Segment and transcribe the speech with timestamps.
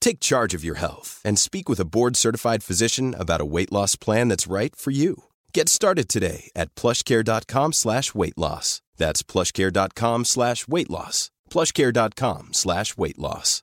[0.00, 3.70] Take charge of your health and speak with a board certified physician about a weight
[3.72, 5.24] loss plan that's right for you.
[5.52, 8.82] Get started today at plushcare.com slash weight loss.
[8.96, 11.30] That's plushcare.com slash weight loss.
[11.50, 13.62] Plushcare.com slash weight loss.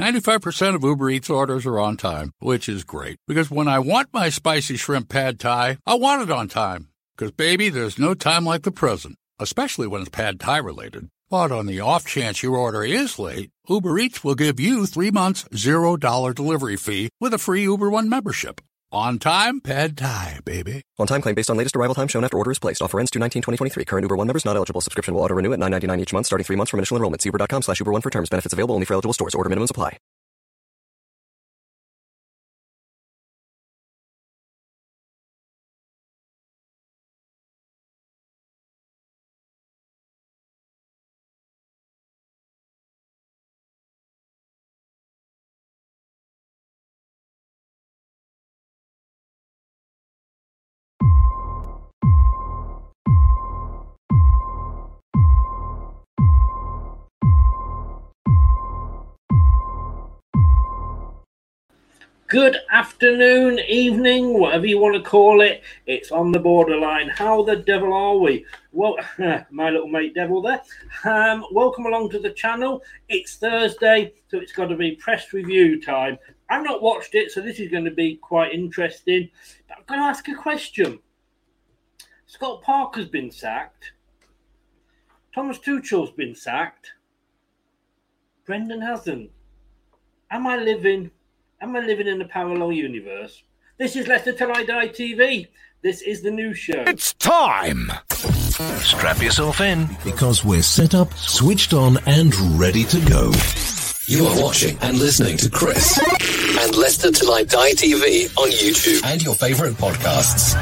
[0.00, 4.08] 95% of Uber Eats orders are on time, which is great because when I want
[4.12, 6.88] my spicy shrimp pad thai, I want it on time.
[7.14, 11.08] Because, baby, there's no time like the present, especially when it's pad thai related.
[11.32, 15.10] But on the off chance your order is late, Uber Eats will give you three
[15.10, 18.60] months, $0 delivery fee with a free Uber One membership.
[18.92, 20.82] On time, pad thai, baby.
[20.98, 22.82] On time claim based on latest arrival time shown after order is placed.
[22.82, 23.86] Offer ends 2 19 2023.
[23.86, 24.82] Current Uber One members not eligible.
[24.82, 27.22] Subscription will auto renew at 9.99 each month starting three months from initial enrollment.
[27.22, 28.28] See Uber.com slash Uber One for terms.
[28.28, 29.34] Benefits available only for eligible stores.
[29.34, 29.96] Order minimum apply.
[62.32, 65.62] Good afternoon, evening, whatever you want to call it.
[65.84, 67.10] It's on the borderline.
[67.10, 68.46] How the devil are we?
[68.72, 68.96] Well,
[69.50, 70.62] my little mate devil there.
[71.04, 72.82] Um, welcome along to the channel.
[73.10, 76.16] It's Thursday, so it's got to be press review time.
[76.48, 79.28] I've not watched it, so this is going to be quite interesting.
[79.68, 81.00] But I'm going to ask a question.
[82.24, 83.92] Scott Parker's been sacked.
[85.34, 86.94] Thomas Tuchel's been sacked.
[88.46, 89.30] Brendan hasn't.
[90.30, 91.10] Am I living?
[91.62, 93.40] Am I living in a parallel universe?
[93.78, 95.46] This is Leicester Till I Die TV.
[95.80, 96.82] This is the new show.
[96.88, 97.92] It's time!
[98.10, 99.88] Strap yourself in.
[100.02, 103.30] Because we're set up, switched on, and ready to go.
[104.06, 106.00] You are watching and listening to Chris
[106.64, 110.56] and Leicester Till I Die TV on YouTube and your favorite podcasts.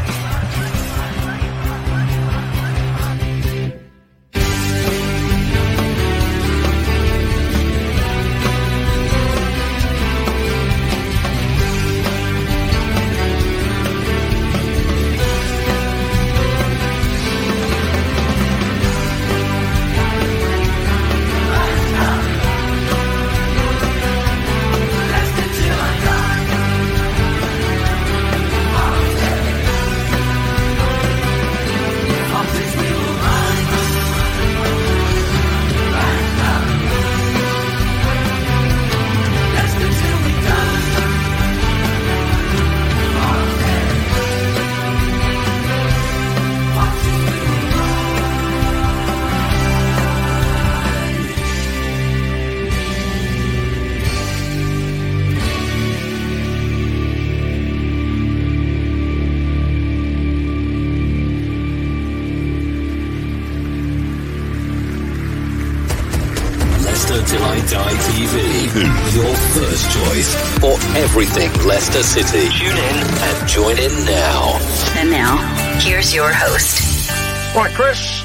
[71.80, 72.46] Leicester City.
[72.50, 74.58] Tune in and join in now.
[74.98, 75.38] And now,
[75.78, 77.08] here's your host.
[77.56, 78.22] Right, Chris.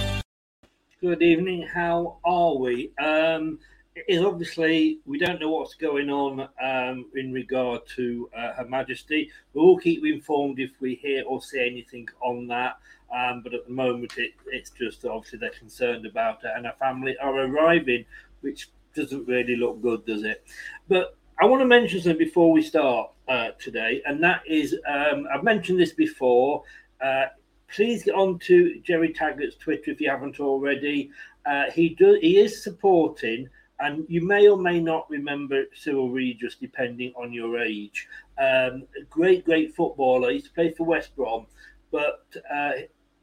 [1.00, 1.62] Good evening.
[1.62, 2.92] How are we?
[2.98, 3.60] Um,
[3.96, 8.66] it is obviously we don't know what's going on um, in regard to uh, Her
[8.68, 9.32] Majesty.
[9.54, 12.78] We'll keep you informed if we hear or see anything on that.
[13.16, 16.76] Um, but at the moment, it, it's just obviously they're concerned about it, and her
[16.78, 18.04] family are arriving,
[18.42, 20.44] which doesn't really look good, does it?
[20.90, 25.28] But I want to mention something before we start uh, today, and that is um,
[25.34, 26.64] I've mentioned this before.
[27.02, 27.26] Uh,
[27.68, 31.12] please get on to Jerry Taggart's Twitter if you haven't already.
[31.46, 32.18] Uh, he does.
[32.22, 33.50] He is supporting
[33.80, 38.08] and you may or may not remember Cyril Regis, depending on your age.
[38.38, 40.30] Um, great, great footballer.
[40.30, 41.48] He used to play for West Brom,
[41.92, 42.72] but uh,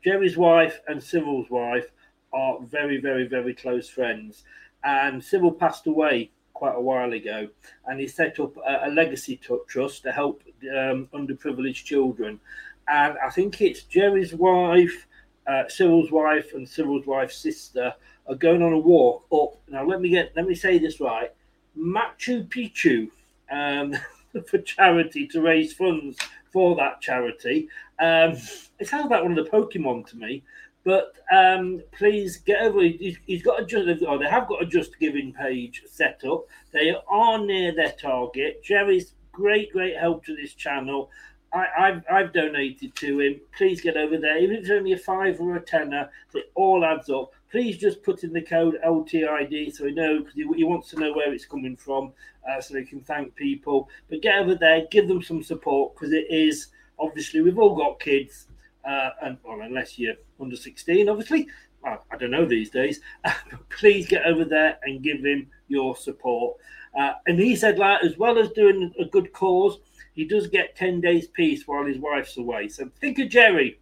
[0.05, 1.87] Jerry's wife and Cyril's wife
[2.32, 4.44] are very, very, very close friends.
[4.85, 6.32] And Cyril passed away
[6.62, 7.49] quite a while ago,
[7.88, 9.37] and he set up a, a legacy
[9.67, 12.38] trust to help um, underprivileged children.
[12.87, 15.09] And I think it's Jerry's wife,
[15.49, 17.93] uh, Cyril's wife, and Cyril's wife's sister
[18.29, 19.61] are going on a walk up.
[19.69, 21.32] Now, let me get let me say this right:
[21.76, 23.11] Machu Picchu
[23.50, 23.97] um,
[24.47, 26.17] for charity to raise funds
[26.53, 27.69] for that charity.
[27.99, 28.37] Um,
[28.79, 30.44] it sounds like one of the Pokemon to me.
[30.84, 32.82] But um, please get over.
[32.82, 36.46] He's, he's got a just, or they have got a Just Giving page set up.
[36.73, 38.62] They are near their target.
[38.64, 41.11] Jerry's great, great help to this channel.
[41.55, 43.40] I, have I've donated to him.
[43.56, 44.38] Please get over there.
[44.38, 47.32] Even if it's only a five or a tenner, it all adds up.
[47.50, 50.99] Please just put in the code LTID so he knows because he, he, wants to
[50.99, 52.12] know where it's coming from,
[52.49, 53.90] uh, so he can thank people.
[54.08, 56.69] But get over there, give them some support because it is
[56.99, 58.46] obviously we've all got kids,
[58.84, 61.49] uh, and well, unless you're under 16, obviously.
[61.82, 63.00] Well, I don't know these days.
[63.70, 66.56] please get over there and give him your support.
[66.99, 69.79] Uh, and he said, like, as well as doing a good cause,
[70.14, 72.69] he does get 10 days peace while his wife's away.
[72.69, 73.79] So think of Jerry.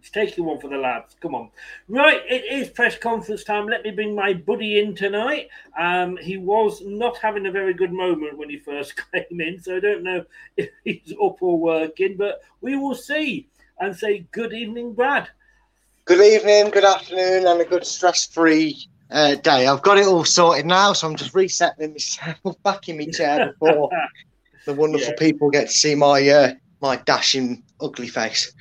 [0.00, 1.16] He's taking one for the lads.
[1.20, 1.50] Come on.
[1.88, 3.66] Right, it is press conference time.
[3.66, 5.48] Let me bring my buddy in tonight.
[5.76, 9.76] Um, he was not having a very good moment when he first came in, so
[9.76, 10.24] I don't know
[10.56, 15.28] if he's up or working, but we will see and say good evening, Brad.
[16.04, 19.66] Good evening, good afternoon, and a good stress free uh, day.
[19.66, 23.52] I've got it all sorted now, so I'm just resetting myself back in my chair
[23.52, 23.90] before
[24.66, 25.18] the wonderful yeah.
[25.18, 28.52] people get to see my uh, my dashing ugly face.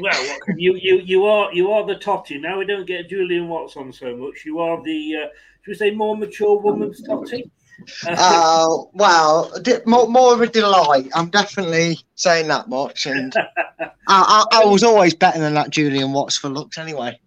[0.00, 2.38] Well, you you you are you are the totty.
[2.38, 4.44] Now we don't get Julian Watson so much.
[4.44, 5.28] You are the uh,
[5.62, 7.50] should we say more mature woman's totty?
[8.06, 9.52] Uh, well,
[9.86, 11.10] more, more of a delight.
[11.14, 13.34] I'm definitely saying that much, and
[13.80, 17.18] I, I, I was always better than that Julian Watts for looks, anyway.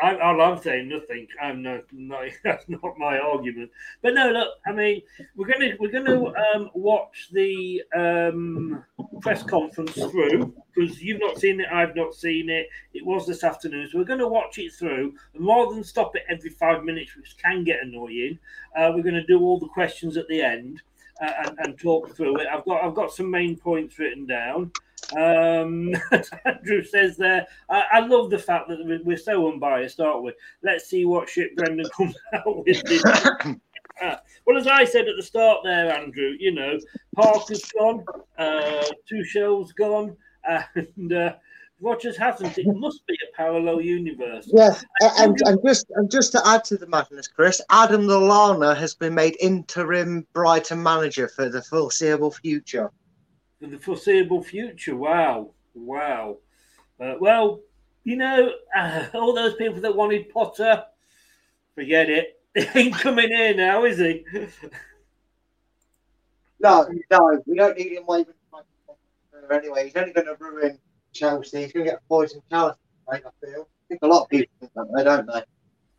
[0.00, 1.26] I, I'm saying nothing.
[1.40, 3.70] I'm not, not, that's not my argument.
[4.02, 4.48] But no, look.
[4.66, 5.02] I mean,
[5.36, 8.84] we're gonna we're gonna um, watch the um,
[9.20, 11.66] press conference through because you've not seen it.
[11.72, 12.68] I've not seen it.
[12.94, 15.14] It was this afternoon, so we're gonna watch it through.
[15.34, 18.38] And rather than stop it every five minutes, which can get annoying,
[18.76, 20.82] uh, we're gonna do all the questions at the end
[21.22, 22.48] and, and talk through it.
[22.52, 24.72] I've got I've got some main points written down.
[25.16, 25.94] Um,
[26.44, 30.32] Andrew says there, I, I, love the fact that we're so unbiased, aren't we?
[30.62, 33.04] Let's see what shit Brendan comes out with.
[34.00, 34.16] uh,
[34.46, 36.78] well, as I said at the start there, Andrew, you know,
[37.14, 38.04] Parker's gone,
[38.38, 40.16] uh, Tuchel's gone,
[40.74, 41.34] and uh,
[41.82, 42.56] Rodgers hasn't.
[42.56, 44.48] It must be a parallel universe.
[44.52, 44.78] Yeah,
[45.18, 49.14] and, and just and just to add to the madness, Chris, Adam Lallana has been
[49.14, 52.90] made interim Brighton manager for the foreseeable future
[53.62, 54.96] for the foreseeable future.
[54.96, 56.38] Wow, wow.
[57.00, 57.60] Uh, well,
[58.02, 60.84] you know, uh, all those people that wanted Potter,
[61.74, 62.38] forget it.
[62.74, 64.26] He ain't coming here now, is he?
[66.60, 68.34] no, no, we don't need him waving
[69.50, 69.84] anyway.
[69.84, 70.78] He's only going to ruin
[71.12, 71.62] Chelsea.
[71.62, 72.78] He's going to get poison Chelsea,
[73.10, 73.68] I feel.
[73.68, 75.42] I think a lot of people think that way, don't they?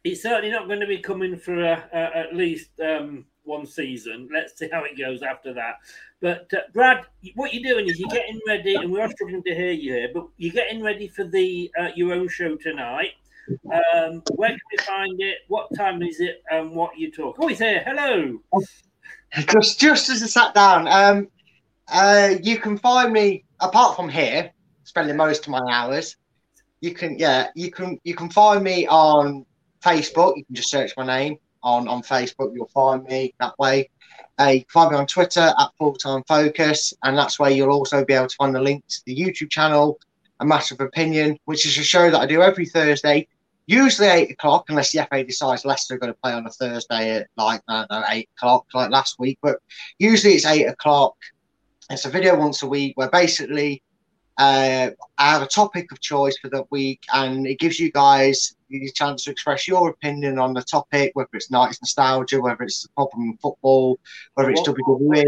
[0.03, 4.27] He's certainly not going to be coming for a, a, at least um, one season.
[4.33, 5.75] Let's see how it goes after that.
[6.21, 7.05] But uh, Brad,
[7.35, 10.09] what you're doing is you're getting ready, and we are struggling to hear you here,
[10.13, 13.11] but you're getting ready for the uh, your own show tonight.
[13.73, 15.39] Um, where can we find it?
[15.49, 16.41] What time is it?
[16.49, 17.35] And what you talk?
[17.39, 17.83] Oh, he's here.
[17.85, 18.39] Hello.
[19.49, 21.27] Just just as I sat down, um,
[21.89, 24.51] uh, you can find me apart from here,
[24.83, 26.15] spending most of my hours.
[26.81, 29.45] You can yeah, you can you can find me on
[29.83, 30.37] Facebook.
[30.37, 32.53] You can just search my name on on Facebook.
[32.53, 33.89] You'll find me that way.
[34.39, 37.71] Uh, you can find me on Twitter at Full Time Focus, and that's where you'll
[37.71, 39.99] also be able to find the link to the YouTube channel,
[40.39, 43.27] A Matter of Opinion, which is a show that I do every Thursday,
[43.65, 47.17] usually eight o'clock, unless the FA decides Leicester are going to play on a Thursday
[47.17, 49.39] at like know, eight o'clock, like last week.
[49.41, 49.59] But
[49.99, 51.15] usually it's eight o'clock.
[51.89, 53.83] It's a video once a week where basically
[54.37, 58.55] uh, I have a topic of choice for that week, and it gives you guys
[58.69, 62.81] the chance to express your opinion on the topic, whether it's nights nostalgia, whether it's
[62.83, 63.99] the problem in football,
[64.33, 65.23] whether it's what, WWE.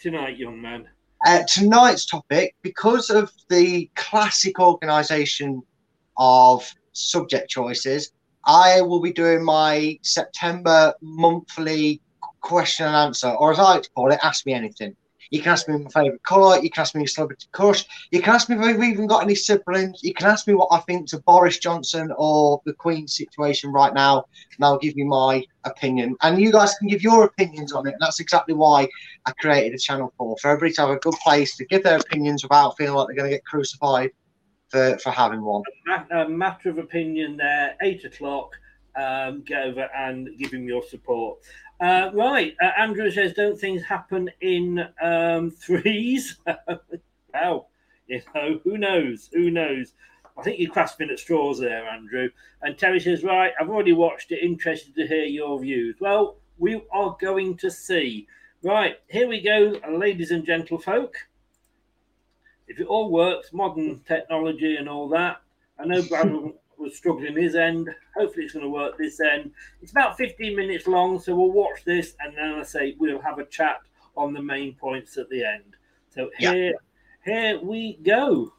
[0.00, 0.86] tonight, young man?
[1.26, 5.60] Uh, tonight's topic, because of the classic organisation
[6.18, 8.12] of subject choices,
[8.44, 12.00] I will be doing my September monthly
[12.42, 14.94] question and answer, or as I like to call it, Ask Me Anything.
[15.30, 16.58] You can ask me my favourite colour.
[16.60, 17.84] You can ask me your celebrity crush.
[18.10, 20.00] You can ask me if I've even got any siblings.
[20.02, 23.92] You can ask me what I think to Boris Johnson or the Queen situation right
[23.92, 24.24] now,
[24.56, 26.16] and I'll give you my opinion.
[26.22, 27.92] And you guys can give your opinions on it.
[27.92, 28.88] And that's exactly why
[29.26, 31.98] I created a channel for for everybody to have a good place to give their
[31.98, 34.10] opinions without feeling like they're going to get crucified
[34.68, 35.62] for, for having one.
[36.10, 38.52] A matter of opinion there, eight o'clock.
[38.96, 41.40] Um, get over and give him your support.
[41.80, 46.38] Uh, right, uh, Andrew says, "Don't things happen in um, threes?"
[47.34, 47.68] well,
[48.06, 49.28] you know, who knows?
[49.32, 49.92] Who knows?
[50.38, 52.28] I think you're grasping at straws there, Andrew.
[52.62, 54.42] And Terry says, "Right, I've already watched it.
[54.42, 58.26] Interested to hear your views." Well, we are going to see.
[58.62, 61.12] Right, here we go, ladies and gentlefolk.
[62.68, 65.42] If it all works, modern technology and all that.
[65.78, 66.32] I know Brad
[66.78, 67.88] was struggling his end.
[68.16, 69.52] Hopefully, it's going to work this end.
[69.82, 73.38] It's about 15 minutes long, so we'll watch this and then I say we'll have
[73.38, 73.80] a chat
[74.16, 75.76] on the main points at the end.
[76.14, 76.72] So here, yeah.
[77.24, 78.52] here we go.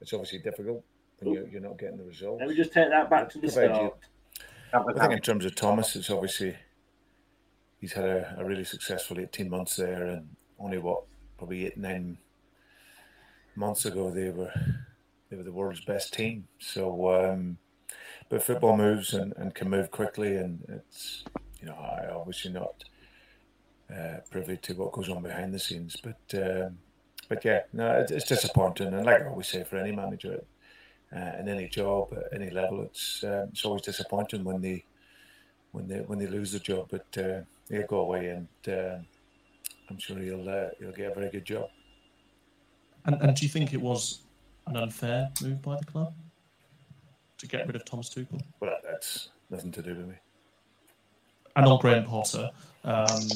[0.00, 0.84] It's obviously difficult
[1.18, 2.40] when you're, you're, not getting the results.
[2.40, 3.94] Let me just take that back to the start.
[4.72, 6.56] I think in terms of Thomas, it's obviously
[7.80, 11.04] he's had a, a, really successful 18 months there, and only what
[11.38, 12.18] probably eight nine
[13.54, 14.52] months ago they were
[15.36, 16.48] they were the world's best team.
[16.58, 17.58] So, um,
[18.28, 21.24] but football moves and, and can move quickly, and it's
[21.60, 22.84] you know I obviously not
[23.94, 26.78] uh, privy to what goes on behind the scenes, but um,
[27.28, 30.42] but yeah, no, it's, disappointing, and like I always say for any manager
[31.14, 34.84] uh, in any job at any level, it's um, it's always disappointing when they
[35.72, 38.96] when they when they lose the job, but uh, go away, and uh,
[39.90, 41.68] I'm sure he'll uh, he'll get a very good job.
[43.04, 44.22] And, and do you think it was
[44.66, 46.14] an unfair move by the club
[47.38, 48.42] to get rid of Thomas Tuchel?
[48.60, 50.14] Well, that's nothing to do with me.
[51.54, 52.50] And on Graham Potter,
[52.84, 53.28] um,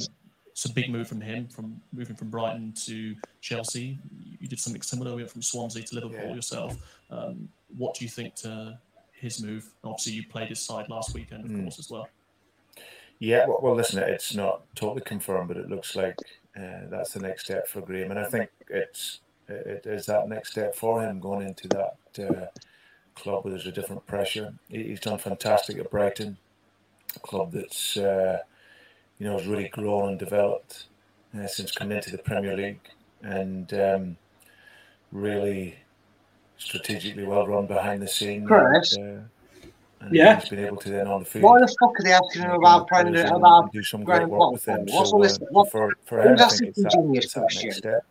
[0.51, 3.99] it's a big move from him, from moving from Brighton to Chelsea.
[4.39, 5.13] You did something similar.
[5.13, 6.35] We went from Swansea to Liverpool yeah.
[6.35, 6.77] yourself.
[7.11, 8.79] Um, what do you think to
[9.13, 9.71] his move?
[9.85, 11.63] Obviously, you played his side last weekend, of mm.
[11.63, 12.09] course, as well.
[13.21, 16.17] Yeah, well, well, listen, it's not totally confirmed, but it looks like
[16.57, 19.21] uh, that's the next step for Graham, and I think it's
[19.51, 22.47] it is that next step for him going into that uh,
[23.15, 24.53] club where there's a different pressure.
[24.69, 26.37] He's done fantastic at Brighton,
[27.17, 28.39] a club that's uh,
[29.19, 30.87] you know has really grown and developed
[31.39, 32.81] uh, since coming into the Premier League,
[33.23, 34.17] and um,
[35.13, 35.77] really
[36.59, 38.47] strategically well run behind the scenes.
[38.47, 38.97] Chris.
[38.97, 39.23] And, uh,
[40.03, 40.41] and yeah.
[40.41, 41.45] he's been able to then on the field.
[41.45, 44.65] Why the fuck are they asking him about Brendan about do some great work with
[44.65, 44.87] him?
[44.87, 45.37] What's so, all this?
[45.37, 48.07] uh, What, for, for him, I that's think a it's that, genius that next step.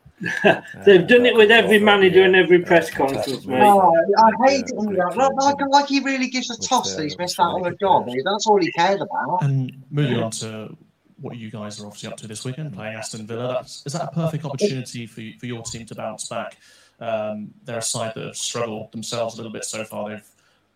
[0.85, 3.61] They've done it with every manager and every press conference, mate.
[3.61, 5.15] Oh, I hate it when that.
[5.15, 8.07] Like, like, like he really gives a toss that he's missed out on a job.
[8.25, 9.43] That's all he cared about.
[9.43, 10.75] And moving on to
[11.21, 13.53] what you guys are obviously up to this weekend, playing Aston Villa.
[13.53, 16.57] That's, is that a perfect opportunity for, for your team to bounce back?
[16.99, 20.09] Um, they're a side that have struggled themselves a little bit so far.
[20.09, 20.29] They've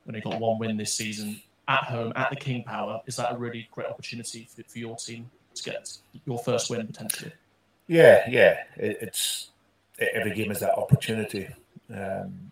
[0.07, 3.01] only got one win this season at home at the King Power.
[3.05, 6.87] Is that a really great opportunity for, for your team to get your first win
[6.87, 7.31] potentially?
[7.87, 8.63] Yeah, yeah.
[8.77, 9.51] It, it's
[9.99, 11.49] every game is that opportunity.
[11.93, 12.51] Um,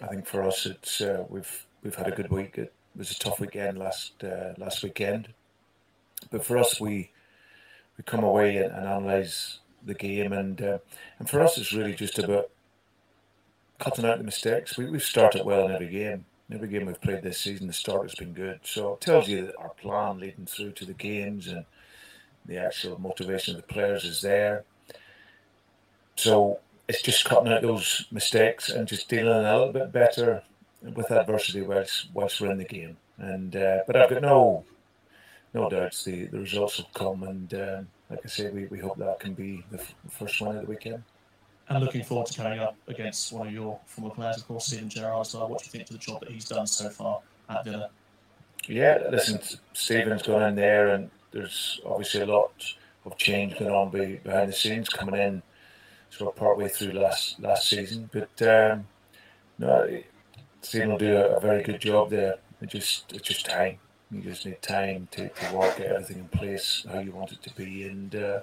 [0.00, 2.58] I think for us, it's uh, we've we've had a good week.
[2.58, 5.28] It was a tough weekend last uh, last weekend,
[6.30, 7.10] but for us, we
[7.98, 10.78] we come away and, and analyze the game, and uh,
[11.18, 12.50] and for us, it's really just about
[13.78, 14.76] cutting out the mistakes.
[14.76, 16.24] We we've started well in every game.
[16.52, 18.60] Every game we've played this season, the start has been good.
[18.64, 21.64] So it tells you that our plan leading through to the games and
[22.46, 24.64] the actual motivation of the players is there.
[26.16, 26.58] So
[26.88, 30.42] it's just cutting out those mistakes and just dealing a little bit better
[30.82, 32.96] with adversity whilst whilst we're in the game.
[33.18, 34.64] And uh, but I've got no
[35.54, 37.22] no doubts the, the results will come.
[37.22, 40.56] And uh, like I say, we, we hope that can be the f- first one
[40.56, 41.02] of the weekend.
[41.68, 44.88] And looking forward to coming up against one of your former players, of course, Steven
[44.88, 45.48] Gerrard as well.
[45.48, 47.90] What do you think to the job that he's done so far at Villa?
[48.66, 49.40] Yeah, listen,
[49.72, 52.52] Steven's gone in there, and there's obviously a lot
[53.04, 55.42] of change going on behind the scenes coming in
[56.10, 58.08] sort of partway through last last season.
[58.12, 58.86] But um,
[59.58, 60.02] no,
[60.60, 62.36] Steven will do a, a, very good job there.
[62.60, 63.78] It just it's just time.
[64.10, 67.42] You just need time to, to work, get everything in place how you want it
[67.44, 68.40] to be, and uh,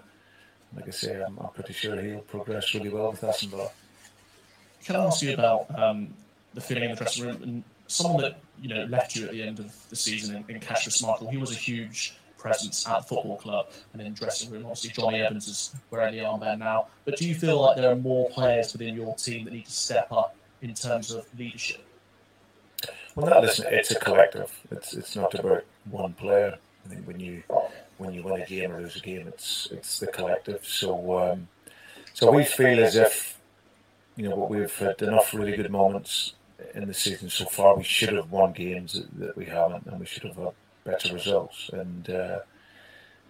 [0.75, 3.69] like I say, I'm, I'm, pretty sure he'll progress really well with Villa.
[4.84, 6.12] Can I ask you about um,
[6.55, 9.43] the feeling in the dressing room and someone that you know left you at the
[9.43, 11.29] end of the season in, in Kasper Schmeichel?
[11.29, 14.65] He was a huge presence at football club and in dressing room.
[14.65, 16.88] Obviously, Jonny Evans is wearing the armband now.
[17.05, 19.72] But do you feel like there are more players within your team that need to
[19.72, 21.86] step up in terms of leadership?
[23.15, 24.51] Well, no, listen, it's a collective.
[24.72, 26.58] It's it's not about one player.
[26.86, 27.43] I think when you
[27.98, 30.65] when you win a game or lose a game, it's it's the collective.
[30.65, 31.48] So um,
[32.13, 33.39] so we feel as if
[34.15, 36.34] you know what we've had enough really good moments
[36.74, 37.75] in the season so far.
[37.75, 40.38] We should have won games that, that we haven't, and we should have
[40.91, 41.69] better results.
[41.74, 42.39] And uh,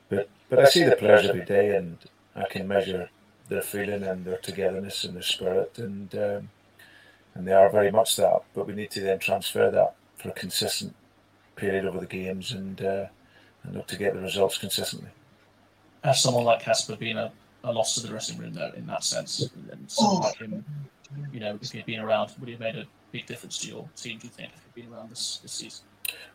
[0.10, 1.98] but but I see the players every day, and
[2.36, 3.10] I can measure
[3.48, 6.50] their feeling and their togetherness and their spirit, and um,
[7.36, 8.44] and they are very much that.
[8.54, 10.96] But we need to then transfer that for a consistent
[11.56, 13.06] period over the games, and uh,
[13.63, 15.10] and look to get the results consistently.
[16.04, 17.32] Has someone like Kasper been a,
[17.63, 19.50] a loss to the dressing room though, in that sense?
[19.72, 20.63] And someone like him,
[21.34, 23.89] you know, if he'd been around, would he have made a big difference to your
[23.96, 24.18] team?
[24.18, 25.86] Do you think if he'd been around this, this season?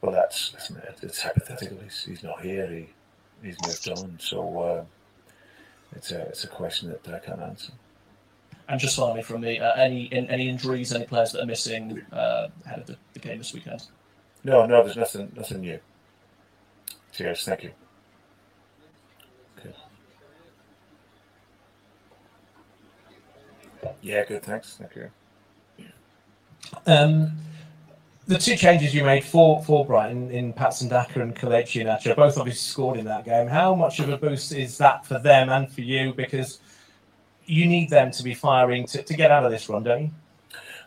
[0.00, 1.78] Well, that's listen, it's hypothetical.
[1.82, 2.66] He's, he's not here.
[2.66, 2.88] He
[3.42, 4.16] he's moved on.
[4.18, 4.84] So uh,
[5.96, 7.72] it's a it's a question that I can't answer.
[8.68, 12.00] And just finally from me, uh, any in, any injuries, any players that are missing
[12.12, 13.82] uh, ahead of the, the game this weekend?
[14.42, 15.78] No, no, there's nothing nothing new.
[17.12, 17.72] Cheers, thank you.
[19.58, 19.74] Okay.
[24.02, 24.42] Yeah, good.
[24.42, 24.76] Thanks.
[24.76, 25.10] Thank you.
[26.86, 27.36] Um,
[28.26, 32.38] the two changes you made for for Brighton in Patson Daka and Kelechi Iheanacho both
[32.38, 33.46] obviously scored in that game.
[33.46, 36.14] How much of a boost is that for them and for you?
[36.14, 36.60] Because
[37.44, 40.10] you need them to be firing to, to get out of this run, don't you?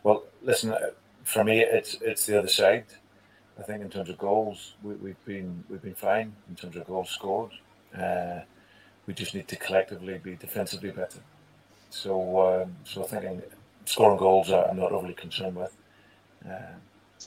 [0.04, 0.80] Well, listen, uh,
[1.24, 2.86] for me, it's it's the other side.
[3.60, 6.86] I think in terms of goals, we, we've been we've been fine in terms of
[6.88, 7.52] goals scored.
[7.96, 8.42] Uh,
[9.06, 11.20] we just need to collectively be defensively better.
[11.90, 13.44] So, um, so I think
[13.86, 15.74] scoring goals, I'm not overly concerned with.
[16.46, 16.74] Uh,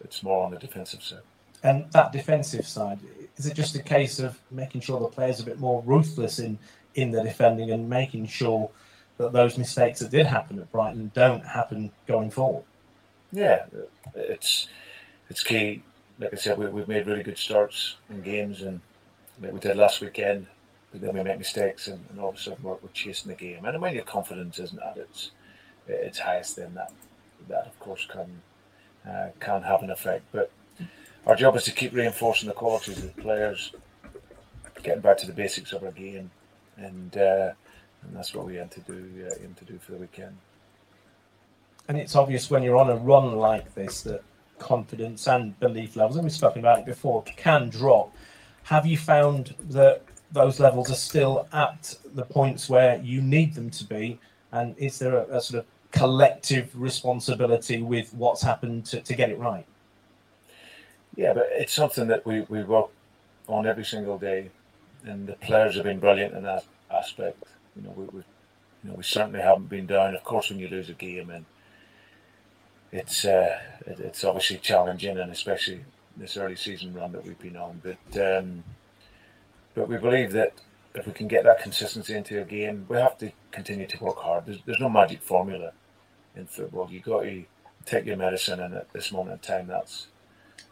[0.01, 1.21] it's more on the defensive side.
[1.63, 3.01] And that defensive side,
[3.37, 6.39] is it just a case of making sure the players are a bit more ruthless
[6.39, 6.59] in
[6.95, 8.71] in the defending and making sure
[9.19, 12.65] that those mistakes that did happen at Brighton don't happen going forward?
[13.33, 13.67] Yeah,
[14.15, 14.69] it's
[15.29, 15.83] it's key.
[16.19, 18.81] Like I said, we, we've made really good starts in games, and
[19.41, 20.47] like we did last weekend.
[20.91, 23.37] But then we make mistakes, and, and all of a sudden we're, we're chasing the
[23.37, 23.65] game.
[23.65, 25.31] And when your confidence isn't at its
[25.87, 26.93] its highest, then that
[27.49, 28.43] that of course can
[29.09, 30.25] uh, can have an effect.
[30.33, 30.51] But
[31.27, 33.73] our job is to keep reinforcing the qualities of the players,
[34.83, 36.31] getting back to the basics of our game,
[36.77, 37.53] and uh,
[38.03, 40.37] and that's what we aim to do uh, aim to do for the weekend.
[41.89, 44.23] And it's obvious when you're on a run like this that
[44.59, 48.15] confidence and belief levels, and we've spoken about it before, can drop.
[48.65, 53.71] Have you found that those levels are still at the points where you need them
[53.71, 54.21] to be?
[54.53, 59.31] And is there a, a sort of collective responsibility with what's happened to, to get
[59.31, 59.67] it right?
[61.17, 62.91] Yeah, but it's something that we, we work
[63.49, 64.51] on every single day,
[65.05, 67.43] and the players have been brilliant in that aspect.
[67.77, 68.19] You know, we, we
[68.85, 70.15] you know we certainly haven't been down.
[70.15, 71.45] Of course, when you lose a game, and
[72.93, 75.81] it's uh, it, it's obviously challenging, and especially
[76.17, 77.83] this early season run that we've been on.
[77.83, 78.65] But um,
[79.75, 80.55] but we believe that
[80.95, 84.19] if we can get that consistency into a game, we have to continue to work
[84.19, 84.47] hard.
[84.47, 85.73] There's, there's no magic formula
[86.37, 86.91] in football.
[86.91, 87.45] You got to
[87.87, 90.09] take your medicine, and at this moment in time, that's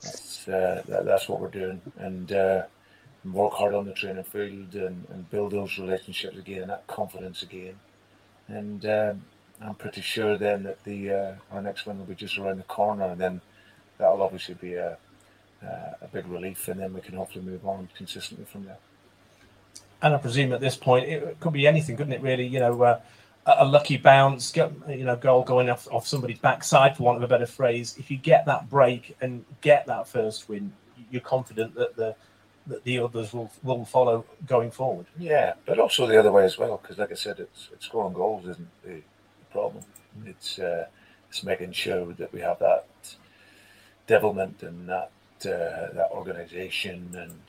[0.02, 2.62] that's uh, that, that's what we're doing, and, uh,
[3.32, 7.74] work hard on the training field and, and build those relationships again, that confidence again,
[8.46, 9.24] and um,
[9.60, 12.64] I'm pretty sure then that the uh, our next one will be just around the
[12.64, 13.40] corner, and then
[13.98, 14.96] that'll obviously be a
[15.62, 18.78] a big relief, and then we can hopefully move on consistently from there.
[20.00, 22.22] And I presume at this point it could be anything, couldn't it?
[22.22, 23.00] Really, you know, uh,
[23.46, 27.22] a lucky bounce, get, you know, goal going off, off somebody's backside, for want of
[27.22, 27.96] a better phrase.
[27.98, 30.72] If you get that break and get that first win,
[31.10, 32.14] you're confident that the
[32.66, 35.06] that the others will will follow going forward.
[35.18, 38.12] Yeah, but also the other way as well, because like I said, it's, it's scoring
[38.12, 39.00] goals isn't the
[39.50, 39.84] problem.
[40.26, 40.86] It's uh,
[41.28, 42.86] it's making sure that we have that
[44.06, 45.10] devilment and that
[45.46, 47.40] uh, that organisation and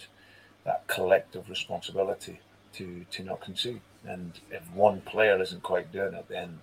[0.65, 2.39] that collective responsibility
[2.73, 3.81] to to not concede.
[4.05, 6.59] And if one player isn't quite doing it, then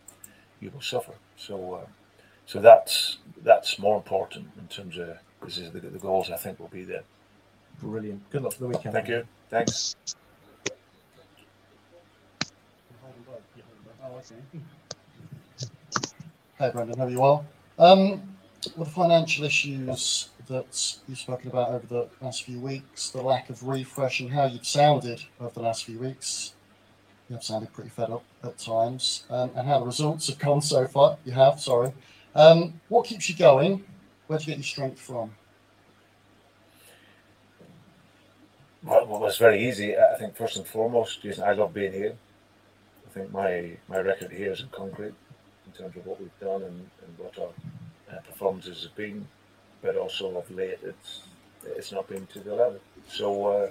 [0.61, 1.13] you will suffer.
[1.37, 1.87] So, uh,
[2.47, 6.69] so that's that's more important in terms of because the, the goals I think will
[6.69, 7.03] be there.
[7.81, 8.29] Brilliant.
[8.31, 8.95] Good luck for the weekend.
[8.95, 9.27] Thank you.
[9.51, 9.97] Thanks.
[16.59, 17.45] Hey, Brendan, how are you well?
[17.79, 18.23] Um,
[18.77, 23.51] with the financial issues that you've spoken about over the last few weeks, the lack
[23.51, 26.55] of refresh, and how you've sounded over the last few weeks,
[27.29, 30.63] you have sounded pretty fed up at times, um, and how the results have gone
[30.63, 31.19] so far.
[31.25, 31.93] You have, sorry.
[32.35, 33.85] Um, what keeps you going?
[34.27, 35.31] Where do you get your strength from?
[38.83, 39.97] Well, it's very easy.
[39.97, 42.15] I think first and foremost, Jason, I love being here.
[43.05, 45.15] I think my my record here is concrete
[45.67, 47.49] in terms of what we've done and, and what our
[48.13, 49.27] uh, performances have been,
[49.87, 51.23] but also of late it's
[51.77, 52.81] it's not been to the level.
[53.09, 53.29] So.
[53.49, 53.71] Uh,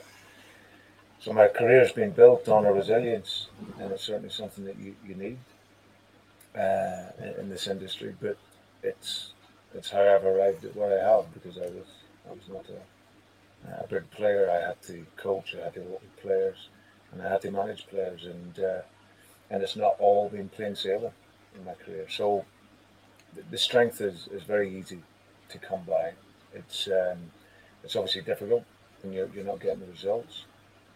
[1.21, 3.47] so my career has been built on a resilience,
[3.79, 5.39] and it's certainly something that you, you need.
[6.57, 8.37] uh, in, in this industry, but
[8.83, 9.33] it's
[9.73, 11.87] it's how I've arrived at where I have because I was
[12.29, 14.49] I was not a, a big player.
[14.51, 16.69] I had to coach, I had to work with players,
[17.11, 18.81] and I had to manage players, and uh,
[19.49, 21.13] and it's not all been plain sailing
[21.55, 22.07] in my career.
[22.09, 22.45] So
[23.35, 25.01] the, the strength is, is very easy
[25.49, 26.13] to come by.
[26.53, 27.31] It's um,
[27.83, 28.63] it's obviously difficult
[29.01, 30.45] when you're, you're not getting the results,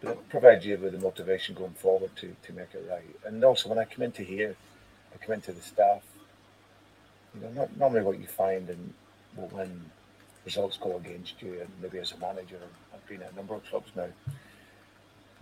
[0.00, 3.04] but it provides you with the motivation going forward to, to make it right.
[3.24, 4.56] And also when I come into here,
[5.14, 6.02] I come into the staff.
[7.34, 8.92] You know, not normally what you find and
[9.52, 9.90] when
[10.44, 12.58] results go against you, and maybe as a manager,
[12.92, 14.08] I've been at a number of clubs now.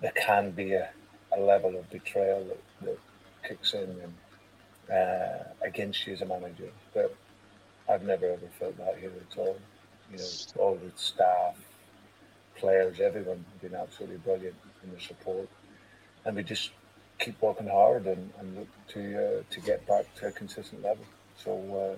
[0.01, 0.90] There can be a,
[1.37, 2.99] a level of betrayal that, that
[3.49, 4.14] kicks in and
[4.92, 7.14] uh, against you as a manager, but
[7.88, 9.57] I've never ever felt that here at all.
[10.11, 10.24] You know,
[10.59, 11.57] all the staff,
[12.57, 15.48] players, everyone have been absolutely brilliant in their support,
[16.24, 16.70] and we just
[17.18, 21.05] keep working hard and, and look to uh, to get back to a consistent level.
[21.37, 21.96] So, uh,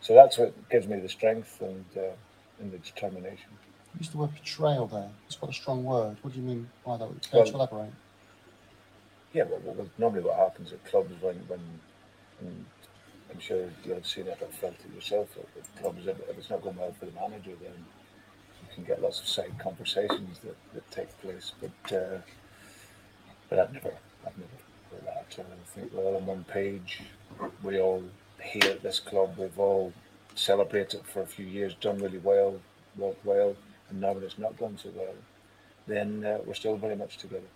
[0.00, 2.14] so that's what gives me the strength and uh,
[2.60, 3.50] and the determination.
[3.94, 5.10] You used the word betrayal there.
[5.26, 6.16] It's quite a strong word.
[6.22, 7.08] What do you mean by that?
[7.30, 7.92] Can you elaborate?
[9.32, 11.60] Yeah, well, well, normally what happens at clubs when, when,
[12.40, 12.66] when
[13.34, 17.06] I'm sure you've seen it, I've felt it yourself if, it's not going well for
[17.06, 17.74] the manager, then
[18.62, 21.52] you can get lots of side conversations that, that take place.
[21.60, 22.18] But uh,
[23.48, 23.92] but I've never,
[24.26, 24.50] I've never
[24.90, 25.38] put that.
[25.38, 25.46] at.
[25.46, 27.02] I think we're all on one page.
[27.62, 28.02] We all
[28.42, 29.92] here at this club, we've all
[30.34, 32.60] celebrated for a few years, done really well,
[32.96, 33.56] worked well,
[33.90, 35.14] and now when it's not gone so well,
[35.86, 37.46] then uh, we're still very much together.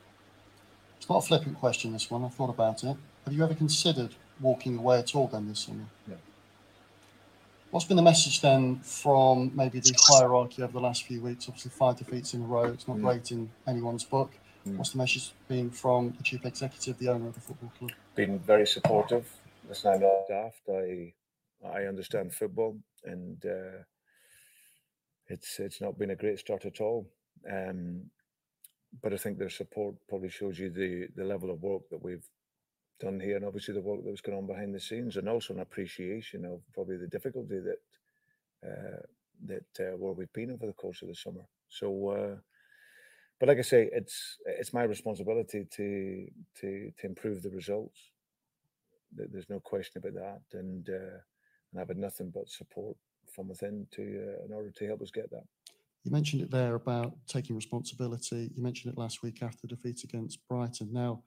[0.97, 2.25] It's not a flippant question, this one.
[2.25, 2.97] I've thought about it.
[3.25, 5.87] Have you ever considered walking away at all then this summer?
[6.07, 6.17] No.
[7.71, 11.49] What's been the message then from maybe the hierarchy over the last few weeks?
[11.49, 12.65] Obviously, five defeats in a row.
[12.65, 13.03] It's not Mm.
[13.03, 14.31] great in anyone's book.
[14.67, 14.77] Mm.
[14.79, 17.91] What's the message been from the chief executive, the owner of the football club?
[18.15, 19.31] been very supportive.
[19.69, 20.63] Listen, I'm not daft.
[20.69, 21.13] I
[21.65, 23.83] I understand football, and uh,
[25.29, 27.07] it's it's not been a great start at all.
[27.51, 28.11] Um,
[29.03, 32.27] but I think their support probably shows you the the level of work that we've
[33.01, 35.55] done here, and obviously the work that was going on behind the scenes, and also
[35.55, 39.03] an appreciation of probably the difficulty that uh,
[39.47, 41.45] that uh, where we've been over the course of the summer.
[41.69, 42.09] So.
[42.11, 42.37] Uh,
[43.39, 46.27] but like I say, it's it's my responsibility to
[46.61, 48.01] to to improve the results.
[49.13, 51.19] There's no question about that, and uh,
[51.73, 52.97] and I've had nothing but support
[53.35, 55.45] from within to uh, in order to help us get that.
[56.05, 58.51] You mentioned it there about taking responsibility.
[58.55, 60.93] You mentioned it last week after the defeat against Brighton.
[60.93, 61.23] Now,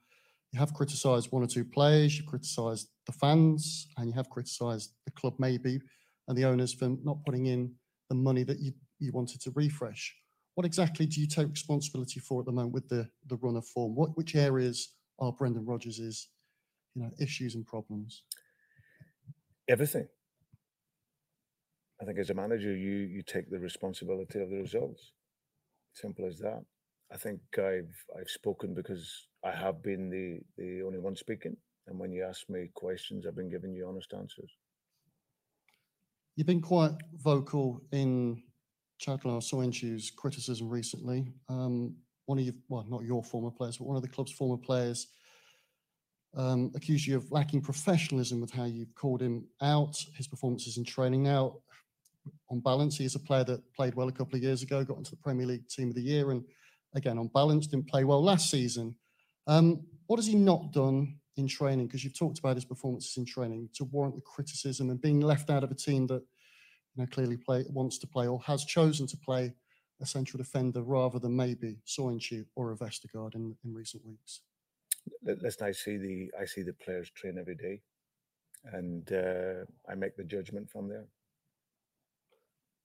[0.52, 4.92] you have criticised one or two players, you've criticised the fans, and you have criticised
[5.06, 5.80] the club maybe
[6.28, 7.74] and the owners for not putting in
[8.08, 10.14] the money that you, you wanted to refresh.
[10.54, 13.66] What exactly do you take responsibility for at the moment with the, the run of
[13.66, 13.94] form?
[13.94, 16.28] What which areas are Brendan Rodgers'
[16.94, 18.22] you know issues and problems?
[19.68, 20.06] Everything.
[22.02, 25.12] I think as a manager, you you take the responsibility of the results.
[25.94, 26.62] Simple as that.
[27.10, 31.98] I think I've I've spoken because I have been the the only one speaking, and
[31.98, 34.50] when you ask me questions, I've been giving you honest answers.
[36.36, 38.42] You've been quite vocal in
[38.98, 41.26] Çağlar Söyüncü's criticism recently.
[41.48, 44.56] Um, one of your, well, not your former players, but one of the club's former
[44.56, 45.08] players
[46.34, 50.84] um, accused you of lacking professionalism with how you've called him out, his performances in
[50.84, 51.22] training.
[51.22, 51.56] Now,
[52.48, 54.98] on balance, he is a player that played well a couple of years ago, got
[54.98, 56.44] into the Premier League Team of the Year, and
[56.94, 58.94] again, on balance, didn't play well last season.
[59.46, 61.86] Um, what has he not done in training?
[61.86, 65.50] Because you've talked about his performances in training to warrant the criticism and being left
[65.50, 66.22] out of a team that
[66.94, 69.54] you know, clearly play wants to play or has chosen to play
[70.00, 74.40] a central defender rather than maybe Söyüncü or a Vestergaard in, in recent weeks.
[75.22, 77.80] Listen, I see the I see the players train every day,
[78.72, 81.06] and uh, I make the judgment from there.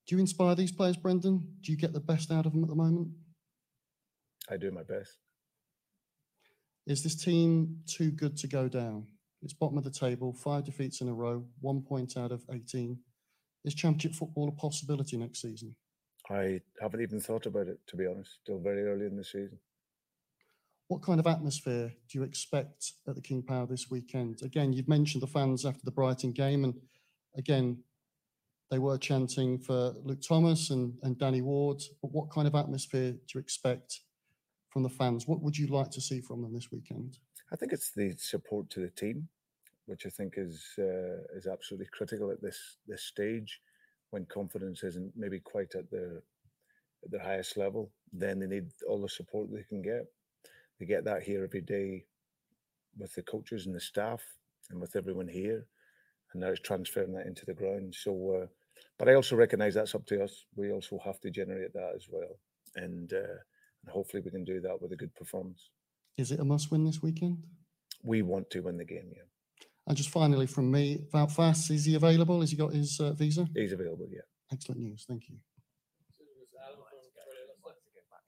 [0.08, 1.58] Do you inspire these players, Brendan?
[1.62, 3.10] Do you get the best out of them at the moment?
[4.50, 5.18] I do my best.
[6.88, 9.08] Is this team too good to go down?
[9.42, 12.98] It's bottom of the table, five defeats in a row, one point out of 18.
[13.66, 15.76] Is championship football a possibility next season?
[16.30, 18.36] I haven't even thought about it, to be honest.
[18.42, 19.60] Still very early in the season.
[20.88, 24.42] What kind of atmosphere do you expect at the King Power this weekend?
[24.42, 26.74] Again, you've mentioned the fans after the Brighton game, and
[27.38, 27.84] again,
[28.72, 31.82] they were chanting for Luke Thomas and, and Danny Ward.
[32.02, 34.00] But what kind of atmosphere do you expect
[34.78, 35.28] from the fans?
[35.28, 37.18] What would you like to see from them this weekend?
[37.52, 39.28] I think it's the support to the team,
[39.88, 43.60] which I think is uh, is absolutely critical at this this stage,
[44.12, 46.22] when confidence isn't maybe quite at their
[47.04, 47.92] at their highest level.
[48.14, 50.06] Then they need all the support they can get.
[50.80, 52.06] They get that here every day
[53.00, 54.22] with the coaches and the staff.
[54.70, 55.66] and with everyone here,
[56.34, 57.96] and now it's transferring that into the ground.
[57.96, 58.48] So, uh,
[58.98, 60.46] but I also recognise that's up to us.
[60.56, 62.40] We also have to generate that as well,
[62.76, 63.40] and, uh,
[63.88, 65.70] and hopefully we can do that with a good performance.
[66.18, 67.42] Is it a must win this weekend?
[68.04, 69.22] We want to win the game, yeah.
[69.88, 72.42] And just finally from me, Wout Faes, is he available?
[72.42, 73.48] Has he got his uh, visa?
[73.56, 74.20] He's available, yeah.
[74.52, 75.06] Excellent news.
[75.08, 75.38] Thank you.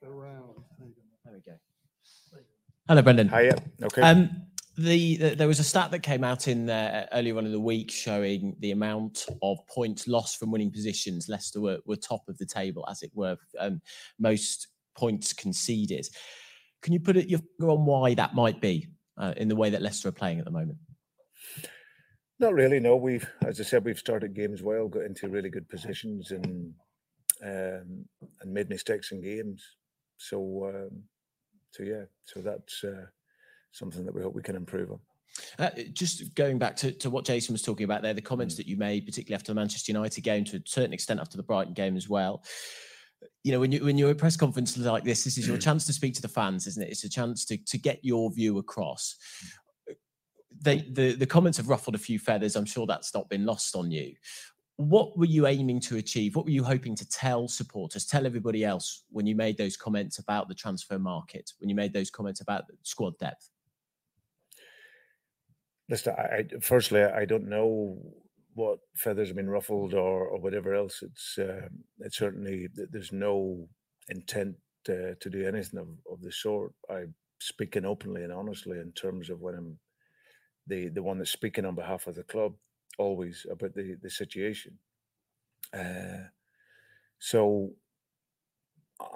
[0.02, 0.64] Around.
[1.26, 1.58] There we go.
[2.88, 3.28] Hello, Brendan.
[3.28, 3.58] Hiya.
[3.84, 4.02] Okay.
[4.02, 4.30] Um,
[4.78, 7.60] the, the there was a stat that came out in uh, earlier on in the
[7.60, 11.28] week showing the amount of points lost from winning positions.
[11.28, 13.82] Leicester were, were top of the table, as it were, um,
[14.20, 16.06] most points conceded.
[16.82, 19.70] Can you put it your finger on why that might be uh, in the way
[19.70, 20.78] that Leicester are playing at the moment?
[22.40, 22.80] Not really.
[22.80, 26.74] No, we've, as I said, we've started games well, got into really good positions, and
[27.44, 28.06] um,
[28.42, 29.64] and made mistakes in games.
[30.18, 31.04] So, um,
[31.72, 33.06] so yeah, so that's uh,
[33.72, 35.00] something that we hope we can improve on.
[35.58, 38.68] Uh, just going back to, to what Jason was talking about there, the comments that
[38.68, 41.74] you made, particularly after the Manchester United game, to a certain extent after the Brighton
[41.74, 42.44] game as well.
[43.44, 45.58] You know, when you when you're at a press conference like this, this is your
[45.58, 45.62] mm.
[45.62, 46.90] chance to speak to the fans, isn't it?
[46.90, 49.16] It's a chance to to get your view across.
[50.62, 52.56] They, the the comments have ruffled a few feathers.
[52.56, 54.14] I'm sure that's not been lost on you.
[54.76, 56.36] What were you aiming to achieve?
[56.36, 60.20] What were you hoping to tell supporters, tell everybody else when you made those comments
[60.20, 63.50] about the transfer market, when you made those comments about the squad depth?
[65.90, 67.98] Listen, I firstly I don't know
[68.60, 71.02] what feathers have been ruffled or, or whatever else.
[71.02, 71.70] It's uh,
[72.00, 73.70] it's certainly there's no
[74.10, 74.58] intent
[74.90, 76.74] uh, to do anything of, of the sort.
[76.90, 79.80] I'm speaking openly and honestly in terms of when I'm
[80.68, 82.54] the the one that's speaking on behalf of the club
[82.98, 84.78] always about the the situation.
[85.74, 86.28] Uh,
[87.20, 87.72] so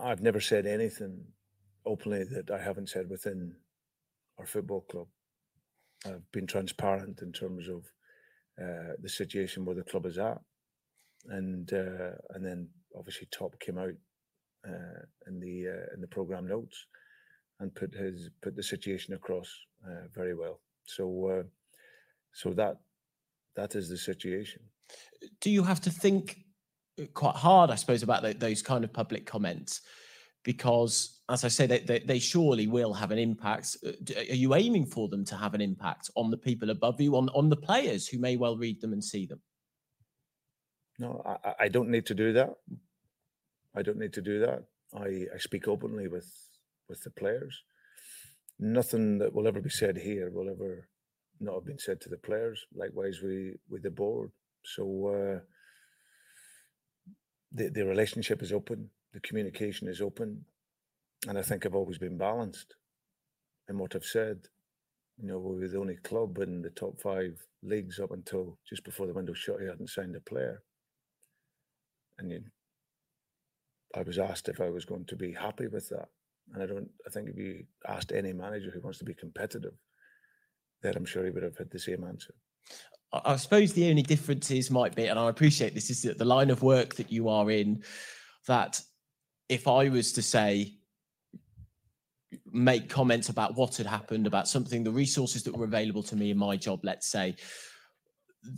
[0.01, 1.25] I've never said anything
[1.85, 3.55] openly that I haven't said within
[4.39, 5.07] our football club.
[6.05, 7.91] I've been transparent in terms of
[8.61, 10.39] uh, the situation where the club is at,
[11.29, 13.93] and uh, and then obviously Top came out
[14.67, 16.85] uh, in the uh, in the program notes
[17.59, 19.49] and put his put the situation across
[19.87, 20.59] uh, very well.
[20.85, 21.43] So
[22.33, 22.77] so that
[23.55, 24.61] that is the situation.
[25.41, 26.39] Do you have to think
[27.13, 29.81] quite hard, I suppose, about the, those kind of public comments?
[30.43, 33.77] Because, as I say, they, they, they, surely will have an impact.
[33.85, 37.15] Uh, are you aiming for them to have an impact on the people above you,
[37.15, 39.39] on, on the players who may well read them and see them?
[40.99, 42.53] No, I, I don't need to do that.
[43.75, 44.63] I don't need to do that.
[44.95, 46.31] I, I speak openly with
[46.89, 47.63] with the players.
[48.59, 50.87] Nothing that will ever be said here will ever
[51.39, 52.63] not have been said to the players.
[52.75, 54.31] Likewise, we with the board.
[54.63, 55.39] So uh,
[57.51, 60.43] the the relationship is open, the communication is open,
[61.27, 62.75] and I think I've always been balanced
[63.69, 64.39] in what I've said.
[65.21, 68.83] You know, we were the only club in the top five leagues up until just
[68.83, 69.61] before the window shut.
[69.61, 70.63] He hadn't signed a player,
[72.17, 72.41] and you,
[73.95, 76.09] I was asked if I was going to be happy with that.
[76.53, 76.89] And I don't.
[77.05, 79.73] I think if you asked any manager who wants to be competitive,
[80.81, 82.33] then I'm sure he would have had the same answer.
[83.13, 86.49] I suppose the only differences might be, and I appreciate this, is that the line
[86.49, 87.83] of work that you are in,
[88.47, 88.81] that
[89.49, 90.73] if I was to say,
[92.51, 96.31] make comments about what had happened, about something, the resources that were available to me
[96.31, 97.35] in my job, let's say,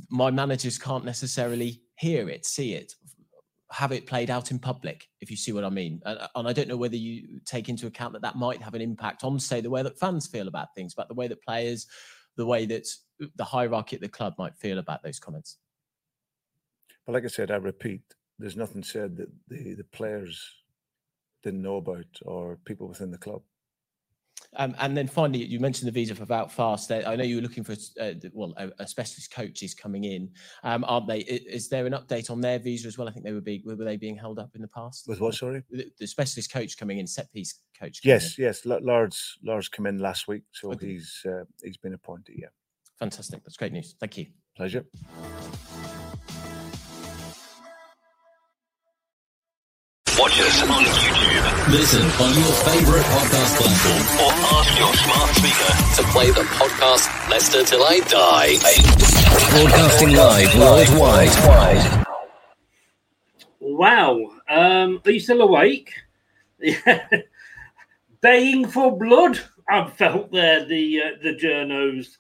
[0.09, 2.93] my managers can't necessarily hear it, see it,
[3.71, 6.01] have it played out in public, if you see what I mean.
[6.05, 8.81] And, and, I don't know whether you take into account that that might have an
[8.81, 11.87] impact on, say, the way that fans feel about things, about the way that players,
[12.37, 12.87] the way that
[13.35, 15.57] the hierarchy at the club might feel about those comments.
[17.05, 18.01] But like I said, I repeat,
[18.39, 20.41] there's nothing said that the, the players
[21.45, 23.41] didn't know about or people within the club.
[24.57, 27.05] Um, and then finally, you mentioned the visa for Wout Faes.
[27.05, 30.31] I know you were looking for uh, well, a, a, specialist coach is coming in,
[30.63, 31.19] um, aren't they?
[31.19, 33.07] Is there an update on their visa as well?
[33.07, 35.07] I think they were being were they being held up in the past?
[35.07, 35.35] With what?
[35.35, 37.99] Sorry, the, the specialist coach coming in, set piece coach.
[38.03, 38.45] Yes, in.
[38.45, 38.65] yes.
[38.65, 40.87] Lars Lars came in last week, so okay.
[40.87, 42.35] he's uh, he's been appointed.
[42.37, 42.49] Yeah,
[42.97, 43.43] fantastic.
[43.43, 43.95] That's great news.
[43.99, 44.27] Thank you.
[44.55, 44.85] Pleasure.
[50.17, 51.14] Watch us on YouTube.
[51.71, 57.09] Listen on your favorite podcast platform or ask your smart speaker to play the podcast
[57.27, 58.57] Leicester Till I Die.
[59.49, 62.05] Broadcasting live worldwide.
[63.59, 64.29] Wow.
[64.47, 65.91] Um, are you still awake?
[68.21, 69.39] Baying for blood.
[69.67, 72.17] I've felt there the uh, the journos.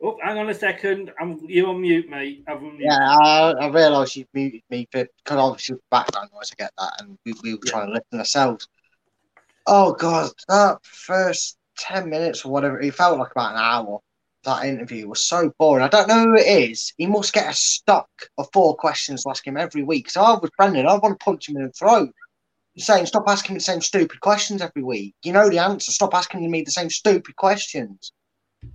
[0.00, 1.10] Oh, hang on a second.
[1.20, 2.44] I'm you on mute, mate.
[2.78, 6.52] Yeah, I, I realised you muted me for because obviously background noise.
[6.52, 7.70] I get that, and we, we were yeah.
[7.70, 8.68] trying to listen ourselves.
[9.66, 12.80] Oh god, that first ten minutes or whatever.
[12.80, 13.98] It felt like about an hour.
[14.44, 15.84] That interview was so boring.
[15.84, 16.94] I don't know who it is.
[16.96, 18.08] He must get a stock
[18.38, 20.08] of four questions to ask him every week.
[20.10, 20.86] So I was Brendan.
[20.86, 22.10] I want to punch him in the throat.
[22.76, 25.16] saying, stop asking me the same stupid questions every week.
[25.24, 25.90] You know the answer.
[25.90, 28.12] Stop asking me the same stupid questions.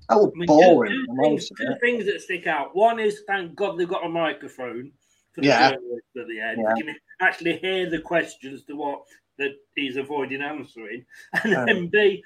[0.10, 0.92] That was I mean, boring.
[0.92, 2.76] Two, two, things, two things that stick out.
[2.76, 4.92] One is, thank God they've got a microphone
[5.34, 5.72] for the Yeah.
[5.72, 6.62] journalist at the end.
[6.62, 6.74] Yeah.
[6.76, 9.04] You can actually hear the questions to what
[9.38, 11.06] that he's avoiding answering.
[11.44, 12.24] And Um, then B,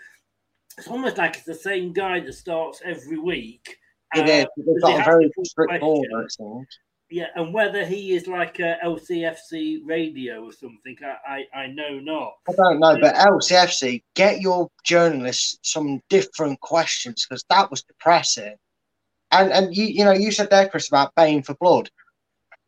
[0.77, 3.77] it's almost like it's the same guy that starts every week.
[4.15, 4.45] It uh, is.
[4.65, 6.67] They've got a very strict order, it seems.
[7.09, 11.99] Yeah, and whether he is like a LCFC radio or something, I, I, I know
[11.99, 12.33] not.
[12.49, 18.55] I don't know, but LCFC, get your journalists some different questions because that was depressing.
[19.31, 21.89] And and you you know you said there, Chris, about baying for blood.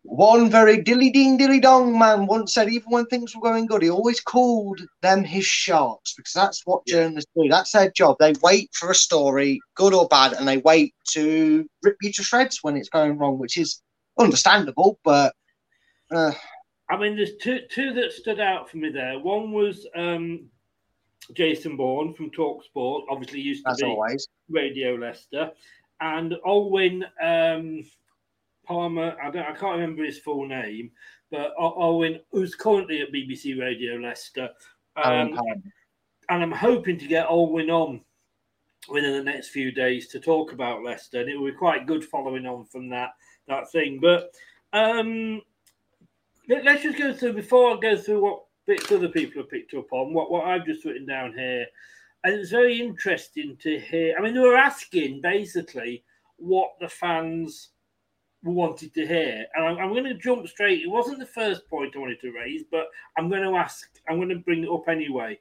[0.03, 3.81] One very dilly ding dilly dong man once said even when things were going good,
[3.81, 7.49] he always called them his sharks because that's what journalists do.
[7.49, 8.15] That's their job.
[8.19, 12.23] They wait for a story, good or bad, and they wait to rip you to
[12.23, 13.81] shreds when it's going wrong, which is
[14.19, 14.99] understandable.
[15.03, 15.33] But
[16.11, 16.31] uh,
[16.89, 19.19] I mean, there's two two that stood out for me there.
[19.19, 20.49] One was um,
[21.33, 24.27] Jason Bourne from Talk Sport, obviously used to As be always.
[24.49, 25.51] Radio Leicester,
[26.01, 27.83] and Olwyn um,
[28.65, 29.15] Palmer.
[29.21, 30.91] I don't, I can't remember his full name,
[31.31, 34.49] but Olwyn, who's currently at BBC Radio Leicester,
[34.95, 35.37] um,
[36.29, 38.01] and I'm hoping to get Olwyn on
[38.87, 42.03] within the next few days to talk about Leicester, and it will be quite good
[42.03, 43.11] following on from that
[43.49, 43.99] that thing.
[44.01, 44.33] But
[44.73, 45.41] um,
[46.47, 49.73] let, us just go through before I go through what bits other people have picked
[49.73, 50.13] up on.
[50.13, 51.65] What what I've just written down here,
[52.23, 54.15] and it's very interesting to hear.
[54.17, 56.03] I mean, they were asking basically
[56.37, 57.69] what the fans
[58.43, 60.81] wanted to hear, and I'm, I'm going to jump straight.
[60.81, 63.89] It wasn't the first point I wanted to raise, but I'm going to ask.
[64.07, 65.37] I'm going to bring it up anyway,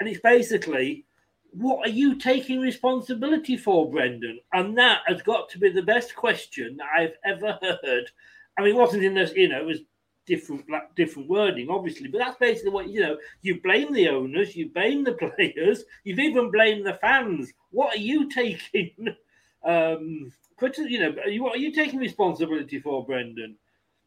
[0.00, 1.06] and it's basically.
[1.52, 4.40] What are you taking responsibility for, Brendan?
[4.52, 8.10] And that has got to be the best question that I've ever heard.
[8.58, 9.80] I mean, it wasn't in this, you know, it was
[10.26, 13.16] different different wording, obviously, but that's basically what you know.
[13.42, 17.52] You blame the owners, you blame the players, you've even blamed the fans.
[17.70, 18.94] What are you taking?
[19.62, 20.32] Um,
[20.78, 23.56] you know, what are you taking responsibility for, Brendan?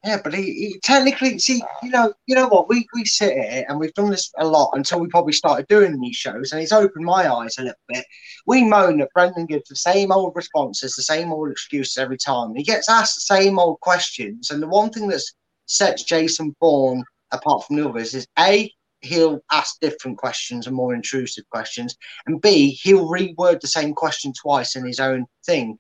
[0.04, 2.68] Yeah, but he, he technically see, you know, you know what?
[2.68, 5.98] We we sit here and we've done this a lot until we probably started doing
[5.98, 8.06] these shows, and it's opened my eyes a little bit.
[8.46, 12.54] We moan that Brendan gives the same old responses, the same old excuses every time.
[12.54, 15.22] He gets asked the same old questions, and the one thing that
[15.68, 20.94] sets Jason Bourne apart from the others is a he'll ask different questions and more
[20.94, 25.80] intrusive questions, and b he'll reword the same question twice in his own thing.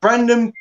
[0.00, 0.52] Brendan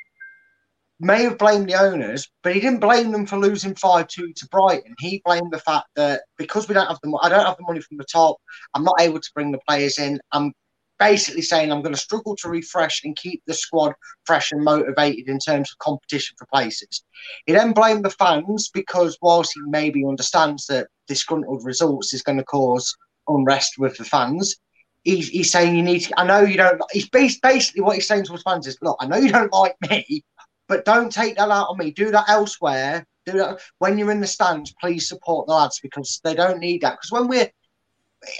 [1.03, 4.47] may have blamed the owners, but he didn't blame them for losing five two to
[4.47, 4.95] Brighton.
[4.99, 7.81] He blamed the fact that because we don't have the I don't have the money
[7.81, 8.37] from the top,
[8.73, 10.19] I'm not able to bring the players in.
[10.31, 10.53] I'm
[10.99, 13.93] basically saying I'm going to struggle to refresh and keep the squad
[14.25, 17.03] fresh and motivated in terms of competition for places.
[17.45, 22.37] He then blamed the fans because whilst he maybe understands that disgruntled results is going
[22.37, 22.95] to cause
[23.27, 24.55] unrest with the fans.
[25.03, 26.17] He's, he's saying you need to.
[26.17, 26.81] I know you don't.
[26.91, 29.75] He's basically what he's saying to his fans is, look, I know you don't like
[29.89, 30.23] me,
[30.73, 31.91] but don't take that out on me.
[31.91, 33.05] Do that elsewhere.
[33.27, 34.73] Do that when you're in the stands.
[34.81, 36.93] Please support the lads because they don't need that.
[36.93, 37.47] Because when we're,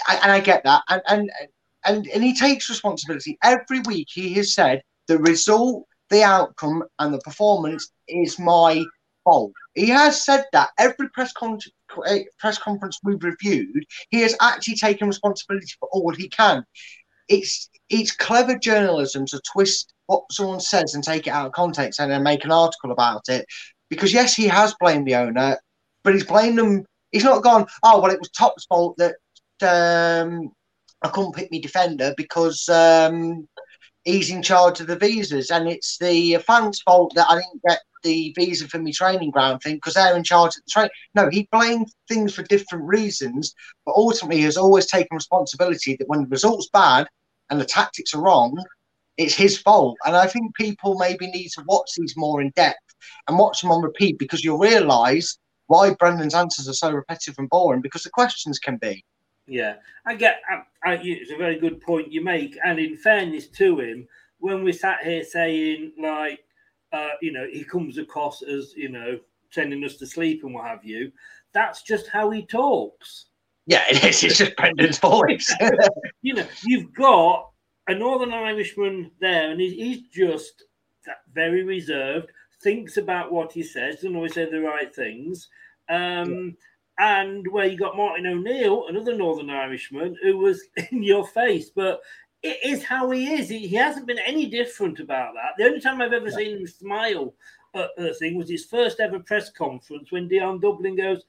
[0.09, 1.29] and I get that, and and
[1.85, 4.07] and and he takes responsibility every week.
[4.11, 8.83] He has said the result, the outcome, and the performance is my
[9.23, 9.51] fault.
[9.75, 11.59] He has said that every press con-
[12.07, 13.85] eh, press conference we've reviewed.
[14.09, 16.65] He has actually taken responsibility for all he can.
[17.29, 17.69] It's
[17.99, 22.11] it's clever journalism to twist what someone says and take it out of context and
[22.11, 23.45] then make an article about it.
[23.89, 25.57] Because yes, he has blamed the owner,
[26.03, 26.85] but he's blamed them.
[27.11, 27.67] He's not gone.
[27.83, 29.15] Oh well, it was Top's fault that
[29.61, 30.51] um,
[31.03, 33.47] I couldn't pick me defender because um,
[34.03, 37.79] he's in charge of the visas, and it's the fans' fault that I didn't get
[38.01, 40.89] the visa for my training ground thing because they're in charge of the train.
[41.13, 43.53] No, he blamed things for different reasons,
[43.85, 47.07] but ultimately has always taken responsibility that when the result's bad
[47.53, 48.57] and the tactics are wrong,
[49.17, 49.95] it's his fault.
[50.07, 52.79] And I think people maybe need to watch these more in depth
[53.27, 55.37] and watch them on repeat because you'll realise
[55.67, 59.05] why Brendan's answers are so repetitive and boring because the questions can be.
[59.45, 59.75] Yeah,
[60.07, 60.41] I get.
[60.49, 64.07] I, I, it's a very good point you make, and in fairness to him,
[64.39, 66.39] when we sat here saying like,
[66.91, 69.19] uh, you know, he comes across as you know
[69.51, 71.11] sending us to sleep and what have you,
[71.53, 73.25] that's just how he talks.
[73.65, 74.23] Yeah, it is.
[74.23, 75.53] It's just Brendan's voice.
[76.21, 77.49] you know, you've got
[77.87, 80.63] a Northern Irishman there, and he's, he's just
[81.33, 85.49] very reserved, thinks about what he says, doesn't always say the right things.
[85.89, 86.55] Um,
[86.99, 90.61] And where you got Martin O'Neill, another Northern Irishman, who was
[90.91, 91.71] in your face.
[91.71, 92.01] But
[92.43, 93.49] it is how he is.
[93.49, 95.53] He, he hasn't been any different about that.
[95.57, 97.33] The only time I've ever seen him smile
[97.73, 101.23] at the thing was his first ever press conference when Dion Dublin goes,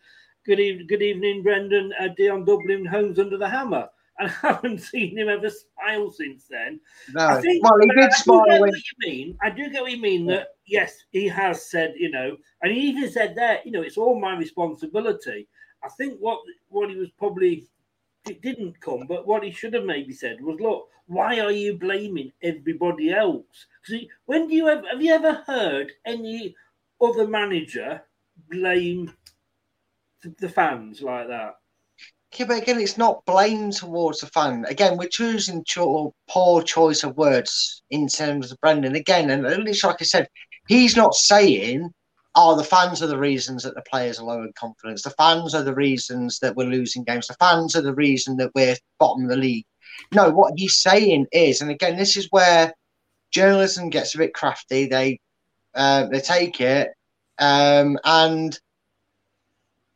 [0.45, 1.93] "Good evening, good evening, Brendan.
[1.99, 6.47] Uh, Dion Dublin, homes under the hammer." And I haven't seen him ever smile since
[6.49, 6.79] then.
[7.13, 7.27] No.
[7.27, 9.39] I think, well, he I did do smile get when what you mean.
[9.43, 12.79] I do get what you mean that yes, he has said, you know, and he
[12.91, 15.49] even said that, you know, it's all my responsibility.
[15.83, 16.39] I think what
[16.69, 17.67] what he was probably
[18.29, 21.77] it didn't come, but what he should have maybe said was, look, why are you
[21.77, 23.67] blaming everybody else?
[23.83, 26.55] Because when do you ever have you ever heard any
[27.01, 28.03] other manager
[28.49, 29.13] blame
[30.39, 31.55] the- fans like that?
[32.37, 34.65] Yeah, but again, it's not blame towards the fan.
[34.69, 38.97] Again, we're choosing cho- poor choice of words in terms of Brendan.
[38.97, 40.29] Again, and it's like I said,
[40.67, 41.93] he's not saying,
[42.35, 45.03] "Oh, the fans are the reasons that the players are low in confidence.
[45.03, 47.29] The fans are the reasons that we're losing games.
[47.29, 49.67] The fans are the reason that we're bottom of the league."
[50.13, 52.75] No, what he's saying is, and again, this is where
[53.31, 54.87] journalism gets a bit crafty.
[54.87, 55.21] They
[55.75, 56.91] uh, they take it,
[57.39, 58.59] um, and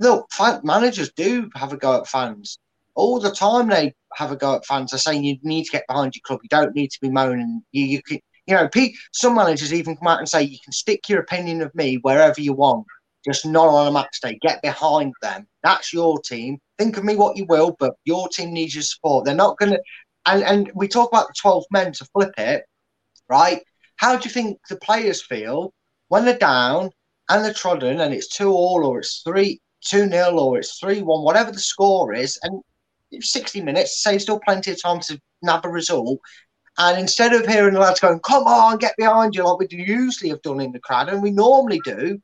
[0.00, 2.58] look, fan, managers do have a go at fans
[2.94, 3.68] all the time.
[3.68, 4.90] They have a go at fans.
[4.90, 6.40] They're saying you need to get behind your club.
[6.42, 7.62] You don't need to be moaning.
[7.72, 8.68] You, you can, you know,
[9.12, 12.40] some managers even come out and say you can stick your opinion of me wherever
[12.40, 12.86] you want,
[13.24, 14.38] just not on a match day.
[14.40, 15.46] Get behind them.
[15.62, 16.58] That's your team.
[16.78, 19.24] Think of me what you will, but your team needs your support.
[19.24, 19.82] They're not going to.
[20.26, 22.64] And and we talk about the twelve men to flip it,
[23.28, 23.62] right?
[23.96, 25.72] How do you think the players feel
[26.08, 26.90] when they're down
[27.28, 31.02] and they're trodden and it's two all or it's three two nil or it's three
[31.02, 32.62] one, whatever the score is, and
[33.20, 36.18] sixty minutes, say still plenty of time to nab a result.
[36.78, 40.30] And instead of hearing the lads going, "Come on, get behind you," like we usually
[40.30, 42.20] have done in the crowd, and we normally do,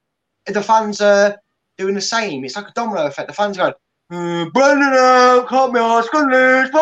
[0.47, 1.37] the fans are
[1.77, 2.45] doing the same.
[2.45, 3.29] It's like a domino effect.
[3.29, 3.75] The fans are
[4.11, 4.45] going.
[4.45, 6.25] "Uh, Brendan out, me off, fuck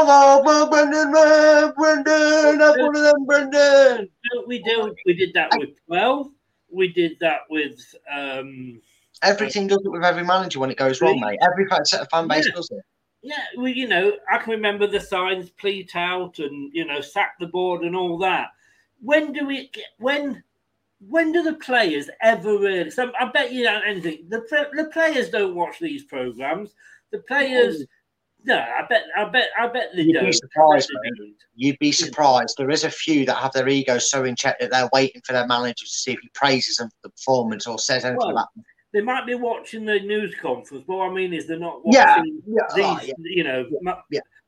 [0.08, 4.08] off, uh, Brendan, uh, Brendan, one of them, Brendan.
[4.46, 4.94] We do.
[5.06, 6.28] We did that with twelve.
[6.70, 7.80] We did that with.
[8.12, 8.82] um
[9.22, 11.38] Every team does it with every manager when it goes wrong, mate.
[11.42, 12.54] Every set of fan base Yeah.
[12.54, 12.82] does it.
[13.24, 17.34] Yeah, well, you know, I can remember the signs, pleat out, and you know, sack
[17.38, 18.48] the board and all that.
[19.00, 20.42] When do we get when?
[21.08, 22.90] When do the players ever really?
[22.90, 24.28] So I bet you don't anything.
[24.28, 24.40] The
[24.74, 26.74] the players don't watch these programs.
[27.10, 27.84] The players,
[28.44, 30.26] no, I bet, I bet, I bet they You'd don't.
[30.26, 30.90] be surprised.
[31.54, 32.56] You'd be surprised.
[32.56, 35.32] There is a few that have their egos so in check that they're waiting for
[35.32, 38.30] their manager to see if he praises them for the performance or says anything Well,
[38.30, 38.64] about them.
[38.92, 41.92] They might be watching the news conference, but what I mean is they're not watching
[41.94, 43.14] Yeah, yeah, these, right, yeah.
[43.20, 44.02] you know, ma-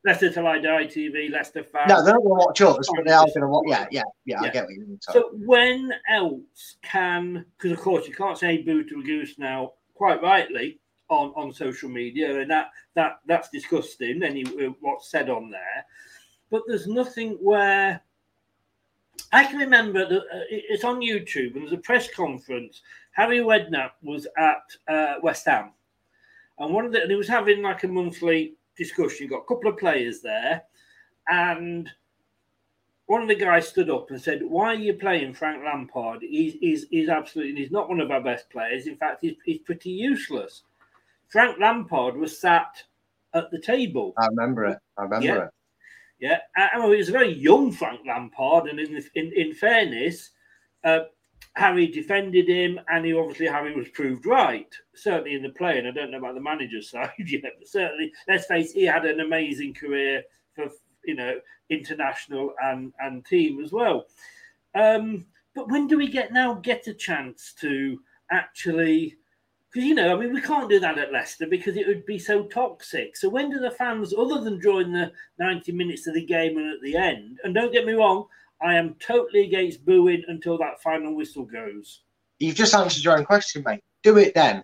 [0.04, 1.88] Leicester Till I Die TV, Leicester fans.
[1.88, 3.64] No, they're not going to watch us, but they are going to watch.
[3.66, 4.98] Yeah, yeah, yeah, I get what you mean.
[5.00, 7.46] So when else can?
[7.56, 10.78] Because of course you can't say boo to a goose now, quite rightly
[11.08, 14.22] on on social media, and that that that's disgusting.
[14.22, 15.86] Any uh, what's said on there,
[16.50, 18.02] but there's nothing where
[19.32, 22.82] I can remember that uh, it's on YouTube and there's a press conference.
[23.14, 25.70] Harry Redknapp was at uh, West Ham,
[26.58, 29.28] and one of the and he was having like a monthly discussion.
[29.28, 30.62] Got a couple of players there,
[31.28, 31.90] and
[33.06, 36.22] one of the guys stood up and said, "Why are you playing Frank Lampard?
[36.22, 38.86] He's he's, he's absolutely he's not one of our best players.
[38.86, 40.62] In fact, he's, he's pretty useless."
[41.28, 42.82] Frank Lampard was sat
[43.32, 44.12] at the table.
[44.18, 44.78] I remember it.
[44.96, 45.44] I remember Yeah.
[45.44, 45.50] it.
[46.20, 49.52] Yeah, I, I mean, it was a very young Frank Lampard, and in in, in
[49.54, 50.30] fairness,
[50.84, 51.00] uh,
[51.56, 54.72] Harry defended him, and he obviously Harry was proved right.
[54.94, 58.12] Certainly in the play, and I don't know about the manager's side yet, but certainly,
[58.28, 60.22] let's face, it, he had an amazing career
[60.54, 60.68] for
[61.04, 61.38] you know
[61.70, 64.06] international and and team as well.
[64.74, 68.00] Um, but when do we get now get a chance to
[68.30, 69.16] actually?
[69.72, 72.18] Because you know, I mean, we can't do that at Leicester because it would be
[72.18, 73.16] so toxic.
[73.16, 76.72] So when do the fans, other than during the ninety minutes of the game and
[76.72, 78.26] at the end, and don't get me wrong,
[78.62, 82.02] I am totally against booing until that final whistle goes.
[82.38, 83.82] You've just answered your own question, mate.
[84.02, 84.62] Do it then.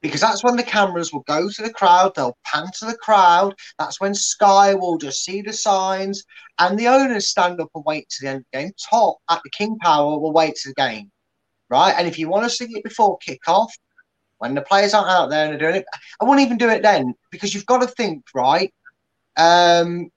[0.00, 3.54] Because that's when the cameras will go to the crowd, they'll pan to the crowd.
[3.78, 6.24] That's when Sky will just see the signs,
[6.58, 8.72] and the owners stand up and wait to the end of the game.
[8.90, 11.10] Top at the King Power will wait to the game,
[11.68, 11.94] right?
[11.96, 13.70] And if you want to see it before kickoff,
[14.38, 15.86] when the players aren't out there and they're doing it,
[16.20, 18.72] I won't even do it then because you've got to think, right?
[19.36, 20.10] Um,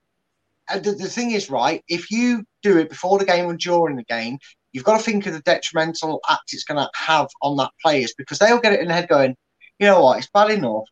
[0.74, 4.03] the, the thing is, right, if you do it before the game or during the
[4.03, 4.38] game,
[4.72, 8.13] you've got to think of the detrimental act it's going to have on that players
[8.18, 9.36] because they'll get it in their head going,
[9.80, 10.84] you know what, it's bad enough.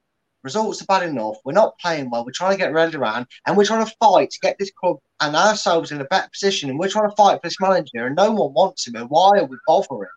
[0.44, 1.38] Results are bad enough.
[1.46, 2.26] We're not playing well.
[2.26, 4.98] We're trying to get ready around and we're trying to fight to get this club
[5.22, 6.70] and ourselves in a better position.
[6.70, 8.96] And we're trying to fight for this manager and no one wants him.
[8.96, 10.10] And why are we bothering?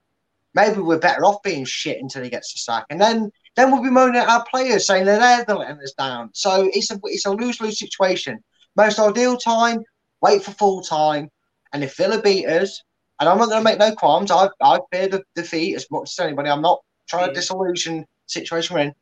[0.54, 2.86] Maybe we're better off being shit until he gets the sack.
[2.90, 6.30] And then then we'll be moaning at our players saying that they're letting us down.
[6.34, 8.42] So it's a it's a lose lose situation.
[8.76, 9.84] Most ideal time
[10.20, 11.30] wait for full time,
[11.72, 12.82] and if Villa beat us,
[13.20, 16.10] and I'm not going to make no qualms, I I fear the defeat as much
[16.10, 16.50] as anybody.
[16.50, 18.94] I'm not trying to disillusion the situation we're in.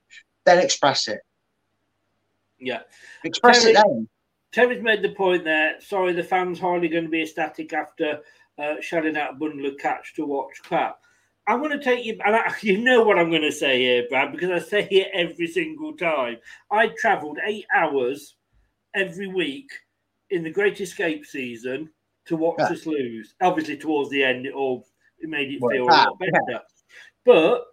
[0.45, 1.21] Then express it.
[2.59, 2.81] Yeah.
[3.25, 4.09] Express it then.
[4.53, 5.81] Terry's made the point there.
[5.81, 8.21] Sorry, the fans hardly going to be ecstatic after
[8.57, 11.01] uh, shelling out a bundle of catch to watch crap.
[11.47, 14.07] I'm going to take you, and I, you know what I'm going to say here,
[14.09, 16.37] Brad, because I say it every single time.
[16.71, 18.37] I travelled eight hours
[18.95, 19.71] every week
[20.31, 21.91] in the Great Escape season
[22.27, 22.67] to watch Yeah.
[22.67, 23.35] us lose.
[23.41, 24.87] Obviously, towards the end, it all
[25.19, 26.63] it made it Well, feel a ah, lot better.
[27.25, 27.67] But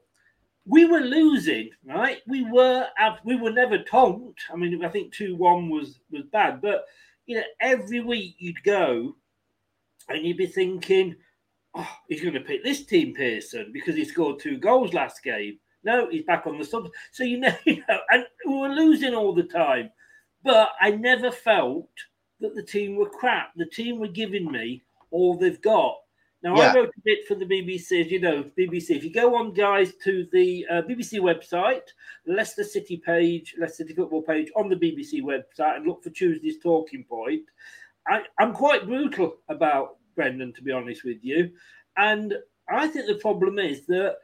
[0.66, 2.22] we were losing, right?
[2.28, 2.88] We were
[3.24, 4.42] we were never tonked.
[4.52, 6.86] I mean, I think two one was was bad, but
[7.26, 9.16] you know, every week you'd go
[10.10, 11.16] and you'd be thinking,
[11.76, 15.58] oh, he's going to pick this team, Pearson, because he scored two goals last game.
[15.84, 16.90] No, he's back on the sub.
[17.12, 19.90] So you know, you know, and we were losing all the time,
[20.44, 21.90] but I never felt
[22.40, 23.52] that the team were crap.
[23.56, 25.98] The team were giving me all they've got.
[26.44, 26.72] Now Yeah.
[26.72, 28.06] I wrote a bit for the BBC.
[28.06, 28.92] As you know, BBC.
[28.92, 31.84] If you go on, guys, to the uh, BBC website,
[32.26, 36.60] Leicester City page, Leicester City football page on the BBC website, and look for Tuesday's
[36.60, 37.44] talking point.
[38.08, 41.52] I, I'm quite brutal about Brendan, to be honest with you,
[41.98, 42.34] and
[42.68, 44.16] I think the problem is that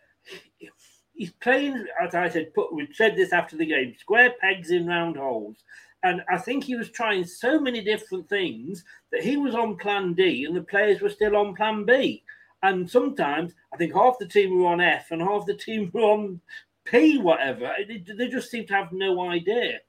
[1.13, 4.87] he's playing, as I said, put we said this after the game, square pegs in
[4.87, 5.57] round holes.
[6.03, 10.13] And I think he was trying so many different things that he was on plan
[10.13, 12.23] D and the players were still on plan B.
[12.63, 16.01] And sometimes I think half the team were on F and half the team were
[16.01, 16.41] on
[16.85, 17.73] P, whatever.
[17.87, 19.79] They, just seem to have no idea.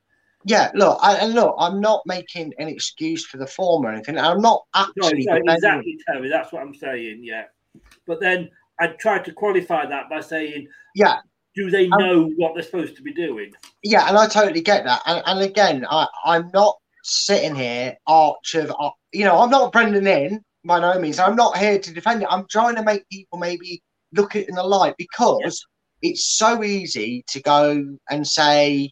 [0.44, 4.18] Yeah, look, I, and look, I'm not making an excuse for the form or anything.
[4.18, 6.28] I'm not actually no, defending- exactly, Terry.
[6.28, 7.20] That's what I'm saying.
[7.22, 7.44] Yeah.
[8.06, 8.50] But then
[8.80, 11.18] I tried to qualify that by saying, Yeah,
[11.54, 13.52] do they Um, know what they're supposed to be doing?
[13.82, 15.02] yeah, and I totally get that.
[15.06, 19.72] And, and again, I, I'm not sitting here arch of, uh, you know, I'm not
[19.72, 21.18] Brendan in by no means.
[21.18, 22.28] I'm not here to defend it.
[22.30, 23.82] I'm trying to make people maybe
[24.12, 25.64] look at it in the light because
[26.02, 28.90] it's so easy to go and say,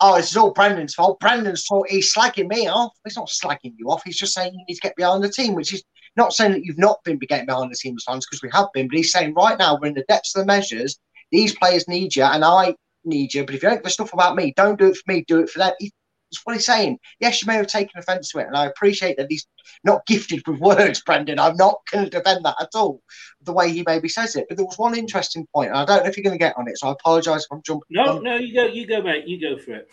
[0.00, 1.18] oh, this is all Brendan's fault.
[1.20, 1.86] Brendan's fault.
[1.88, 2.92] He's slagging me off.
[3.04, 4.02] He's not slagging you off.
[4.04, 5.82] He's just saying you need to get behind the team, which is
[6.16, 8.68] not saying that you've not been getting behind the team as fans because we have
[8.74, 10.98] been, but he's saying right now we're in the depths of the measures.
[11.34, 13.44] These players need you, and I need you.
[13.44, 15.24] But if you don't give a stuff about me, don't do it for me.
[15.26, 15.72] Do it for them.
[15.80, 15.90] He,
[16.30, 17.00] that's what he's saying.
[17.18, 19.44] Yes, you may have taken offence to it, and I appreciate that he's
[19.82, 21.40] not gifted with words, Brendan.
[21.40, 23.02] I'm not going to defend that at all,
[23.42, 24.46] the way he maybe says it.
[24.48, 26.56] But there was one interesting point, and I don't know if you're going to get
[26.56, 27.82] on it, so I apologise if I'm jumping.
[27.90, 29.26] No, on no, you go, you go, mate.
[29.26, 29.90] You go for it.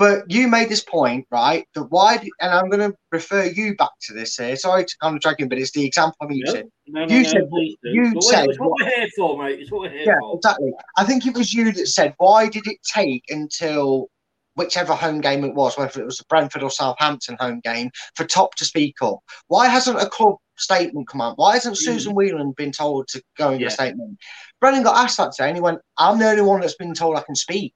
[0.00, 1.66] But you made this point, right?
[1.74, 4.56] That why, and I'm going to refer you back to this here.
[4.56, 6.70] Sorry to kind of drag in, but it's the example I'm using.
[6.86, 7.46] No, no, you said,
[7.84, 9.60] you But said, it's what we're here for, mate.
[9.60, 10.36] It's what we're here yeah, for.
[10.36, 10.72] exactly.
[10.96, 14.08] I think it was you that said, why did it take until
[14.54, 18.24] whichever home game it was, whether it was the Brentford or Southampton home game, for
[18.24, 19.18] Top to speak up?
[19.48, 21.36] Why hasn't a club statement come out?
[21.36, 21.78] Why hasn't mm.
[21.78, 23.66] Susan Whelan been told to go get Yeah.
[23.66, 24.18] a statement?
[24.62, 27.18] Brendan got asked that today, and he went, "I'm the only one that's been told
[27.18, 27.74] I can speak."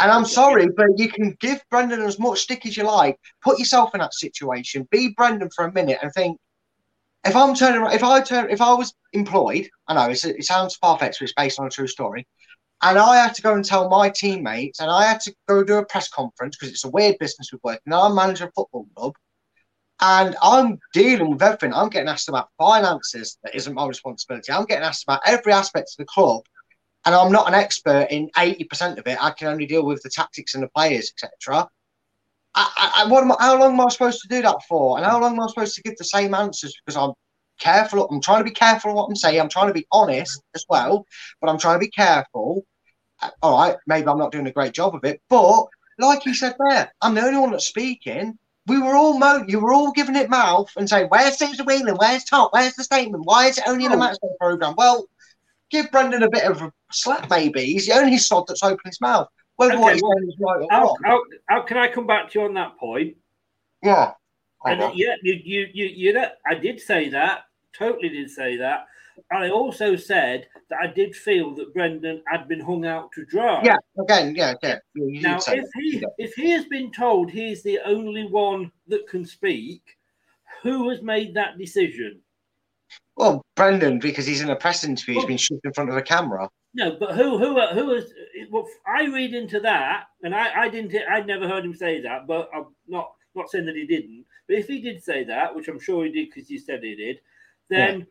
[0.00, 3.18] And I'm sorry, but you can give Brendan as much stick as you like.
[3.42, 4.86] Put yourself in that situation.
[4.90, 6.38] Be Brendan for a minute and think.
[7.24, 10.44] If I'm turning, around- if I turn, if I was employed, I know it's, it
[10.44, 12.26] sounds far fetched, but it's based on a true story,
[12.80, 15.78] and I had to go and tell my teammates, and I had to go do
[15.78, 17.80] a press conference because it's a weird business with work.
[17.86, 19.14] Now I'm manager of a football club,
[20.00, 21.74] and I'm dealing with everything.
[21.74, 24.52] I'm getting asked about finances that isn't my responsibility.
[24.52, 26.42] I'm getting asked about every aspect of the club,
[27.04, 29.22] and I'm not an expert in 80% of it.
[29.22, 31.68] I can only deal with the tactics and the players, etc.
[32.54, 34.96] I, I, what am I, how long am I supposed to do that for?
[34.96, 36.74] And how long am I supposed to give the same answers?
[36.84, 37.12] Because I'm
[37.60, 38.06] careful.
[38.08, 39.40] I'm trying to be careful of what I'm saying.
[39.40, 41.04] I'm trying to be honest as well,
[41.40, 42.64] but I'm trying to be careful.
[43.22, 45.66] Uh, All right, maybe I'm not doing a great job of it, but
[45.98, 48.38] like you said there, I'm the only one that's speaking.
[48.66, 51.96] We were all mo- you were all giving it mouth and saying, "Where's Susan Whelan?
[51.96, 52.52] Where's Top?
[52.52, 53.24] Where's the statement?
[53.24, 54.00] Why is it only in the Oh.
[54.00, 55.06] match program?" Well,
[55.70, 57.64] give Brendan a bit of a slap, maybe.
[57.64, 59.28] He's the only sod that's opened his mouth.
[59.56, 62.38] Whether what he's well, is right or How, how, how can I come back to
[62.38, 63.16] you on that point?
[63.82, 64.12] Yeah.
[64.64, 67.42] And yeah, you, you, you, you know, I did say that.
[67.76, 68.86] Totally did say that.
[69.30, 73.24] And I also said that I did feel that Brendan had been hung out to
[73.24, 73.62] dry.
[73.64, 74.78] Yeah, again, yeah, yeah.
[74.94, 75.70] You, Now, if that.
[75.74, 79.82] he if he has been told he's the only one that can speak,
[80.62, 82.20] who has made that decision?
[83.18, 85.26] Well, Brendan, because he's in a press interview, he's oh.
[85.26, 86.48] been shot in front of a camera.
[86.74, 88.12] No, but who who uh, who has?
[88.48, 90.94] Well, I read into that, and I I didn't.
[91.10, 94.24] I'd never heard him say that, but I'm not not saying that he didn't.
[94.46, 96.94] But if he did say that, which I'm sure he did because he said he
[96.94, 97.18] did,
[97.68, 98.06] then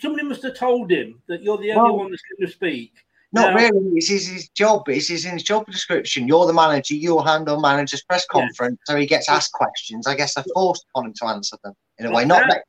[0.00, 2.94] somebody must have told him that you're the only Well- one that's going to speak.
[3.30, 3.90] Not Now- really.
[3.96, 4.88] It's his, his job.
[4.88, 6.26] It's his, in his job description.
[6.26, 6.94] You're the manager.
[6.94, 8.78] You'll handle manager's press conference.
[8.86, 10.06] So he gets asked questions.
[10.06, 12.24] I guess they're forced upon him to answer them in a way.
[12.24, 12.64] Not that.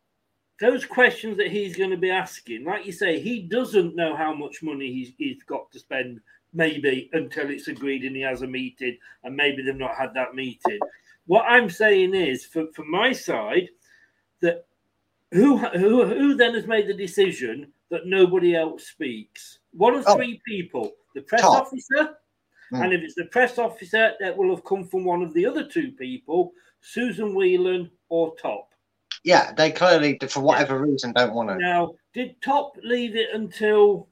[0.60, 4.34] Those questions that he's going to be asking, like you say, he doesn't know how
[4.34, 6.20] much money he's, he's got to spend,
[6.53, 10.36] maybe until it's agreed and he has a meeting, and maybe they've not had that
[10.36, 10.80] meeting.
[11.28, 13.70] What I'm saying is, for, for my side,
[14.41, 14.66] that
[15.32, 19.60] who, who who then has made the decision that nobody else speaks?
[19.74, 20.16] One of Oh.
[20.16, 21.68] three people: the press Top.
[21.68, 22.18] officer,
[22.72, 22.82] Hmm.
[22.84, 25.68] and if it's the press officer, that will have come from one of the other
[25.68, 26.51] two people,
[26.82, 28.68] Susan Whelan or Top.
[29.24, 31.57] Yeah, they clearly, for whatever reason, don't want to.
[31.57, 34.07] Now, did Top leave it until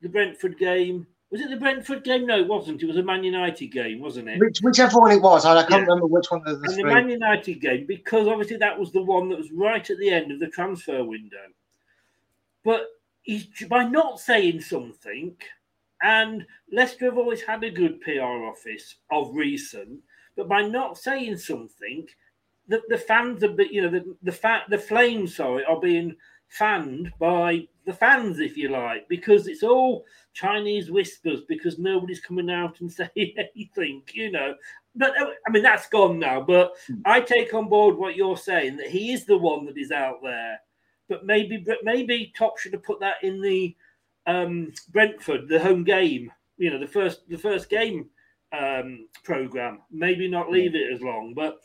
[0.00, 1.06] the Brentford game?
[1.30, 2.26] Was it the Brentford game?
[2.26, 2.82] No, it wasn't.
[2.82, 4.40] It was a Man United game, wasn't it?
[4.40, 5.78] Which, whichever one it was, I can't Yeah.
[5.80, 6.84] remember which one of the And the.
[6.84, 10.32] Man United game, because obviously that was the one that was right at the end
[10.32, 11.36] of the transfer window.
[12.64, 12.86] But
[13.22, 15.36] he's by not saying something,
[16.02, 20.00] and Leicester have always had a good PR office of recent,
[20.34, 22.08] but by not saying something,
[22.68, 26.14] the, the fans are, you know, the the fa- the flames, sorry, are being
[26.48, 30.04] fanned by the fans, if you like, because it's all
[30.34, 34.54] Chinese whispers because nobody's coming out and saying anything, you know.
[34.94, 36.40] But uh, I mean, that's gone now.
[36.40, 36.72] But
[37.04, 40.18] I take on board what you're saying that he is the one that is out
[40.22, 40.58] there.
[41.08, 43.74] But maybe, but maybe Top should have put that in the
[44.26, 46.30] um, Brentford, the home game.
[46.58, 48.10] You know, the first the first game
[48.52, 49.80] um, program.
[49.90, 51.32] Maybe not leave it as long.
[51.34, 51.60] But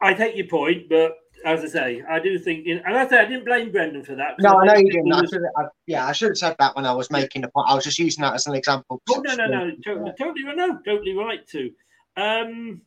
[0.00, 0.88] I take your point.
[0.88, 4.14] But as I say, I do think, and I say I didn't blame Brendan for
[4.14, 4.34] that.
[4.38, 5.12] No, I know you didn't.
[5.12, 7.48] I was- should, I, yeah, I should have said that when I was making the
[7.48, 7.68] point.
[7.68, 9.00] I was just using that as an example.
[9.08, 11.72] Oh no, no, no, totally, totally, no, totally right too.
[12.16, 12.82] Um,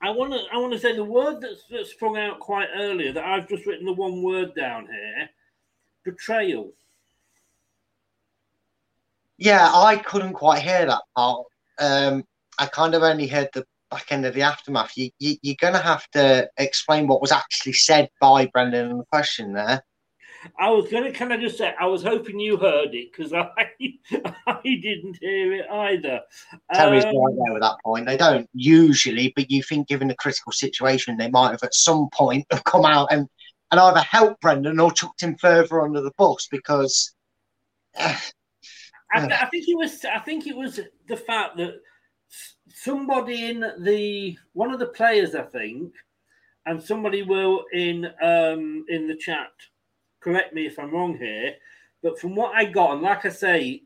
[0.00, 3.12] I want to, I want to say the word that's, that sprung out quite earlier
[3.12, 5.28] that I've just written the one word down here:
[6.04, 6.72] betrayal.
[9.38, 11.46] Yeah, I couldn't quite hear that part.
[11.78, 12.24] Um,
[12.58, 14.96] I kind of only heard the back end of the aftermath.
[14.96, 18.98] You, you, you're going to have to explain what was actually said by Brendan in
[18.98, 19.84] the question there.
[20.58, 23.32] I was going to, kind of just say, I was hoping you heard it because
[23.32, 23.48] I,
[24.46, 26.20] I didn't hear it either.
[26.74, 28.06] Terry's Um, right there at that point.
[28.06, 32.08] They don't usually, but you think given the critical situation, they might have at some
[32.12, 33.28] point have come out and,
[33.70, 37.14] and either helped Brendan or chucked him further under the bus because
[37.96, 38.16] uh,
[39.14, 40.04] I, I think it was.
[40.06, 41.74] I think it was the fact that
[42.68, 45.94] somebody in the one of the players, I think,
[46.66, 49.50] and somebody will in um in the chat.
[50.20, 51.54] Correct me if I'm wrong here,
[52.02, 53.82] but from what I got, and like I say,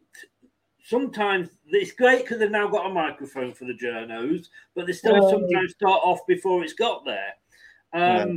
[0.84, 5.16] sometimes it's great because they've now got a microphone for the journos, but they still
[5.22, 5.30] Oh.
[5.30, 7.34] sometimes start off before it's got there.
[7.92, 8.36] Um, Yeah.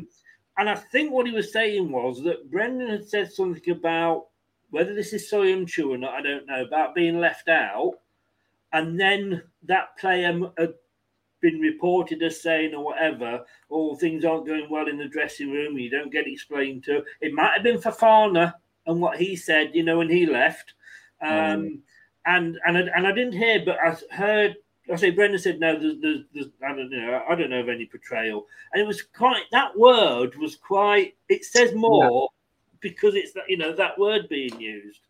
[0.57, 4.28] And I think what he was saying was that Brendan had said something about
[4.72, 7.93] whether this is so untrue or not, I don't know, about being left out.
[8.72, 10.74] And then that player had
[11.41, 15.78] been reported as saying or whatever, oh, things aren't going well in the dressing room,
[15.78, 17.03] you don't get explained to.
[17.22, 18.53] It might have been Fofana
[18.86, 20.74] and what he said, you know, when he left.
[21.22, 21.82] Um,
[22.26, 24.55] and and I, and I didn't hear, but I heard.
[24.91, 25.80] I say Brendan said no.
[25.80, 27.24] There's, there's, there's I don't know.
[27.30, 29.43] I don't know of any portrayal, and it was quite.
[29.51, 31.15] That word was quite.
[31.28, 32.30] It says more
[32.80, 35.01] because it's that you know that word being used.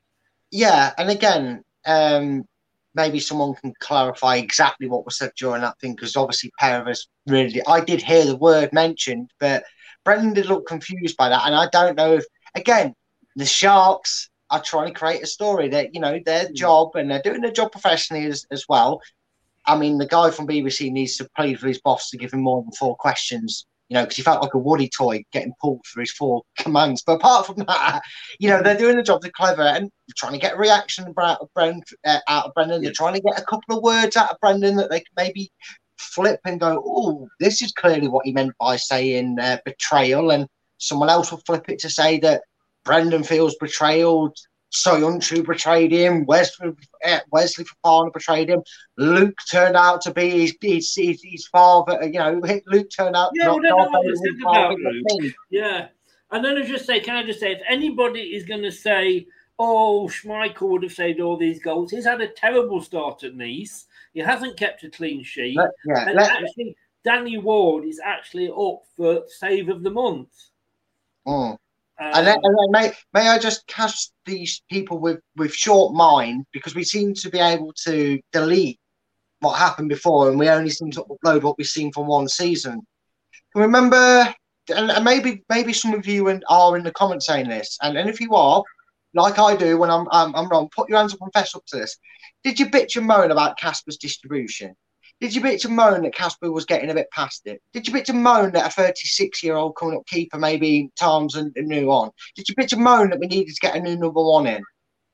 [0.51, 2.47] yeah, and again, um,
[2.96, 6.88] maybe someone can clarify exactly what was said during that thing because obviously pair of
[6.88, 7.62] us really.
[7.68, 9.64] I did hear the word mentioned, but
[10.06, 12.26] Brendan did look confused by that, and I don't know if
[12.56, 12.94] again
[13.36, 16.54] the Sharks are trying to create a story that you know their hmm.
[16.54, 19.02] job and they're doing their job professionally as, as well.
[19.66, 22.42] I mean, the guy from BBC needs to plead for his boss to give him
[22.42, 25.86] more than four questions, you know, because he felt like a Woody toy getting pulled
[25.86, 27.04] for his four commands.
[27.04, 28.02] But apart from that,
[28.40, 31.40] you know, they're doing the job, they're clever, and trying to get a reaction out
[31.42, 32.84] of, Bren, uh, out of Brendan.
[32.84, 35.52] They're trying to get a couple of words out of Brendan that they can maybe
[35.98, 40.32] flip and go, oh, this is clearly what he meant by saying uh, betrayal.
[40.32, 42.44] And someone else will flip it to say that
[42.86, 44.34] Brendan feels betrayal.
[44.72, 46.26] Söyüncü betrayed him.
[46.28, 46.70] Wesley,
[47.05, 48.61] uh, Wesley Fofana betrayed him.
[48.97, 52.03] Luke turned out to be his, his, his, his father.
[52.03, 54.93] You know, Luke turned out Yeah, not not what being they his said father, about
[54.93, 55.34] Luke.
[55.49, 55.88] Yeah,
[56.32, 59.26] and then I just say, can I just say, if anybody is going to say,
[59.57, 63.88] "Oh, Schmeichel would have saved all these goals," he's had a terrible start at Nice.
[64.13, 68.49] He hasn't kept a clean sheet, Let- yeah, and let- actually, Danny Ward is actually
[68.49, 70.30] up for save of the month.
[71.28, 71.57] Mm.
[72.02, 75.93] Um, and then, and then may, may I just cast these people with, with short
[75.93, 78.80] mind because we seem to be able to delete
[79.41, 82.82] what happened before and we only seem to upload what we've seen from one season.
[83.56, 84.34] Remember,
[84.76, 87.97] and, and maybe maybe some of you in, are in the comments saying this, and,
[87.97, 88.64] and if you are,
[89.14, 90.70] like I do when I'm, I'm I'm wrong.
[90.76, 91.97] Put your hands up and fess up to this.
[92.43, 94.76] Did you bitch and moan about Kasper's distribution?
[95.22, 97.61] Did you bitch and moan that Kasper was getting a bit past it?
[97.74, 101.36] Did you bitch and moan that a 36 year old coming up keeper maybe times
[101.36, 102.11] and new on?
[102.36, 104.63] Did you bitch and moan that we needed to get a new number one in?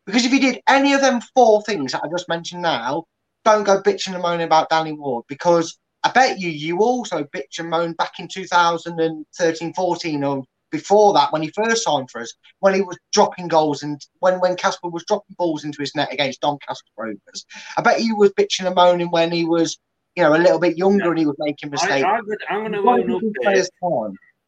[0.06, 3.06] Because if you did any of them four things that I just mentioned now,
[3.43, 7.58] don't go bitching and moaning about Danny Ward because I bet you you also bitch
[7.58, 12.34] and moan back in 2013 14 or before that when he first signed for us,
[12.60, 16.12] when he was dropping goals and when when Kasper was dropping balls into his net
[16.12, 17.45] against Doncaster Rovers.
[17.78, 19.78] I bet you was bitching and moaning when he was,
[20.16, 22.05] you know, a little bit younger and he was making mistakes.
[22.05, 23.22] I, am going to own up.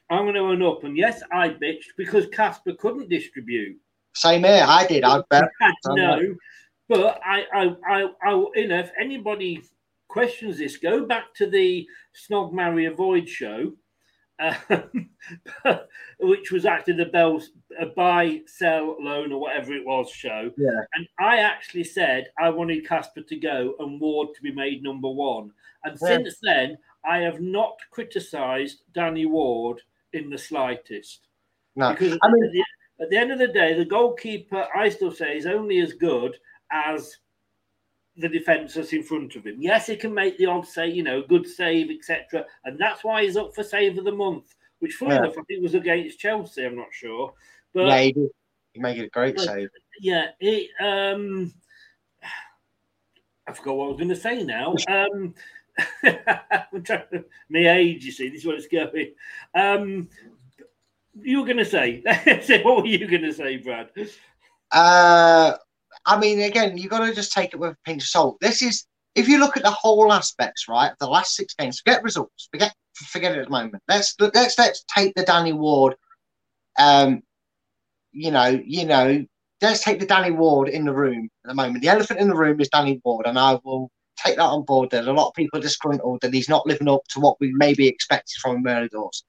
[0.10, 3.78] I'm going to own up, and yes, I bitched because Kasper couldn't distribute.
[4.16, 4.66] Same here.
[4.66, 5.04] I did.
[5.04, 5.50] I bet.
[5.88, 6.36] no,
[6.88, 9.62] but I, I, I, I, you know, if anybody
[10.08, 13.74] questions this, go back to the Snog Marry Avoid show,
[14.40, 15.10] um,
[16.20, 17.42] which was actually the Bell
[17.80, 20.52] a buy, sell, loan, or whatever it was show.
[20.58, 20.82] Yeah.
[20.96, 25.10] And I actually said I wanted Kasper to go and Ward to be made number
[25.10, 25.52] one.
[25.84, 26.08] And Yeah.
[26.08, 29.82] since then, I have not criticised Danny Ward
[30.14, 31.28] in the slightest.
[31.76, 31.92] No.
[31.92, 32.64] Because I mean, at, the,
[33.04, 36.38] at the end of the day, the goalkeeper, I still say, is only as good
[36.72, 37.18] as
[38.18, 39.58] the defence that's in front of him.
[39.60, 42.46] Yes, he can make the odd say, you know, good save, etc.
[42.66, 45.20] And that's why he's up for save of the month, which, funny Yeah.
[45.20, 46.66] enough, I think was against Chelsea.
[46.66, 47.34] I'm not sure.
[47.74, 48.30] But yeah, he did.
[48.74, 49.70] He made it a great but, save.
[50.02, 51.54] Yeah, it, um,
[53.48, 54.76] I forgot what I was going to say now.
[54.90, 55.36] Um,
[56.04, 59.14] I'm trying to, my age, you see, this is where it's going.
[59.54, 60.10] Um,
[61.22, 62.02] you were going to say,
[62.44, 63.90] say, what were you going to say, Brad?
[64.72, 65.56] Uh,
[66.08, 68.38] I mean, again, you've got to just take it with a pinch of salt.
[68.40, 72.02] This is, if you look at the whole aspects, right, the last six games, forget
[72.02, 73.84] results, forget forget it at the moment.
[73.88, 75.96] Let's let's let's take the Danny Ward.
[76.80, 77.22] Um,
[78.12, 79.26] you know, you know,
[79.62, 81.82] let's take the Danny Ward in the room at the moment.
[81.82, 83.92] The elephant in the room is Danny Ward, and I will
[84.24, 84.90] take that on board.
[84.90, 87.88] There's a lot of people disgruntled that he's not living up to what we maybe
[87.88, 89.24] expected from him early doors,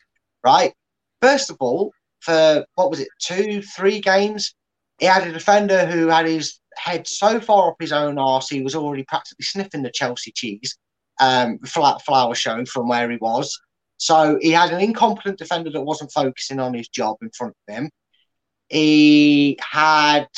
[0.44, 0.72] right?
[1.20, 4.54] First of all, for what was it, two, three games,
[4.98, 8.62] he had a defender who had his head so far up his own arse he
[8.62, 10.76] was already practically sniffing the Chelsea cheese
[11.20, 13.58] um, flat flower show from where he was.
[13.96, 17.74] So he had an incompetent defender that wasn't focusing on his job in front of
[17.74, 17.90] him.
[18.68, 20.28] He had,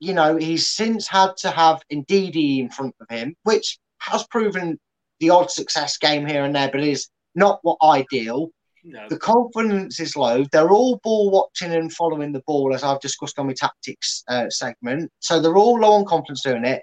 [0.00, 4.78] you know, he's since had to have Ndidi in front of him, which has proven
[5.20, 8.50] the odd success game here and there, but is not what ideal.
[8.84, 9.06] No.
[9.08, 10.44] The confidence is low.
[10.52, 14.48] They're all ball watching and following the ball, as I've discussed on my tactics uh,
[14.50, 15.10] segment.
[15.20, 16.82] So they're all low on confidence doing it.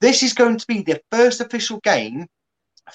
[0.00, 2.26] This is going to be the first official game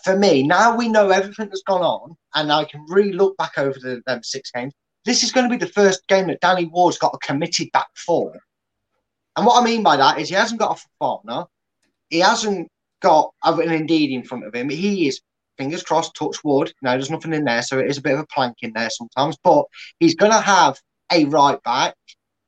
[0.04, 0.44] for me.
[0.44, 4.02] Now we know everything that's gone on, and I can really look back over the
[4.08, 4.74] um, six games.
[5.06, 7.88] This is going to be the first game that Danny Ward's got a committed back
[7.96, 8.38] four.
[9.36, 11.46] And what I mean by that is he hasn't got a partner,
[12.10, 12.70] he hasn't
[13.02, 14.70] got an Ndidi in front of him.
[14.70, 15.22] He is
[15.60, 16.74] fingers crossed, touch wood.
[16.82, 18.90] No, there's nothing in there, so it is a bit of a plank in there
[18.90, 19.38] sometimes.
[19.44, 19.66] But
[20.00, 20.80] he's going to have
[21.12, 21.96] a right back.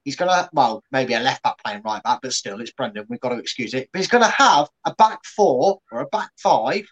[0.04, 3.06] He's going to, well, maybe a left back playing right back, but still, it's Brendan.
[3.10, 3.90] We've got to excuse it.
[3.92, 6.86] But he's going to have a back four or a back five.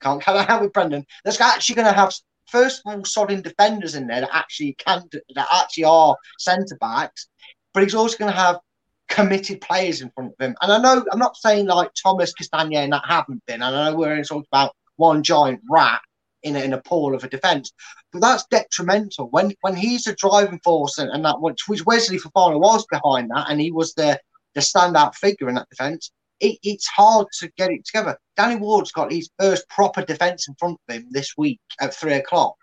[0.00, 1.04] Can't count out with Brendan.
[1.24, 2.14] That's actually going to have
[2.46, 5.02] first of all solid defenders in there that actually can
[5.34, 7.28] that actually are centre backs.
[7.74, 8.60] But he's also going to have
[9.08, 10.54] committed players in front of him.
[10.62, 13.62] And I know I'm not saying like Thomas Castagne and that haven't been.
[13.62, 16.00] And I know we're talking about one giant rat
[16.42, 17.72] in a, in a pool of a defence.
[18.12, 22.18] But that's detrimental when when he's a driving force and, and that which, which Wesley
[22.18, 24.20] Fofana was behind that, and he was the
[24.54, 26.10] the standout figure in that defence.
[26.40, 28.16] It, it's hard to get it together.
[28.36, 32.14] Danny Ward's got his first proper defence in front of him this week at three
[32.14, 32.54] o'clock.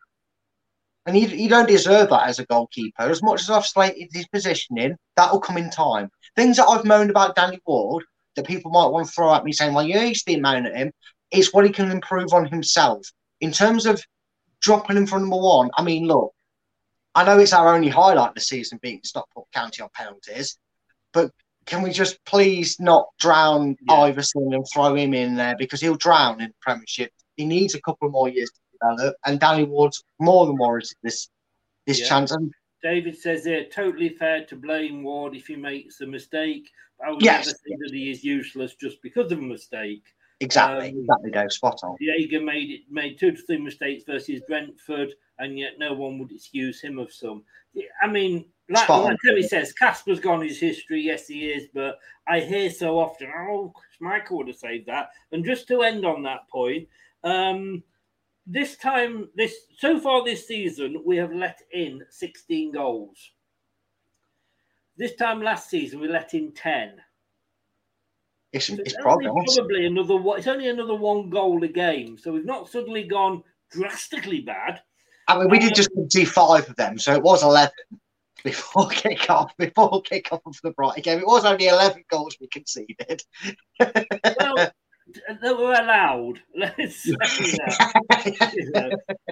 [1.05, 3.03] And you, you don't deserve that as a goalkeeper.
[3.03, 6.09] As much as I've slated his positioning, that'll come in time.
[6.35, 8.05] Things that I've moaned about Danny Ward
[8.35, 10.75] that people might want to throw at me saying, well, you used to moan at
[10.75, 10.91] him,
[11.31, 13.07] is what he can improve on himself.
[13.41, 14.01] In terms of
[14.61, 16.33] dropping him from number one, I mean, look,
[17.13, 20.57] I know it's our only highlight this season being Stockport County on penalties,
[21.13, 21.31] but
[21.65, 26.41] can we just please not drown Iversen and throw him in there because he'll drown
[26.41, 27.11] in the Premiership.
[27.37, 31.29] He needs a couple more years to develop, and Danny Ward's more than warranted this
[31.87, 32.07] this Yeah.
[32.07, 32.31] chance.
[32.31, 32.51] And
[32.81, 36.69] David says here, totally fair to blame Ward if he makes a mistake.
[37.03, 37.45] I would Yes.
[37.45, 40.03] never say that he is useless just because of a mistake.
[40.41, 41.95] Exactly, Um, exactly, Dave, spot on.
[41.99, 46.31] Jaeger made it made two to three mistakes versus Brentford, and yet no one would
[46.31, 47.43] excuse him of some.
[48.01, 51.01] I mean, like, like Terry says, Kasper's gone his history.
[51.01, 55.09] Yes, he is, but I hear so often, oh, Michael would have saved that.
[55.31, 56.87] And just to end on that point,
[57.23, 57.83] um,
[58.47, 63.31] this time, this so far this season, we have let in 16 goals.
[64.97, 67.01] This time last season, we let in 10.
[68.55, 70.39] It's, So it's probably another one.
[70.39, 74.81] It's only another one goal a game, so we've not suddenly gone drastically bad.
[75.27, 77.71] I mean, we did Um, just concede five of them, so it was 11
[78.45, 79.51] before kick off.
[79.57, 83.23] Before kick off of the Brighton game, it was only 11 goals we conceded.
[83.79, 84.71] well,
[85.41, 86.39] that were allowed.
[86.55, 88.53] Let's say that.
[88.55, 88.89] You know.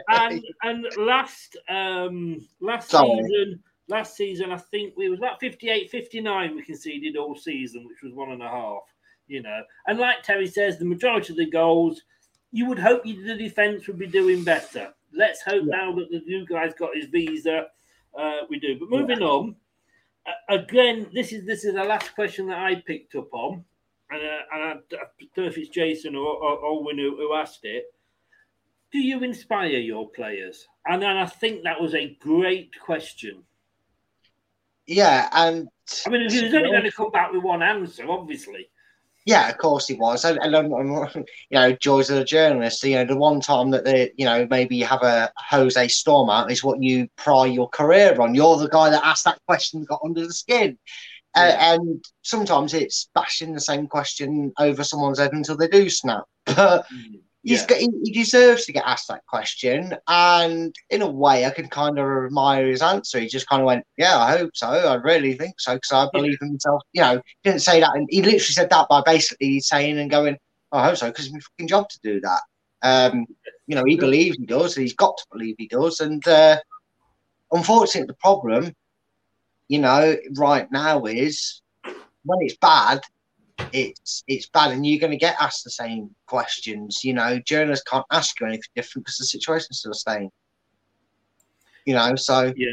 [0.09, 3.07] And and last um last Sorry.
[3.23, 8.01] season, last season I think we was about 58, 59 we conceded all season, which
[8.03, 8.81] was one and a half.
[9.27, 12.01] You know, and like Terry says, the majority of the goals,
[12.51, 14.93] you would hope the defense would be doing better.
[15.13, 17.67] Let's hope now that the new guy's got his visa,
[18.17, 18.77] uh, we do.
[18.79, 19.55] But moving on,
[20.25, 23.63] uh, again, this is this is the last question that I picked up on,
[24.09, 25.05] and, uh, and I, I
[25.35, 27.85] don't know if it's Jason or, or Owen who, who asked it.
[28.91, 30.67] Do you inspire your players?
[30.85, 33.43] And then I think that was a great question.
[34.85, 35.67] Yeah, and
[36.05, 38.69] I mean, he was only going to come back with one answer, obviously.
[39.25, 40.25] Yeah, of course he was.
[40.25, 42.83] And, and um, you know, joys of the journalist.
[42.83, 46.29] You know, the one time that they, you know, maybe you have a Jose Storm
[46.29, 48.35] out is what you pry your career on.
[48.35, 50.77] You're the guy that asked that question, that got under the skin.
[51.35, 56.25] Uh, and sometimes it's bashing the same question over someone's head until they do snap.
[56.45, 57.65] But he's Yeah.
[57.67, 59.95] got, he, he deserves to get asked that question.
[60.07, 63.19] And in a way, I can kind of admire his answer.
[63.19, 64.67] He just kind of went, "Yeah, I hope so.
[64.67, 67.95] I really think so because I believe in himself." You know, he didn't say that,
[67.95, 70.37] and he literally said that by basically saying and going,
[70.71, 72.41] "Oh, "I hope so," because it's my fucking job to do that.
[72.83, 73.25] Um,
[73.67, 74.75] you know, he believes he does.
[74.75, 75.99] He's got to believe he does.
[75.99, 76.59] And uh,
[77.51, 78.73] unfortunately, the problem,
[79.69, 81.61] you know, right now is
[82.25, 83.01] when it's bad,
[83.71, 87.03] it's it's bad, and you're going to get asked the same questions.
[87.03, 90.29] You know, journalists can't ask you anything different because the situation's still the same.
[91.85, 92.71] You know, so Yeah.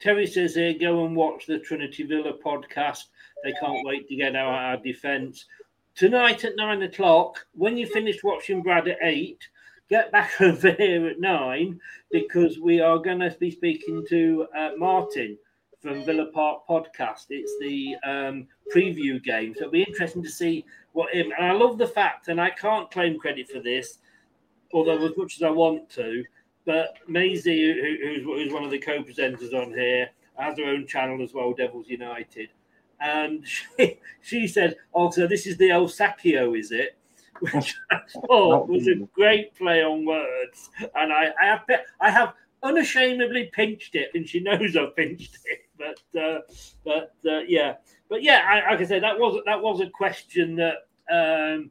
[0.00, 3.04] Terry says here, go and watch the Trinity Villa podcast.
[3.44, 5.46] They can't wait to get out our defence.
[5.94, 9.48] Tonight at nine o'clock, when you finish watching Brad at eight,
[9.88, 11.78] get back over here at nine
[12.10, 15.38] because we are going to be speaking to uh, Martin
[15.80, 17.26] from Villa Park Podcast.
[17.30, 21.32] It's the um, preview game, so it'll be interesting to see what him.
[21.36, 23.98] And I love the fact, and I can't claim credit for this,
[24.72, 26.24] although as much as I want to,
[26.64, 31.22] but Maisie, who, who's, who's one of the co-presenters on here, has her own channel
[31.22, 32.50] as well, Devils United,
[33.00, 33.46] and
[33.78, 36.96] she, she said, "Oh, so this is the El Sacchio, is it?"
[37.40, 41.64] Which I thought oh, was a great play on words, and I, I have
[42.00, 45.60] I have unashamedly pinched it, and she knows I've pinched it.
[45.78, 46.40] But uh,
[46.84, 47.74] but uh, yeah,
[48.08, 51.70] but yeah, I, like I said, that was that was a question that um,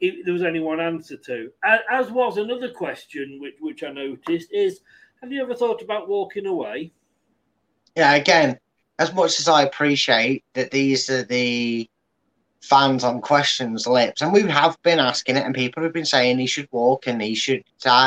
[0.00, 1.50] it, there was only one answer to.
[1.90, 4.80] As was another question which which I noticed is,
[5.22, 6.92] have you ever thought about walking away?
[7.96, 8.58] yeah, again,
[8.98, 11.88] as much as I appreciate that these are the
[12.64, 16.38] fans on questions lips, and we have been asking it, and people have been saying
[16.38, 17.62] he should walk and he should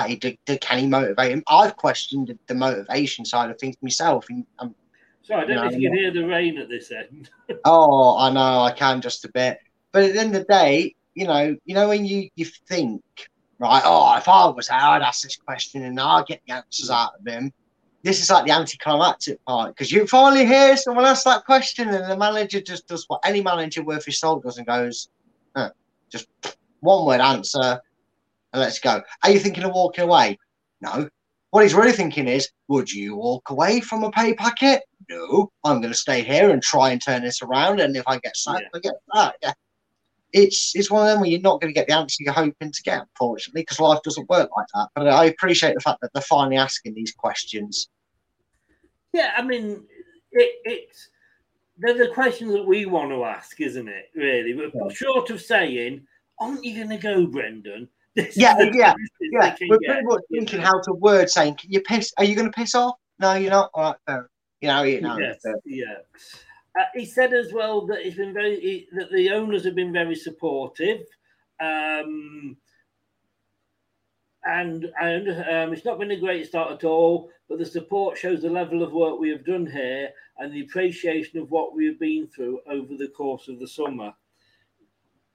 [0.08, 1.44] he, do, do- can he motivate him?
[1.48, 4.26] I've questioned the, motivation side of things myself.
[4.30, 4.74] And I'm,
[5.22, 7.30] Sorry, I don't know No, if you can hear the rain at this end.
[7.66, 9.60] oh, I know I can just a bit,
[9.92, 13.02] but at the end of the day, you know, you know when you you think
[13.60, 16.90] right, oh, if I was there, I'd ask this question and I'd get the answers
[16.90, 17.52] out of him.
[18.04, 22.10] This is like the anticlimactic part because you finally hear someone ask that question and
[22.10, 25.10] the manager just does what any manager worth his salt does and goes,
[25.56, 25.72] huh,
[26.10, 26.28] just
[26.80, 27.82] one word answer
[28.54, 29.02] and let's go.
[29.24, 30.38] Are you thinking of walking away?
[30.82, 31.10] No.
[31.52, 34.84] What he's really thinking is, would you walk away from a pay packet?
[35.10, 35.52] No.
[35.64, 37.80] I'm going to stay here and try and turn this around.
[37.80, 39.36] And if I get sacked, I get that.
[39.42, 39.54] Yeah.
[40.34, 42.72] It's it's one of them where you're not going to get the answer you're hoping
[42.72, 44.90] to get, unfortunately, because life doesn't work like that.
[44.94, 47.88] But I appreciate the fact that they're finally asking these questions.
[49.14, 49.84] Yeah, I mean,
[50.32, 51.10] it, it's
[51.78, 54.10] they're the questions that we want to ask, isn't it?
[54.16, 56.06] Really, but short of saying,
[56.40, 59.56] "Aren't you going to go, Brendan?" This is Yeah, yeah, yeah.
[59.70, 62.12] We're pretty much thinking how to word saying, "Can you piss?
[62.18, 62.96] Are you going to piss off?
[63.20, 63.70] No, you're not.
[63.76, 64.30] All right, fair.
[64.60, 65.20] You know, you know.
[65.20, 65.98] Yes, yeah.
[66.78, 69.94] Uh, he said as well that he's been very he, that the owners have been
[69.94, 71.02] very supportive,
[71.60, 72.56] um,
[74.46, 77.30] and under, um, it's not been a great start at all.
[77.50, 81.40] But the support shows the level of work we have done here and the appreciation
[81.40, 84.14] of what we have been through over the course of the summer.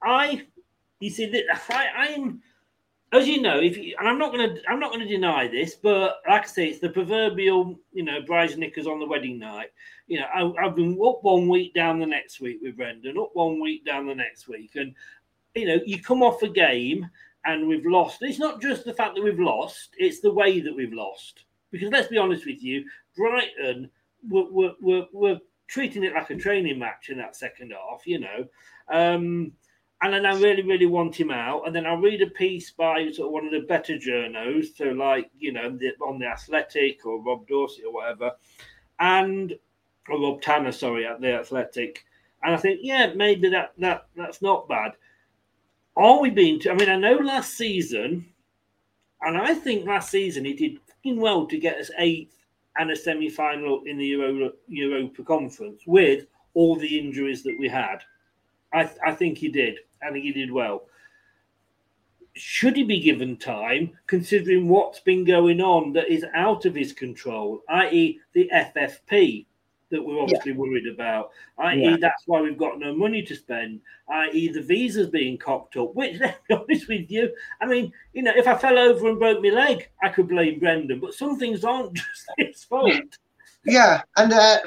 [0.02, 0.46] I,
[1.00, 2.42] you see, I, I'm
[3.12, 5.74] as you know, if you, and I'm not going to, I'm not to deny this,
[5.74, 9.68] but like I say, it's the proverbial, you know, bride's knickers on the wedding night.
[10.06, 13.30] You know, I, I've been up one week, down the next week with Brendan, up
[13.34, 14.94] one week, down the next week, and
[15.54, 17.08] you know, you come off a game
[17.44, 18.22] and we've lost.
[18.22, 21.44] It's not just the fact that we've lost; it's the way that we've lost.
[21.70, 22.84] Because let's be honest with you,
[23.16, 23.90] Brighton
[24.28, 25.38] were were, were, were
[25.68, 28.46] treating it like a training match in that second half, you know.
[28.88, 29.52] Um,
[30.02, 31.62] and then I really, really want him out.
[31.64, 34.86] And then I'll read a piece by sort of one of the better journos, so
[34.86, 38.32] like you know the, on the Athletic or Rob Dorsett or whatever,
[38.98, 39.54] and
[40.08, 42.04] or Rob Tanner, sorry, at the Athletic.
[42.42, 44.92] And I think, yeah, maybe that that that's not bad.
[45.96, 46.58] Are we being?
[46.58, 48.26] T- I mean, I know last season,
[49.20, 52.38] and I think last season he did fucking well to get us eighth
[52.78, 57.98] and a semi-final in the Euro, Europa Conference with all the injuries that we had.
[58.72, 59.78] I, I think he did.
[60.02, 60.84] I think he did well.
[62.34, 66.92] Should he be given time, considering what's been going on that is out of his
[66.92, 69.46] control, i.e., the FFP
[69.90, 70.58] that we're obviously yeah.
[70.58, 71.96] worried about, i.e., yeah.
[72.00, 76.16] that's why we've got no money to spend, i.e., the visas being cocked up, which,
[76.20, 79.42] let's be honest with you, I mean, you know, if I fell over and broke
[79.42, 83.18] my leg, I could blame Brendan, but some things aren't just his fault.
[83.64, 84.58] Yeah, and uh,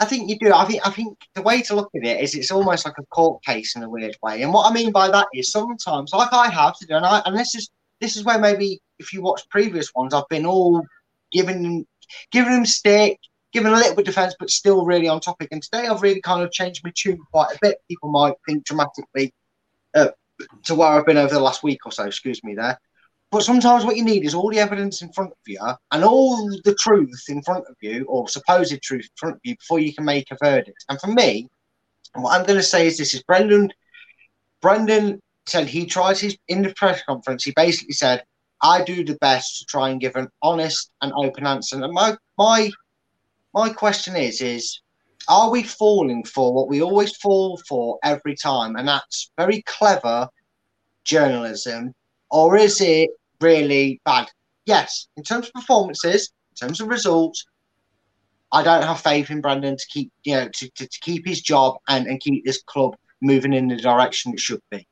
[0.00, 0.52] I think you do.
[0.52, 3.04] I think I think the way to look at it is it's almost like a
[3.06, 4.42] court case in a weird way.
[4.42, 7.22] And what I mean by that is sometimes, like I have to do, and I
[7.24, 7.70] and this is
[8.00, 10.84] this is where maybe if you watch previous ones, I've been all
[11.32, 11.86] giving
[12.30, 13.18] giving them stick,
[13.52, 15.48] giving a little bit of defence, but still really on topic.
[15.52, 17.78] And today I've really kind of changed my tune quite a bit.
[17.88, 19.32] People might think dramatically
[19.94, 20.08] uh,
[20.64, 22.04] to where I've been over the last week or so.
[22.04, 22.78] Excuse me there.
[23.34, 25.58] But sometimes what you need is all the evidence in front of you
[25.90, 29.56] and all the truth in front of you, or supposed truth in front of you,
[29.56, 30.84] before you can make a verdict.
[30.88, 31.48] And for me,
[32.14, 33.72] what I'm going to say is this: is Brendan.
[34.60, 37.42] Brendan said he tries his in the press conference.
[37.42, 38.22] He basically said,
[38.62, 42.16] "I do the best to try and give an honest and open answer." And my
[42.38, 42.70] my
[43.52, 44.80] my question is: is
[45.26, 50.28] are we falling for what we always fall for every time, and that's very clever
[51.02, 51.96] journalism,
[52.30, 53.10] or is it
[53.40, 54.28] really bad.
[54.66, 57.44] Yes, in terms of performances, in terms of results,
[58.52, 61.42] I don't have faith in Brendan to keep you know to, to, to keep his
[61.42, 64.86] job and, and keep this club moving in the direction it should be.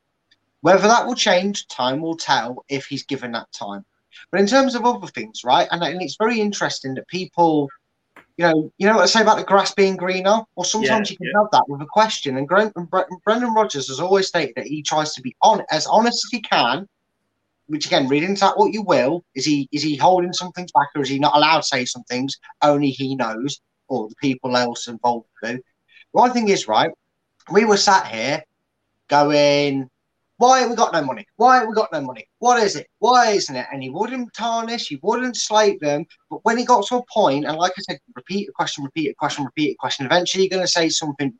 [0.61, 3.85] Whether that will change, time will tell if he's given that time.
[4.31, 7.69] But in terms of other things, right, and, and it's very interesting that people,
[8.37, 11.13] you know, you know what I say about the grass being greener, or sometimes yeah,
[11.13, 11.41] you can yeah.
[11.41, 12.37] have that with a question.
[12.37, 16.31] And Brendan Rodgers has always stated that he tries to be on as honest as
[16.31, 16.87] he can
[17.73, 19.25] which again, read into that what you will.
[19.33, 21.85] Is he is he holding some things back, or is he not allowed to say
[21.85, 25.59] some things only he knows, or the people else involved do?
[26.11, 26.91] One thing is right.
[27.51, 28.43] We were sat here
[29.07, 29.89] going,
[30.37, 31.25] "Why have we got no money?
[31.37, 32.27] Why have we got no money?
[32.37, 32.87] What is it?
[32.99, 36.05] Why isn't it?" And he wouldn't tarnish, he wouldn't slate them.
[36.29, 39.09] But when he got to a point, and like I said, repeat a question, repeat
[39.09, 40.05] a question, repeat a question.
[40.05, 41.33] Eventually, you're going to say something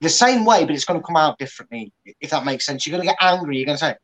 [0.00, 1.92] the same way, but it's going to come out differently.
[2.20, 3.56] If that makes sense, you're going to get angry.
[3.56, 3.94] You're going to say,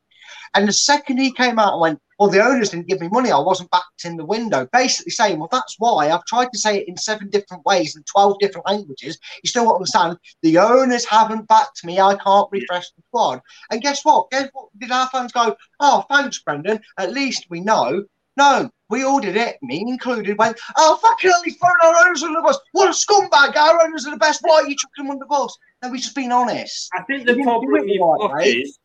[0.57, 3.31] and the second he came out and went, well, the owners didn't give me money,
[3.31, 6.79] I wasn't backed in the window, basically saying, well, that's why I've tried to say
[6.79, 9.19] it in seven different ways in 12 different languages.
[9.43, 10.17] You still won't understand.
[10.43, 12.01] The owners haven't backed me.
[12.01, 13.43] I can't refresh the squad.
[13.71, 14.31] And guess what?
[14.31, 14.69] Guess what?
[14.79, 16.81] Did our fans go, oh, thanks, Brendan.
[16.99, 18.05] At least we know.
[18.39, 22.23] No, we all did it, me included, went, oh, fucking hell, he's throwing our owners
[22.23, 22.59] under the bus.
[22.73, 23.57] What a scumbag.
[23.57, 24.41] Our owners are the best.
[24.43, 25.57] Why are you chucking them under the bus?
[25.83, 26.91] No, we've just been honest.
[26.95, 28.79] I think the problem you've got is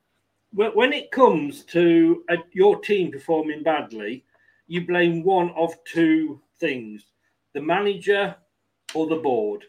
[0.53, 4.25] when it comes to a, your team performing badly,
[4.67, 7.05] you blame one of two things:
[7.53, 8.35] the manager
[8.93, 9.65] or the board.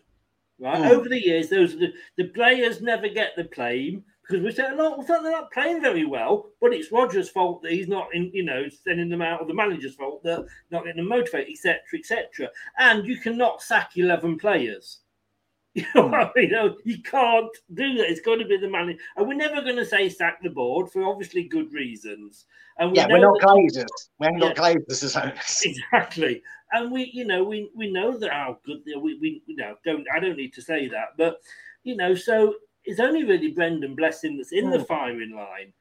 [0.59, 0.83] Right?
[0.83, 0.91] Mm.
[0.91, 4.97] Over the years, those the, the players never get the blame because we say, "No,
[4.97, 8.30] we thought they're not playing very well," but it's Rodgers' fault that he's not in,
[8.33, 11.53] you know, sending them out, or the manager's fault that they're not getting them motivated,
[11.53, 12.51] etc., etc.
[12.78, 14.99] And you cannot sack eleven players.
[15.75, 16.39] You know, hmm.
[16.39, 18.11] you know, you can't do that.
[18.11, 20.91] It's got to be the money, and we're never going to say sack the board
[20.91, 22.45] for obviously good reasons.
[22.77, 23.87] And we yeah, we're not glazers.
[24.18, 25.64] We haven't yeah, got glazers.
[25.64, 26.43] Exactly,
[26.73, 30.07] and we, you know, we we know that how good we we you know don't
[30.14, 31.39] I don't need to say that, but
[31.85, 32.55] you know, so
[32.85, 34.85] it's only really Brendan Blessing that's in the hmm.
[34.85, 35.73] firing line.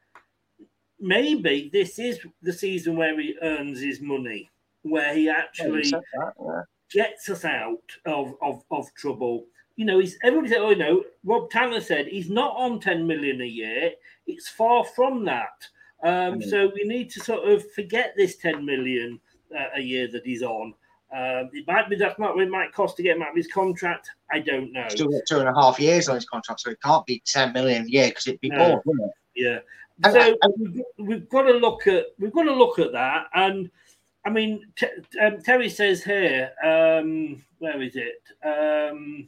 [1.02, 4.50] Maybe this is the season where he earns his money,
[4.84, 6.62] where he actually yeah.
[6.92, 11.04] gets us out of, of, of trouble you know, he's everybody said, oh, you know,
[11.24, 13.92] Rob Tanner said he's not on 10 million a year.
[14.28, 15.68] It's far from that.
[16.04, 16.50] Um, mm-hmm.
[16.50, 19.20] So we need to sort of forget this 10 million
[19.58, 20.74] uh, a year that he's on.
[21.14, 23.36] Um, it might be that's not what it might cost to get him out of
[23.36, 24.10] his contract.
[24.32, 24.88] I don't know.
[24.90, 27.52] Still got two and a half years on his contract, so it can't be 10
[27.52, 28.58] million a year because it'd be no.
[28.58, 29.14] more, wouldn't it?
[29.36, 29.60] Yeah.
[30.10, 33.70] So we've, we've got to look at we've got to look at that and
[34.26, 34.88] I mean, t-
[35.20, 38.22] um, Terry says here, um, where is it?
[38.46, 39.28] Um,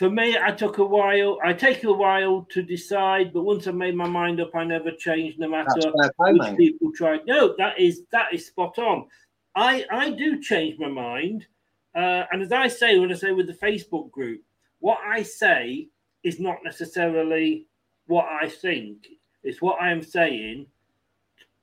[0.00, 1.38] for me, I took a while.
[1.44, 4.92] I take a while to decide, but once I made my mind up, I never
[4.92, 7.26] changed, no matter which people tried.
[7.26, 9.06] No, that is that is spot on.
[9.54, 11.46] I I do change my mind,
[11.94, 14.40] Uh, and as I say, when I say with the Facebook group,
[14.78, 15.88] what I say
[16.22, 17.66] is not necessarily
[18.06, 19.06] what I think.
[19.42, 20.66] It's what I am saying.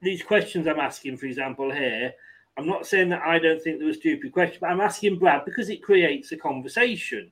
[0.03, 2.13] These questions I'm asking, for example, here,
[2.55, 5.43] I'm not saying that I don't think they were stupid questions, but I'm asking Brad
[5.43, 7.31] because it creates a conversation.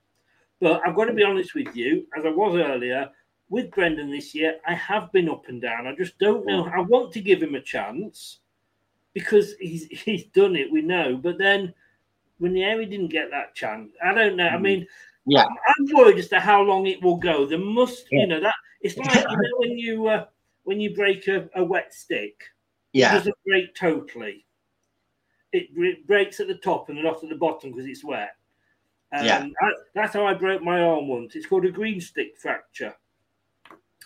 [0.61, 3.09] But I've got to be honest with you, as I was earlier,
[3.49, 5.87] with Brendan this year, I have been up and down.
[5.87, 6.65] I just don't know.
[6.65, 8.39] I want to give him a chance
[9.13, 11.17] because he's he's done it, we know.
[11.17, 11.73] But then
[12.39, 13.91] when the Ranieri didn't get that chance.
[14.03, 14.47] I don't know.
[14.47, 14.85] I mean,
[15.25, 15.57] yeah, I'm,
[15.89, 17.45] I'm worried as to how long it will go.
[17.45, 20.25] There must, you know, that it's like you know when you uh,
[20.63, 22.43] when you break a, a wet stick,
[22.93, 23.11] Yeah.
[23.13, 24.45] it doesn't break totally.
[25.53, 28.35] It, it breaks at the top and not at the bottom because it's wet.
[29.11, 29.47] Um, Yeah.
[29.61, 31.35] I, that's how I broke my arm once.
[31.35, 32.93] It's called a green stick fracture.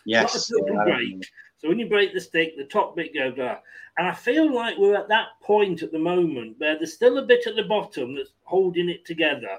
[0.05, 0.47] Yes.
[0.47, 1.29] Total break.
[1.57, 3.61] So when you break the stick, the top bit goes out.
[3.97, 7.25] And I feel like we're at that point at the moment where there's still a
[7.25, 9.57] bit at the bottom that's holding it together.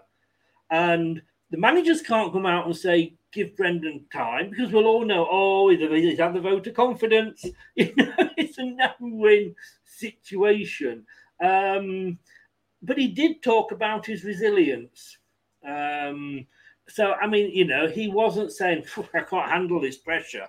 [0.70, 1.20] And
[1.50, 5.68] the managers can't come out and say, give Brendan time because we'll all know, oh,
[5.68, 7.44] he's, he's had the vote of confidence.
[7.76, 11.04] You know, it's a no win situation.
[11.42, 12.18] Um,
[12.82, 15.18] but he did talk about his resilience.
[15.66, 16.46] Um,
[16.88, 18.84] so, I mean, you know, he wasn't saying,
[19.14, 20.48] I can't handle this pressure.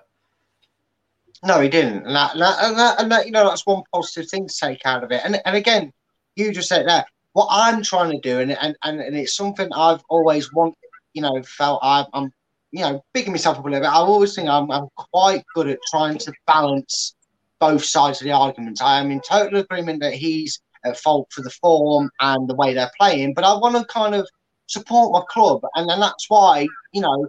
[1.44, 4.46] No, he didn't, and that, and that, and that, you know, that's one positive thing
[4.46, 5.22] to take out of it.
[5.24, 5.92] And and again,
[6.36, 7.06] you just said that.
[7.32, 10.76] What I'm trying to do, and and and, and it's something I've always wanted,
[11.14, 12.30] you know, felt I, I'm,
[12.70, 13.90] you know, bigging myself up a little bit.
[13.90, 17.14] I always think I'm, I'm quite good at trying to balance
[17.58, 18.82] both sides of the argument.
[18.82, 22.74] I am in total agreement that he's at fault for the form and the way
[22.74, 24.28] they're playing, but I want to kind of
[24.72, 27.28] support my club, and then that's why, you know,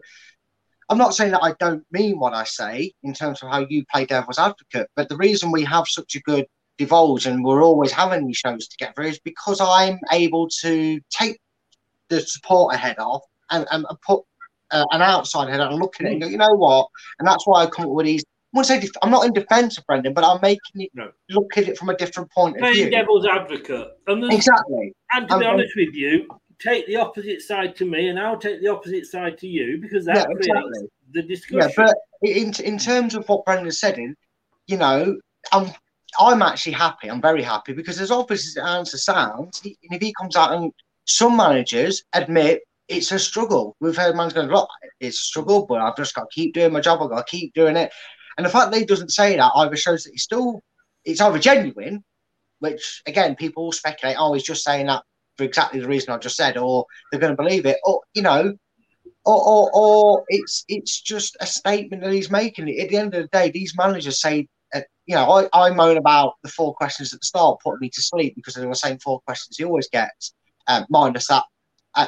[0.90, 3.86] I'm not saying that I don't mean what I say in terms of how you
[3.92, 6.46] play devil's advocate, but the reason we have such a good
[6.78, 11.40] divulge and we're always having these shows together is because I'm able to take
[12.10, 14.24] the support ahead of and, and put
[14.72, 16.88] uh, an outside head on and look at it and go, you know what?
[17.20, 18.24] And that's why I come up with these.
[18.24, 20.92] I wouldn't say def- I'm not in defence of Brendan, but I'm making it
[21.30, 22.90] look at it from a different point of Playing view.
[22.92, 23.88] devil's advocate.
[24.08, 24.94] And Exactly.
[25.12, 26.28] And to be Um, honest with you,
[26.64, 30.06] take the opposite side to me, and I'll take the opposite side to you because
[30.06, 30.88] that Yeah, exactly.
[31.12, 31.74] the Yeah, discussion.
[31.78, 34.16] but in in terms of what Brendan said, in
[34.68, 35.18] you know,
[35.52, 35.72] I'm
[36.20, 37.10] I'm actually happy.
[37.10, 40.54] I'm very happy because as obvious as the answer sounds, and if he comes out
[40.54, 40.72] and
[41.06, 43.76] some managers admit it's a struggle.
[43.80, 46.74] We've heard managers going, look, it's a struggle, but I've just got to keep doing
[46.74, 47.02] my job.
[47.02, 47.92] I've got to keep doing it.
[48.38, 50.62] And the fact that he doesn't say that either shows that he's still,
[51.06, 52.04] it's either genuine,
[52.60, 55.04] which again, people speculate, oh, he's just saying that
[55.38, 58.22] for exactly the reason I just said, or they're going to believe it, or, you
[58.22, 58.54] know,
[59.26, 62.70] or, or, or it's it's just a statement that he's making.
[62.80, 65.98] At the end of the day, these managers say, uh, you know, I, I moan
[65.98, 69.00] about the four questions at the start putting me to sleep because they're the same
[69.00, 70.34] four questions he always gets.
[70.68, 71.44] Um, minus that,
[71.96, 72.08] uh,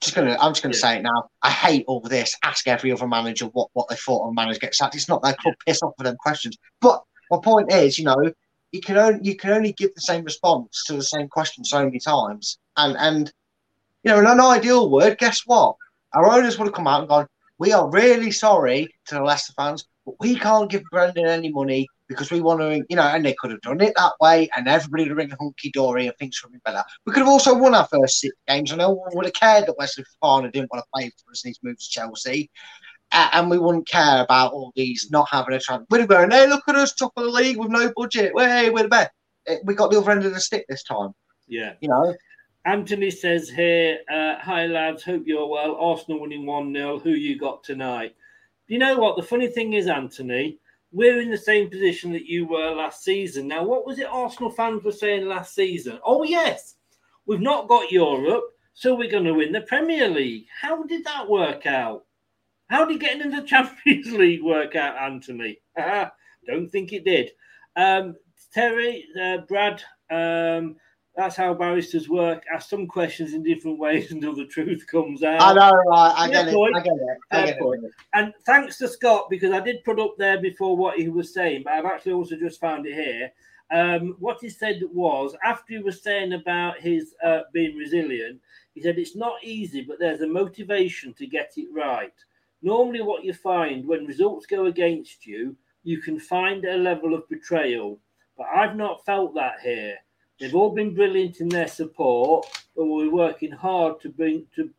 [0.00, 1.28] just gonna, I'm just gonna say it now.
[1.42, 2.36] I hate all this.
[2.42, 4.94] Ask every other manager what what they thought of a manager gets sacked.
[4.94, 5.54] It's not their club.
[5.66, 6.56] Piss off with them questions.
[6.80, 8.32] But my point is, you know,
[8.72, 11.84] you can only you can only give the same response to the same question so
[11.84, 12.58] many times.
[12.76, 13.32] And and
[14.02, 15.76] you know, in an ideal world, guess what?
[16.12, 17.26] Our owners would have come out and gone,
[17.58, 21.86] "We are really sorry to the Leicester fans, but we can't give Brendan any money
[22.08, 24.68] because we want to, you know." And they could have done it that way, and
[24.68, 26.84] everybody would have been hunky dory and things would have been better.
[27.06, 29.66] We could have also won our first six games, and no one would have cared
[29.66, 32.50] that Wesley Fofana didn't want to play for us and he's moved to Chelsea.
[33.12, 35.86] And we wouldn't care about all these not having a chance.
[35.88, 38.32] We'd have gone, hey, look at us, top of the league with no budget.
[38.36, 39.10] Hey, we're the best.
[39.48, 41.12] Uh, We got the other end of the stick this time.
[41.46, 41.74] Yeah.
[41.80, 42.16] You know?
[42.66, 45.76] Anthony says here, uh, hi lads, hope you're well.
[45.76, 46.98] Arsenal winning 1 0.
[46.98, 48.14] Who you got tonight?
[48.68, 49.16] You know what?
[49.16, 50.58] The funny thing is, Anthony,
[50.90, 53.48] we're in the same position that you were last season.
[53.48, 55.98] Now, what was it Arsenal fans were saying last season?
[56.04, 56.76] Oh, yes,
[57.26, 60.46] we've not got Europe, so we're going to win the Premier League.
[60.62, 62.06] How did that work out?
[62.68, 65.58] How did getting into the Champions League work out, Anthony?
[66.46, 67.30] Don't think it did.
[67.76, 68.14] Um,
[68.54, 70.76] Terry, uh, Brad, um,
[71.16, 72.42] that's how barristers work.
[72.52, 75.40] Ask some questions in different ways until the truth comes out.
[75.40, 76.14] I know, right?
[76.16, 76.54] I get it.
[76.54, 76.76] point.
[76.76, 77.18] I get it.
[77.30, 77.92] I get it.
[78.12, 81.62] And thanks to Scott, because I did put up there before what he was saying,
[81.64, 83.32] but I've actually also just found it here.
[83.70, 88.40] Um, what he said was after he was saying about his uh, being resilient,
[88.74, 92.12] he said it's not easy, but there's a motivation to get it right.
[92.60, 97.28] Normally, what you find when results go against you, you can find a level of
[97.28, 98.00] betrayal,
[98.36, 99.96] but I've not felt that here.
[100.40, 102.46] They've all been brilliant in their support,
[102.76, 104.70] but we're working hard to bring to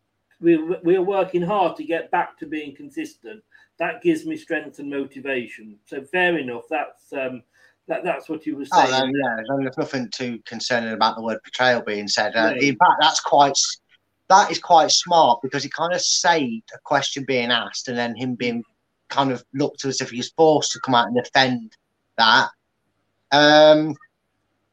[0.42, 3.42] we're, we're working hard to get back to being consistent.
[3.80, 5.78] That gives me strength and motivation.
[5.86, 6.64] So fair enough.
[6.70, 7.42] That's um,
[7.88, 9.12] that that's what he was Oh, saying.
[9.14, 12.36] no, yeah, there's nothing too concerning about the word betrayal being said.
[12.36, 12.58] Uh, No.
[12.58, 13.58] In fact, that's quite
[14.28, 18.16] that is quite smart because it kind of saved a question being asked and then
[18.16, 18.64] him being
[19.10, 21.74] kind of looked as if he was forced to come out and defend
[22.18, 22.50] that.
[23.32, 23.96] Um,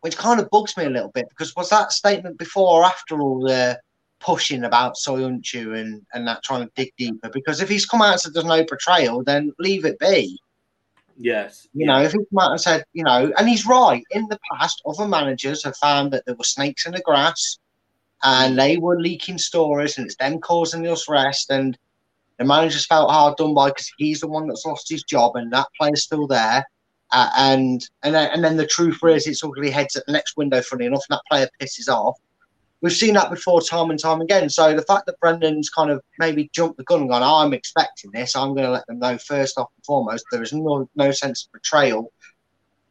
[0.03, 3.21] which kind of bugs me a little bit because was that statement before or after
[3.21, 3.81] all the
[4.21, 7.31] pushing about Söyüncü and, and that trying to dig deeper?
[7.31, 10.39] Because if he's come out and said there's no betrayal, then leave it be.
[11.17, 11.69] Yes.
[11.73, 14.03] You know, if he come out and said, you know, and he's right.
[14.11, 17.59] In the past, other managers have found that there were snakes in the grass
[18.25, 21.79] and they were leaking stories and it's them causing us rest and
[22.39, 25.53] the manager's felt hard done by because he's the one that's lost his job and
[25.53, 26.65] that player's still there.
[27.13, 30.37] Uh, and and then, and then the truth is it's ugly heads at the next
[30.37, 32.19] window, funny enough, and that player pisses off.
[32.81, 34.49] We've seen that before time and time again.
[34.49, 38.11] So the fact that Brendan's kind of maybe jumped the gun and gone, I'm expecting
[38.11, 41.13] this, I'm going to let them know first off and foremost, there is no, no
[41.13, 42.13] sense of betrayal.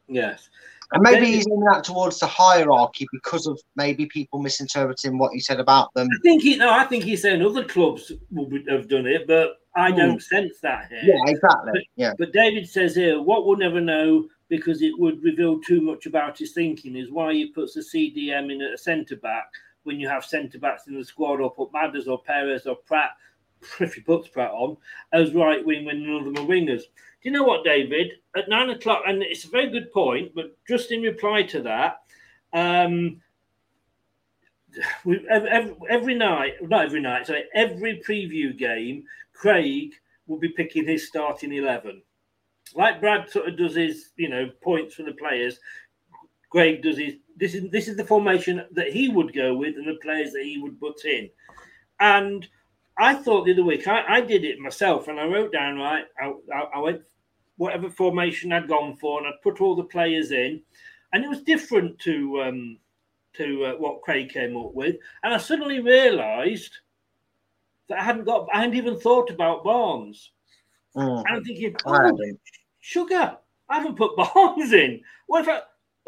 [0.08, 0.48] Yes.
[0.92, 5.40] And maybe he's in that towards the hierarchy because of maybe people misinterpreting what he
[5.40, 6.08] said about them.
[6.12, 9.56] I think he no, I think he's saying other clubs would have done it, but
[9.74, 9.96] I Hmm.
[9.96, 11.00] don't sense that here.
[11.02, 11.72] Yeah, exactly.
[11.72, 12.12] But, yeah.
[12.18, 16.36] but David says here, what we'll never know because it would reveal too much about
[16.38, 19.46] his thinking is why he puts a CDM in at a centre back
[19.84, 23.08] when you have centre backs in the squad or put Madders or Perez or Praet,
[23.80, 24.76] if he puts Praet on,
[25.12, 26.82] as right wing when none of them are wingers.
[27.22, 28.12] Do you know what, David?
[28.36, 31.98] At nine o'clock, and it's a very good point, but just in reply to that,
[32.52, 33.20] um,
[35.04, 39.04] we, every, every night, not every night, sorry, every preview game,
[39.34, 39.92] Craig
[40.26, 42.02] will be picking his starting 11.
[42.74, 45.60] Like Brad sort of does his, you know, points for the players,
[46.50, 49.86] Craig does his, this is, this is the formation that he would go with and
[49.86, 51.30] the players that he would put in.
[52.00, 52.48] And
[52.98, 56.04] I thought the other week, I, I did it myself and I wrote down, right,
[56.20, 57.02] I, I, I went
[57.56, 60.62] whatever formation I'd gone for and I'd put all the players in.
[61.12, 62.78] And it was different to um,
[63.34, 64.96] to uh, what Craig came up with.
[65.22, 66.72] And I suddenly realised
[67.88, 70.30] that I hadn't got, I hadn't even thought about Barnes.
[70.96, 71.18] Mm.
[71.26, 72.18] And I'm thinking, oh,
[72.80, 73.36] sugar,
[73.68, 75.00] I haven't put Barnes in.
[75.26, 75.60] What if I,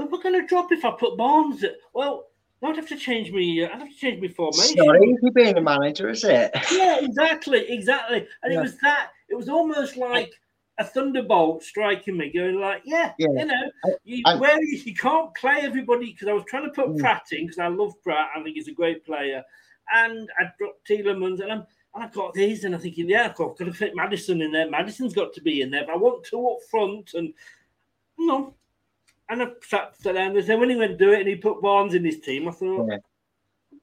[0.02, 1.72] I going to drop if I put Barnes in?
[1.94, 2.28] Well,
[2.62, 3.62] I'd have to change me.
[3.64, 4.86] Uh, I'd have to change my It's formation.
[4.86, 6.50] not easy being a manager, is it?
[6.72, 8.26] Yeah, exactly, exactly.
[8.42, 8.60] And Yeah.
[8.60, 9.10] it was that.
[9.28, 10.32] It was almost like
[10.78, 13.28] a thunderbolt striking me, going like, "Yeah, Yeah.
[13.36, 13.70] you know,
[14.04, 16.98] you, I- where you, you can't play everybody." Because I was trying to put Mm.
[17.00, 18.28] Praet in because I love Praet.
[18.34, 19.42] I think he's a great player,
[19.94, 21.66] and I dropped Tielemans, and I'm.
[21.96, 24.68] And I got these, and I'm thinking, yeah, I've got to fit Madison in there.
[24.68, 27.32] Madison's got to be in there, but I want two up front, and
[28.18, 28.52] no.
[29.28, 30.58] And I sat sat down there.
[30.58, 32.88] When he went to do it, and he put Barnes in his team, I thought,
[32.90, 32.96] Yeah.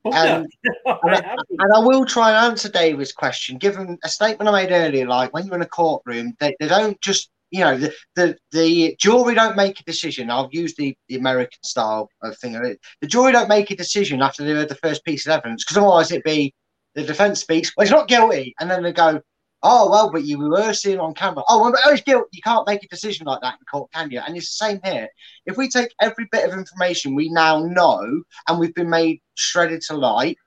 [0.05, 0.45] Bugger.
[0.85, 3.57] Um, And I, and I will try and answer David's question.
[3.57, 6.99] Given a statement I made earlier, like when you're in a courtroom, they, they don't
[7.01, 10.31] just, you know, the, the the jury don't make a decision.
[10.31, 12.53] I'll use the, the American style of thing.
[12.53, 15.77] The jury don't make a decision after they heard the first piece of evidence, because
[15.77, 16.53] otherwise it'd be
[16.95, 19.21] the defence speaks, well, he's not guilty, and then they go,
[19.63, 21.43] oh well, but you were seen on camera.
[21.47, 22.29] Oh, well, but oh, he's guilty.
[22.33, 24.19] You can't make a decision like that in court, can you?
[24.19, 25.09] And it's the same here.
[25.45, 29.81] If we take every bit of information we now know, and we've been made shredded
[29.81, 30.37] to light,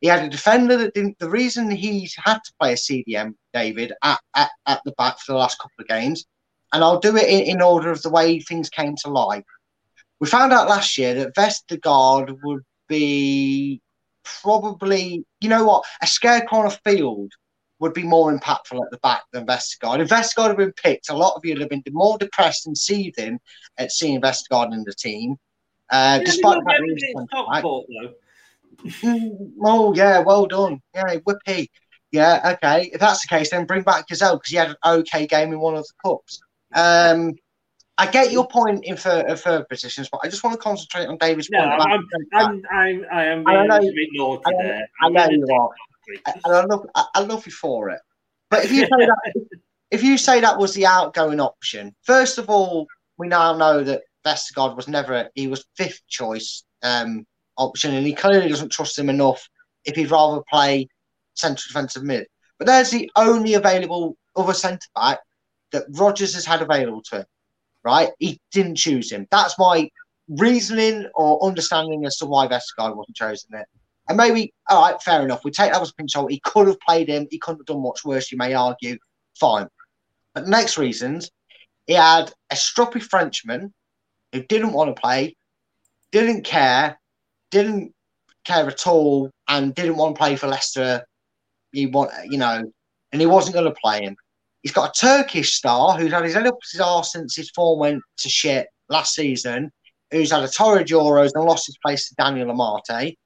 [0.00, 1.18] he had a defender that didn't.
[1.18, 5.32] The reason he's had to play a CDM, David, at, at, at the back for
[5.32, 6.24] the last couple of games,
[6.72, 9.44] and I'll do it in, in order of the way things came to light.
[10.20, 13.80] We found out last year that Vestergaard would be
[14.42, 17.32] probably, you know what, a scarecrow on a field
[17.78, 20.00] would be more impactful at the back than Vestergaard.
[20.00, 22.76] If Vestergaard had been picked, a lot of you would have been more depressed and
[22.76, 23.38] seething
[23.78, 25.36] at seeing Vestergaard in the team.
[25.90, 28.14] Uh, Yeah, despite we the got fact that David he in was top court, though.
[29.64, 30.80] Oh yeah, well done.
[30.94, 31.68] Yeah, whippy.
[32.12, 32.90] Yeah, okay.
[32.92, 35.60] If that's the case, then bring back Gazelle because he had an okay game in
[35.60, 36.40] one of the cups.
[36.74, 37.34] Um,
[37.98, 41.16] I get your point in third, third positions, but I just want to concentrate on
[41.18, 41.74] David's No, point.
[41.74, 44.58] about I'm, I'm, I'm, I am I being know- a little bit naughty I know-
[44.62, 44.88] there.
[45.02, 45.70] I know you are,
[46.08, 48.00] and I love, I, I love you for it.
[48.50, 49.34] But if you say that,
[49.90, 52.86] if you say that was the outgoing option, first of all,
[53.18, 57.26] we now know that Vestergaard was never he was fifth choice um,
[57.56, 59.48] option, and he clearly doesn't trust him enough.
[59.84, 60.88] If he'd rather play
[61.34, 62.26] central defensive mid,
[62.58, 65.20] but there's the only available other centre back
[65.72, 67.26] that Rodgers has had available to him.
[67.84, 69.28] Right, he didn't choose him.
[69.30, 69.88] That's my
[70.28, 73.66] reasoning or understanding as to why Vestergaard wasn't chosen there.
[74.08, 75.44] And maybe, all right, fair enough.
[75.44, 76.28] We take that as a pinch hole.
[76.28, 77.26] He could have played him.
[77.30, 78.98] He couldn't have done much worse, you may argue.
[79.38, 79.68] Fine.
[80.34, 81.30] But next reasons,
[81.86, 83.72] he had a stroppy Frenchman
[84.32, 85.36] who didn't want to play,
[86.12, 86.98] didn't care,
[87.50, 87.94] didn't
[88.44, 91.04] care at all, and didn't want to play for Leicester.
[91.72, 92.70] He want, you know,
[93.12, 94.16] and he wasn't going to play him.
[94.62, 97.78] He's got a Turkish star who's had his head up his arse since his form
[97.78, 99.70] went to shit last season,
[100.10, 103.16] who's had a torrid Euros and lost his place to Daniel Amartey.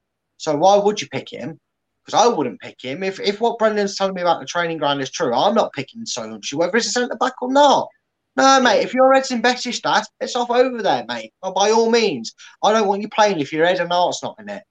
[0.41, 1.59] So why would you pick him?
[2.05, 3.03] because I wouldn't pick him.
[3.03, 6.03] If if what Brendan's telling me about the training ground is true, I'm not picking
[6.05, 7.89] Söyüncü, whether it's a centre back or not.
[8.37, 11.33] No, mate, if your head's in Besiktas, it's off over there, mate.
[11.43, 12.33] Well, by all means.
[12.63, 14.63] I don't want you playing if your head and heart's not in it.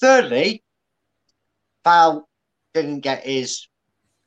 [0.00, 0.62] Thirdly,
[1.84, 2.26] Val
[2.72, 3.68] didn't get his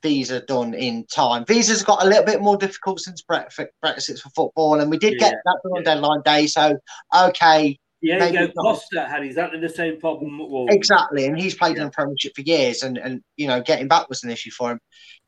[0.04, 1.44] visa done in time.
[1.46, 5.34] Visas got a little bit more difficult since Brexit, for football, and we did get
[5.44, 6.46] that done on deadline day.
[6.46, 6.78] So,
[7.14, 7.76] okay.
[8.02, 10.74] Yeah, maybe go not- Costa had exactly the same problem at Wolves.
[10.74, 14.08] Exactly, and he's played in the Premiership for years, and and you know getting back
[14.08, 14.80] was an issue for him.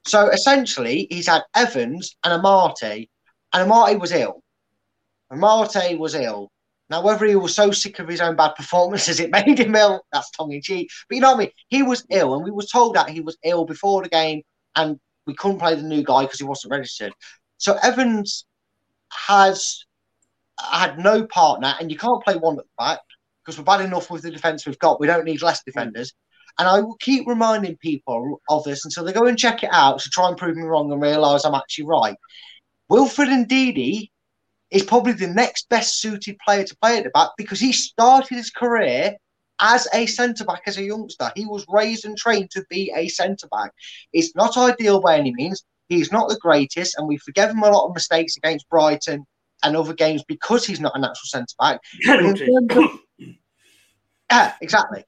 [0.07, 3.09] So essentially, he's had Evans and Amartey,
[3.53, 4.43] and Amartey was ill.
[5.33, 6.51] Amartey was ill.
[6.91, 10.03] Now, whether he was so sick of his own bad performances, it made him ill.
[10.13, 10.91] That's tongue in cheek.
[11.09, 11.51] But you know what I mean?
[11.69, 14.43] He was ill, and we were told that he was ill before the game,
[14.77, 17.13] and we couldn't play the new guy because he wasn't registered.
[17.59, 18.45] So Evans
[19.11, 19.85] has
[20.71, 23.01] had no partner, and you can't play one at the back
[23.45, 25.01] because we're bad enough with the defence we've got.
[25.01, 26.13] We don't need less defenders.
[26.59, 30.01] And I will keep reminding people of this until they go and check it out
[30.01, 32.17] to try and prove me wrong and realise I'm actually right.
[32.89, 34.11] Wilfred and Ndidi
[34.71, 38.37] is probably the next best suited player to play at the back because he started
[38.37, 39.17] his career
[39.61, 41.33] as a centre back as a youngster.
[41.37, 43.73] He was raised and trained to be a centre back.
[44.13, 45.63] It's not ideal by any means.
[45.89, 49.27] He's not the greatest, and we forgive him a lot of mistakes against Brighton
[49.63, 51.81] and other games because he's not a natural centre back.
[52.07, 52.47] But in Penalty.
[52.47, 53.01] terms of-
[54.31, 55.05] yeah, exactly.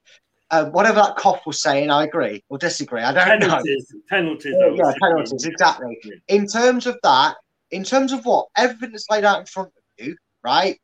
[0.50, 3.02] Uh, whatever that cough was saying, I agree or disagree.
[3.02, 3.48] I don't know.
[3.48, 4.54] penalties, penalties.
[4.58, 5.98] Yeah, yeah, penalties, exactly.
[6.28, 7.36] In terms of that,
[7.70, 10.78] in terms of what everything that's laid out in front of you, right?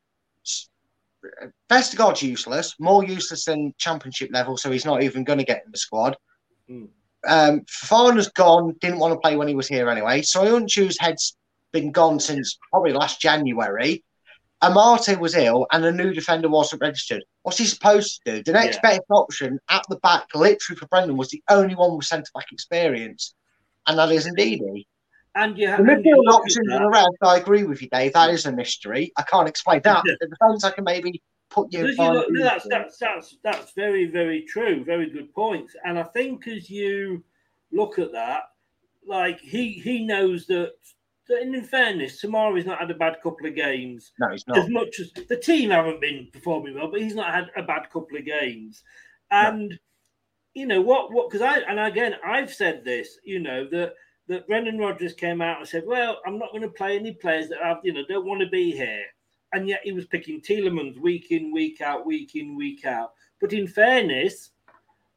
[1.69, 5.71] Vestergaard's useless, more useless than championship level, so he's not even going to get in
[5.71, 6.17] the squad.
[6.67, 6.85] Hmm.
[7.27, 10.21] Um, Fofana's gone, didn't want to play when he was here anyway.
[10.21, 11.37] Söyüncü's head's
[11.71, 14.03] been gone since probably last January.
[14.63, 17.23] Amartey was ill and a new defender wasn't registered.
[17.41, 18.43] What's he supposed to do?
[18.43, 18.91] The next Yeah.
[18.91, 22.51] best option at the back, literally for Brendan, was the only one with centre back
[22.51, 23.33] experience,
[23.87, 24.85] and that is Ndidi.
[25.33, 28.13] And you The have you midfield options and the rest, I agree with you, Dave.
[28.13, 29.11] That is a mystery.
[29.17, 30.03] I can't explain that.
[30.03, 31.87] The defence, I can maybe put you.
[31.87, 34.83] You look, no, that's, that's that's that's very very true.
[34.83, 35.75] Very good points.
[35.85, 37.23] And I think as you
[37.71, 38.43] look at that,
[39.07, 40.73] like he he knows that.
[41.27, 44.11] That in fairness, Tamari's not had a bad couple of games.
[44.19, 44.57] No, he's not.
[44.57, 47.89] As much as the team haven't been performing well, but he's not had a bad
[47.91, 48.83] couple of games.
[49.29, 49.79] And
[50.53, 51.11] you know what?
[51.11, 51.29] What?
[51.29, 53.17] Because I and again, I've said this.
[53.23, 53.93] You know that
[54.27, 57.49] that Brendan Rodgers came out and said, "Well, I'm not going to play any players
[57.49, 59.05] that have you know don't want to be here."
[59.53, 63.11] And yet he was picking Tielemans week in, week out, week in, week out.
[63.41, 64.51] But in fairness,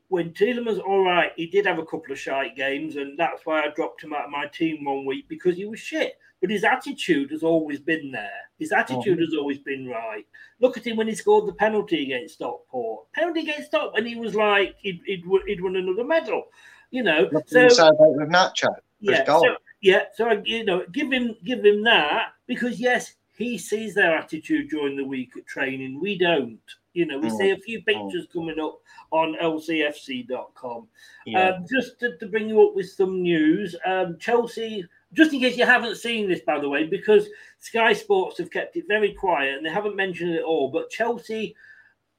[0.08, 3.62] when Tielemans, all right, he did have a couple of shite games, and that's why
[3.62, 6.18] I dropped him out of my team one week because he was shit.
[6.40, 8.30] But his attitude has always been there.
[8.58, 10.26] His attitude has always been right.
[10.60, 13.10] Look at him when he scored the penalty against Stockport.
[13.12, 16.44] Penalty against Stockport, and he was like he'd, he'd, won- he'd won another medal.
[16.90, 18.68] You know, So, so with Nacho.
[19.00, 20.02] yeah, so, yeah.
[20.14, 24.96] So you know, give him give him that because yes, he sees their attitude during
[24.96, 25.98] the week at training.
[26.00, 26.60] We don't.
[26.94, 27.36] You know, we Mm.
[27.38, 28.80] see a few pictures coming up
[29.10, 30.88] on lcfc.com.
[31.26, 31.48] Yeah.
[31.50, 34.84] Um, just to, to bring you up with some news, um, Chelsea.
[35.12, 38.76] Just in case you haven't seen this, by the way, because Sky Sports have kept
[38.76, 40.70] it very quiet and they haven't mentioned it at all.
[40.70, 41.54] But Chelsea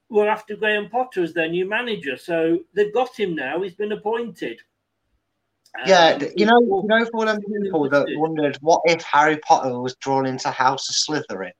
[0.09, 3.61] were after Graham Potter as their new manager, so they've got him now.
[3.61, 4.61] He's been appointed.
[5.85, 9.77] Yeah, Um, you know, you know, for them people that wondered what if Harry Potter
[9.79, 11.51] was drawn into House of Slytherin,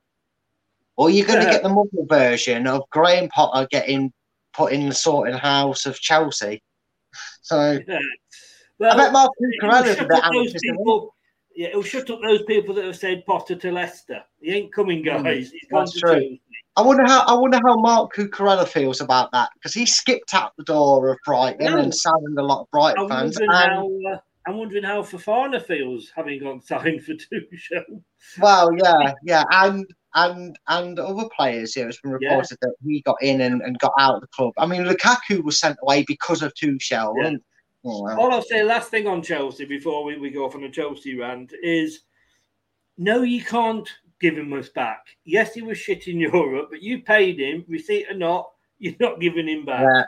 [0.97, 1.51] or you're going to Yeah.
[1.53, 4.11] get the Muggle version of Graham Potter getting
[4.53, 6.61] put in the sorting house of Chelsea.
[7.41, 7.99] So Yeah.
[8.91, 10.61] I bet Mark Cucurella is a shut bit those anxious.
[10.63, 10.71] he?
[10.71, 11.15] people-
[11.55, 14.21] Yeah, it'll shut up those people that have said Potter to Leicester.
[14.41, 15.51] He ain't coming, guys.
[15.51, 16.11] He's gone That's to true.
[16.11, 16.41] Chelsea.
[16.77, 20.51] I wonder how I wonder how Mark Cucurella feels about that because he skipped out
[20.57, 21.77] the door of Brighton No.
[21.77, 23.39] and saddened a lot of Brighton I'm fans.
[23.39, 23.71] wondering And
[24.05, 24.13] how.
[24.13, 24.17] Uh,
[24.47, 28.03] I'm wondering how Fofana feels having gone signed for Tuchel.
[28.39, 29.85] Well, yeah, yeah, and
[30.15, 31.75] and and other players.
[31.75, 32.29] Yeah, it's been Yeah.
[32.29, 34.53] reported that he got in and, and got out of the club.
[34.57, 37.13] I mean, Lukaku was sent away because of Tuchel.
[37.19, 37.27] Yeah.
[37.27, 37.41] And,
[37.85, 38.19] oh, well.
[38.19, 41.15] All I'll say, last thing on Chelsea before we, we go off on a Chelsea
[41.17, 42.01] rant is
[42.97, 43.87] no, you can't
[44.21, 45.05] give him us back.
[45.25, 49.19] Yes, he was shit in Europe, but you paid him, receipt or not, you're not
[49.19, 49.81] giving him back.
[49.81, 50.03] Yeah.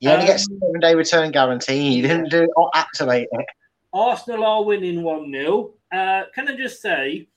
[0.00, 1.92] You only get Um, seven day return guarantee.
[1.94, 3.46] You didn't do or activate it.
[3.92, 5.74] Arsenal are winning 1 0.
[5.92, 7.28] Uh, can I just say,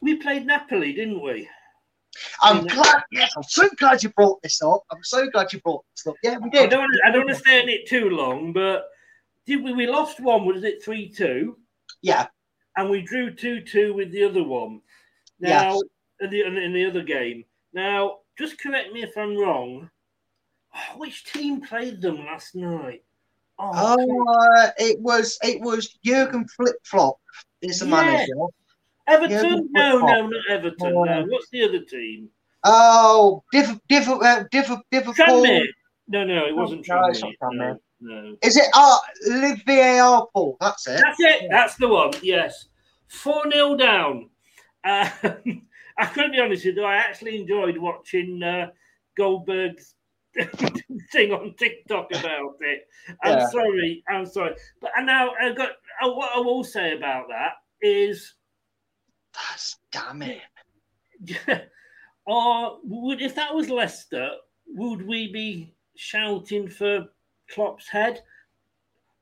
[0.00, 1.48] we played Napoli, didn't we?
[2.42, 3.02] I'm glad.
[3.12, 4.82] Yes, I'm so glad you brought this up.
[4.90, 6.16] I'm so glad you brought this up.
[6.22, 6.70] Yeah, we I did.
[6.70, 8.88] don't, I don't want to stay in it too long, but
[9.46, 9.72] did we?
[9.72, 10.44] We lost one.
[10.44, 11.56] Was it three two?
[12.02, 12.26] Yeah.
[12.76, 14.80] And we drew two two with the other one.
[15.38, 15.62] Yes.
[15.62, 15.80] Now,
[16.26, 17.44] in, the, in the other game.
[17.72, 19.88] Now, just correct me if I'm wrong.
[20.74, 23.04] oh, which team played them last night?
[23.58, 23.96] Oh,
[24.28, 27.16] uh, it was it was Jurgen Flip Flop
[27.62, 27.90] is the Yeah.
[27.90, 28.34] manager.
[29.06, 29.68] Everton?
[29.70, 30.92] No, no, not Everton.
[30.94, 31.04] Oh.
[31.04, 31.24] No.
[31.28, 32.28] What's the other team?
[32.64, 35.14] Oh, diff, diff, uh, diff, Liverpool.
[35.14, 35.64] Tranmere.
[36.08, 37.34] No, no, it wasn't No, Tranmere.
[37.52, 38.36] No, no.
[38.42, 38.66] Is it?
[38.74, 40.56] Oh, Live VAR, Paul.
[40.60, 41.00] That's it.
[41.02, 41.48] That's it.
[41.50, 42.12] That's the one.
[42.22, 42.66] Yes.
[43.08, 44.30] 4 0 down.
[44.84, 45.08] Uh,
[45.98, 46.84] I couldn't be honest with you.
[46.84, 48.68] I actually enjoyed watching uh,
[49.18, 49.94] Goldbridge's
[51.12, 52.86] thing on TikTok about it.
[53.22, 53.48] I'm Yeah.
[53.48, 54.02] sorry.
[54.08, 54.54] I'm sorry.
[54.80, 55.70] But and now I've got
[56.02, 58.34] uh, what I will say about that is
[59.34, 60.40] That's damn it.
[62.26, 64.30] or would if that was Leicester,
[64.68, 67.08] would we be shouting for
[67.50, 68.22] Klopp's head?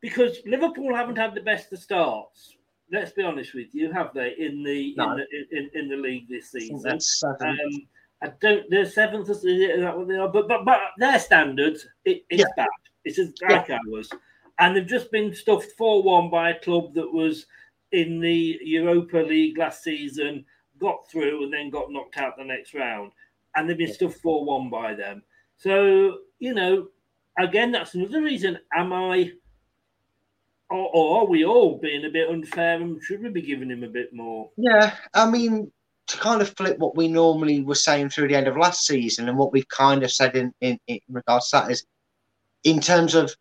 [0.01, 2.55] Because Liverpool haven't had the best of starts.
[2.91, 5.13] Let's be honest with you, have they in the No.
[5.13, 6.99] in, the in, in the league this season?
[7.41, 7.89] Um,
[8.23, 8.69] I don't.
[8.71, 9.29] They're seventh.
[9.29, 10.29] Is that what they are?
[10.29, 12.47] But but but their standards, it, it's Yeah.
[12.57, 12.69] bad.
[13.05, 14.11] It's as like ours,
[14.59, 17.47] and they've just been stuffed four one by a club that was
[17.93, 20.45] in the Europa League last season,
[20.79, 23.13] got through, and then got knocked out the next round,
[23.57, 25.23] and they've been stuffed four one by them.
[25.57, 26.89] So you know,
[27.39, 28.59] again, that's another reason.
[28.75, 29.33] Am I?
[30.71, 33.85] Or, or are we all being a bit unfair and should we be giving him
[33.85, 34.51] a bit more?
[34.59, 35.73] Yeah, I mean,
[36.09, 39.29] to kind of flip what we normally were saying through the end of last season
[39.29, 41.87] and what we've kind of said in, in, in regards to that is
[42.65, 43.35] in terms of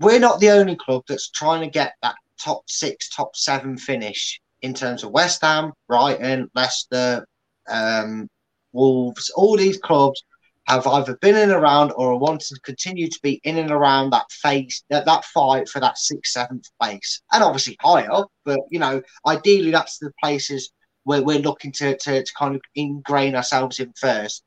[0.00, 4.40] we're not the only club that's trying to get that top six, top seven finish
[4.62, 7.26] in terms of West Ham, Brighton, Leicester,
[7.68, 8.28] um,
[8.72, 10.22] Wolves, all these clubs
[10.66, 13.70] have either been in and around or are wanting to continue to be in and
[13.70, 18.24] around that phase, that, that fight for that sixth, seventh place, and obviously higher.
[18.44, 20.72] But you know, ideally, that's the places
[21.04, 24.44] where we're looking to to, to kind of ingrain ourselves in first.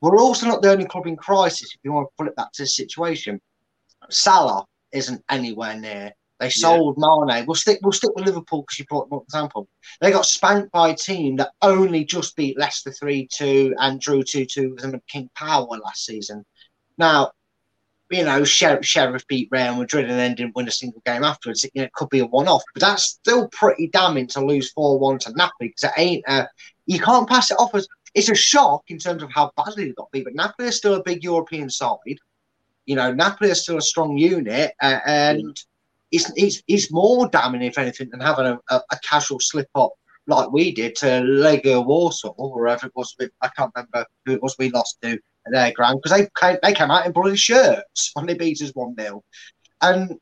[0.00, 1.74] We're also not the only club in crisis.
[1.74, 3.40] If you want to put it back to the situation,
[4.10, 6.12] Salah isn't anywhere near.
[6.40, 7.44] They sold Mane.
[7.46, 7.80] We'll stick.
[7.82, 9.68] We'll stick with Liverpool because you brought up an example.
[10.00, 14.22] They got spanked by a team that only just beat Leicester three two and drew
[14.22, 16.44] two two with them at King Power last season.
[16.96, 17.32] Now,
[18.10, 21.64] you know, Sheriff, Sheriff beat Real Madrid and then didn't win a single game afterwards.
[21.64, 24.44] It, You know, it could be a one off, but that's still pretty damning to
[24.44, 26.24] lose four one to Napoli because it ain't.
[26.28, 26.46] Uh,
[26.86, 29.92] you can't pass it off as it's a shock in terms of how badly they
[29.92, 30.24] got beat.
[30.24, 31.98] But Napoli is still a big European side.
[32.86, 35.56] You know, Napoli is still a strong unit, uh, and
[36.10, 39.92] it's, it's it's more damning if anything than having a, a, a casual slip up
[40.26, 43.16] like we did to Legia Warsaw or wherever it was.
[43.40, 46.58] I can't remember who it was we lost to at their ground because they came,
[46.62, 49.22] they came out in bloody shirts when they beat us one 0
[49.80, 50.18] and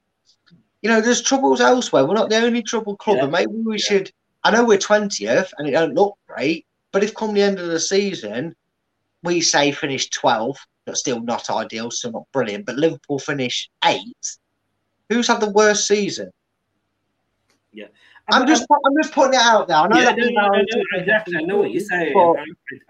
[0.82, 2.06] you know there's troubles elsewhere.
[2.06, 4.10] We're not the only trouble club, and maybe we should.
[4.44, 7.68] I know we're twentieth and it don't look great, but if come the end of
[7.68, 8.54] the season
[9.26, 14.38] we say finish 12th, but still not ideal, still not brilliant, but Liverpool finish eighth.
[15.08, 16.30] Who's had the worst season?
[17.72, 17.86] Yeah.
[18.28, 19.76] I'm just I'm just putting it out there.
[19.76, 21.36] I know Yeah, that no, no, no, no, exactly.
[21.36, 22.16] I know what you're saying.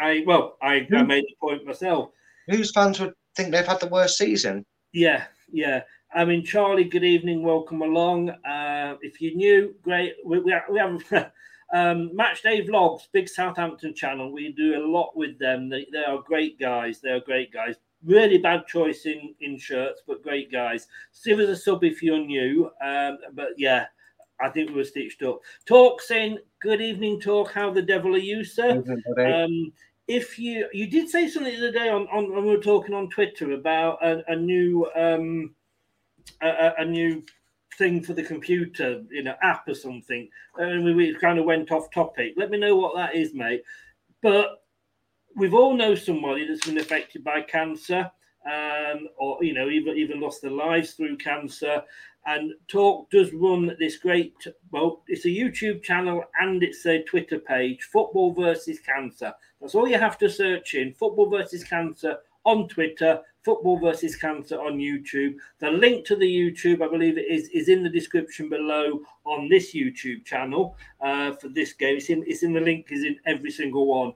[0.01, 2.11] I, I well, I, I made the point myself.
[2.49, 4.65] whose fans would think they've had the worst season?
[4.93, 5.83] Yeah, yeah.
[6.15, 7.43] I mean, Charlie, good evening.
[7.43, 8.31] Welcome along.
[8.31, 10.15] Uh, if you're new, great.
[10.25, 11.03] We, we, we have
[11.75, 14.33] um, Match Day Vlogs, big Southampton channel.
[14.33, 15.69] We do a lot with them.
[15.69, 17.01] They, they are great guys.
[17.01, 17.75] They are great guys.
[18.07, 20.87] Really bad choice in, in shirts, but great guys.
[21.25, 22.71] Give us a sub if you're new.
[22.83, 23.87] Um, but yeah,
[24.41, 25.41] I think we were stitched up.
[25.67, 27.53] Talk saying, good evening, Talk.
[27.53, 28.75] How the devil are you, sir?
[29.45, 29.73] Um,
[30.09, 32.95] if you you did say something the other day on, on when we were talking
[32.95, 35.53] on Twitter about a, a new um,
[36.43, 37.25] a, a- a new
[37.77, 40.29] thing for the computer, you know, app or something,
[40.59, 42.35] and we, we kind of went off topic.
[42.37, 43.63] Let me know what that is, mate.
[44.23, 44.63] But
[45.37, 48.11] we've all know somebody that's been affected by cancer,
[48.47, 51.83] um, or you know, even even lost their lives through cancer.
[52.27, 54.35] And Talk does run this great,
[54.73, 59.33] well, it's a YouTube channel and it's a Twitter page, Football versus Cancer.
[59.61, 64.61] That's all you have to search in Football versus Cancer on Twitter, Football versus Cancer
[64.61, 65.37] on YouTube.
[65.61, 69.49] The link to the YouTube, I believe it is, is in the description below on
[69.49, 71.99] this YouTube channel uh, for this game.
[71.99, 74.15] It's in, it's in the link, is in every single one.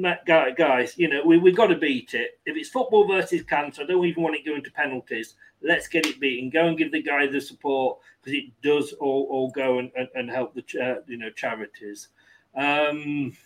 [0.00, 2.38] Guy- guys, you know, we, we've got to beat it.
[2.46, 5.34] If it's football versus cancer, I don't even want it going to penalties.
[5.62, 6.48] Let's get it beaten.
[6.48, 10.08] Go and give the guy the support because it does all, all go and, and,
[10.14, 12.08] and help the, uh, you know, charities.
[12.56, 13.36] Um,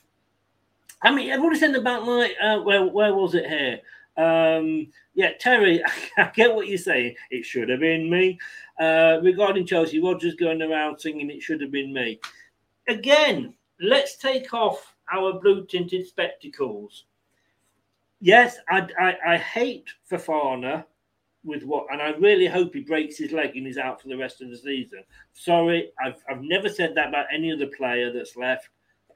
[1.02, 3.80] I mean, everybody's saying about like, uh, where, where was it here?
[4.16, 5.82] Um, yeah, Terry,
[6.16, 7.16] I get what you're saying.
[7.30, 8.38] It should have been me.
[8.78, 12.20] Uh, regarding Chelsea, Rodgers going around singing, it should have been me.
[12.88, 17.04] Again, let's take off our blue tinted spectacles.
[18.20, 20.84] yes, I, I, I hate Fofana
[21.44, 24.16] with what, and I really hope he breaks his leg and he's out for the
[24.16, 25.04] rest of the season.
[25.32, 28.68] Sorry, I've, I've never said that about any other player that's left.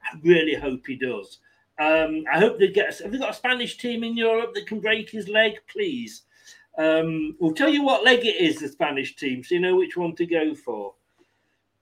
[0.03, 1.39] I really hope he does.
[1.79, 2.97] Um, I hope they get.
[2.99, 5.53] Have they got a Spanish team in Europe that can break his leg?
[5.71, 6.23] Please.
[6.77, 9.97] Um, we'll tell you what leg it is, the Spanish team, so you know which
[9.97, 10.93] one to go for.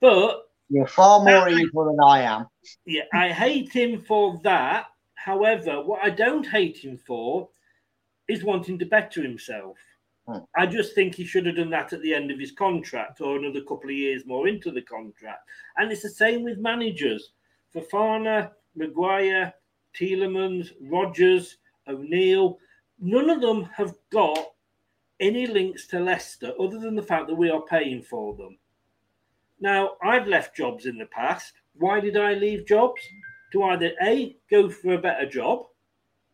[0.00, 2.46] But you're far more evil than I am.
[2.86, 4.86] Yeah, I hate him for that.
[5.14, 7.48] However, what I don't hate him for
[8.28, 9.76] is wanting to better himself.
[10.26, 10.38] Hmm.
[10.56, 13.36] I just think he should have done that at the end of his contract or
[13.36, 15.42] another couple of years more into the contract.
[15.76, 17.32] And it's the same with managers.
[17.74, 19.52] Fofana, Maguire,
[19.94, 21.58] Tielemans, Rodgers,
[21.88, 22.58] O'Neill,
[23.00, 24.52] none of them have got
[25.18, 28.58] any links to Leicester other than the fact that we are paying for them.
[29.60, 31.59] Now, I've left jobs in the past.
[31.74, 33.02] Why did I leave jobs?
[33.52, 35.66] To either A, go for a better job,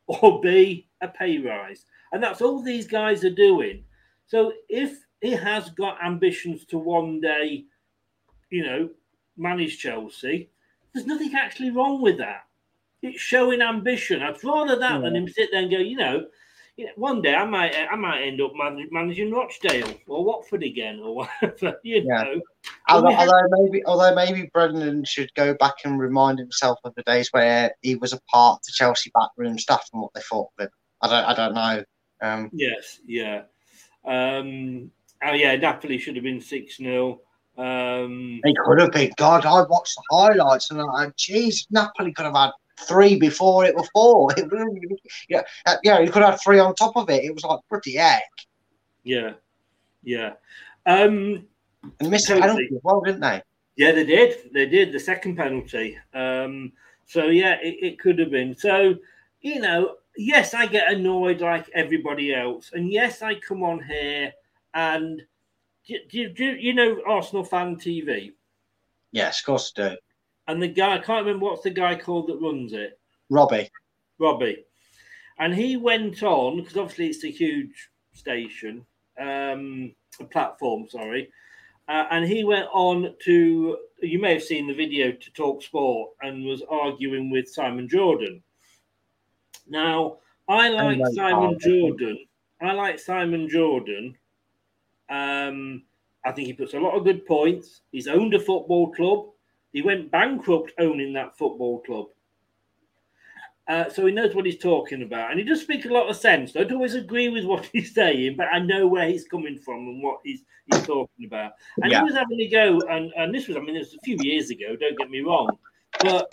[0.06, 1.86] or B, a pay rise.
[2.12, 3.84] And that's all these guys are doing.
[4.26, 7.64] So if he has got ambitions to one day,
[8.50, 8.90] you know,
[9.36, 10.50] manage Chelsea,
[10.92, 12.44] there's nothing actually wrong with that.
[13.02, 14.22] It's showing ambition.
[14.22, 15.00] I'd rather that yeah.
[15.00, 16.26] than him sit there and go, you know,
[16.76, 18.52] you know, one day I might I might end up
[18.90, 21.78] managing Rochdale or Watford again or whatever.
[21.82, 22.22] You yeah.
[22.22, 22.40] know.
[22.90, 23.28] Although, have...
[23.28, 27.72] although, maybe although maybe Brendan should go back and remind himself of the days where
[27.80, 30.70] he was a part of the Chelsea backroom staff and what they thought of him.
[31.00, 31.84] I don't I don't know.
[32.20, 33.42] Um, yes, yeah.
[34.04, 34.90] Um,
[35.24, 37.20] oh yeah, Napoli should have been six 0
[37.56, 39.12] um, It could have been.
[39.16, 43.74] God, I watched the highlights and I, geez, Napoli could have had three before it
[43.76, 44.32] was four.
[44.36, 47.24] It yeah, uh, yeah, you could have three on top of it.
[47.24, 48.22] It was like pretty heck.
[49.04, 49.32] Yeah,
[50.02, 50.32] yeah.
[50.84, 51.46] Um,
[52.00, 53.42] and missed a penalty as well, didn't they?
[53.76, 54.52] Yeah, they did.
[54.52, 55.98] They did the second penalty.
[56.14, 56.72] Um,
[57.06, 58.56] so yeah, it, it could have been.
[58.56, 58.96] So
[59.40, 64.32] you know, yes, I get annoyed like everybody else, and yes, I come on here
[64.74, 65.22] and
[65.86, 68.32] do, do, do you know Arsenal fan TV?
[69.12, 69.96] Yes, of course I do.
[70.48, 72.98] And the guy, I can't remember what's the guy called that runs it.
[73.30, 73.68] Robbie.
[74.18, 74.64] Robbie.
[75.38, 78.86] And he went on, because obviously it's a huge station,
[79.20, 81.30] um, a platform, sorry.
[81.88, 86.12] Uh, and he went on to, you may have seen the video to Talk Sport
[86.22, 88.42] and was arguing with Simon Jordan.
[89.68, 90.18] Now,
[90.48, 92.24] I like Simon Jordan.
[92.60, 94.16] I like Simon Jordan.
[95.10, 95.82] Um,
[96.24, 97.82] I think he puts a lot of good points.
[97.92, 99.26] He's owned a football club.
[99.76, 102.06] He went bankrupt owning that football club.
[103.68, 105.30] Uh, so he knows what he's talking about.
[105.30, 106.56] And he does speak a lot of sense.
[106.56, 109.80] I don't always agree with what he's saying, but I know where he's coming from
[109.80, 110.40] and what he's,
[110.72, 111.52] he's talking about.
[111.82, 111.98] And yeah.
[111.98, 114.16] he was having a go, and, and this was, I mean, this was a few
[114.20, 115.50] years ago, don't get me wrong.
[116.00, 116.26] But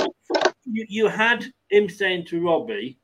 [0.63, 2.97] you, you had him saying to Robbie,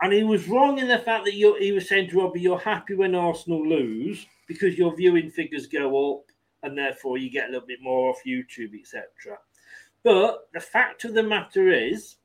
[0.00, 2.94] and he was wrong in the fact that he was saying to Robbie, you're happy
[2.94, 6.26] when Arsenal lose because your viewing figures go up
[6.64, 9.04] and therefore you get a little bit more off YouTube, etc.
[10.02, 12.16] But the fact of the matter is,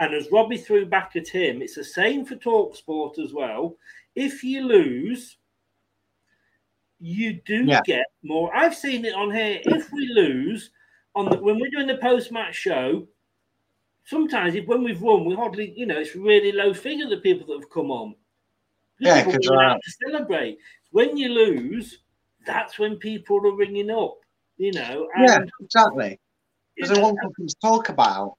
[0.00, 3.76] and as Robbie threw back at him, it's the same for Talksport as well.
[4.14, 5.36] If you lose,
[6.98, 7.80] you do yeah.
[7.84, 8.54] get more.
[8.54, 9.60] I've seen it on here.
[9.64, 10.70] If we lose
[11.14, 13.06] on the, when we're doing the post-match show,
[14.04, 17.46] sometimes if when we've won, we hardly, you know, it's really low figure the people
[17.46, 18.14] that have come on.
[18.98, 20.58] Yeah, because uh, to celebrate.
[20.90, 22.03] When you lose,
[22.44, 24.18] that's when people are ringing up,
[24.56, 25.08] you know.
[25.18, 26.18] yeah, exactly.
[26.74, 28.36] Because they want something to talk about.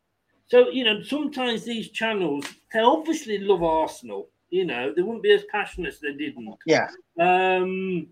[0.47, 5.33] So, you know, sometimes these channels, they obviously love Arsenal, you know, they wouldn't be
[5.33, 6.55] as passionate as they didn't.
[6.65, 6.87] Yeah.
[7.19, 8.07] Um,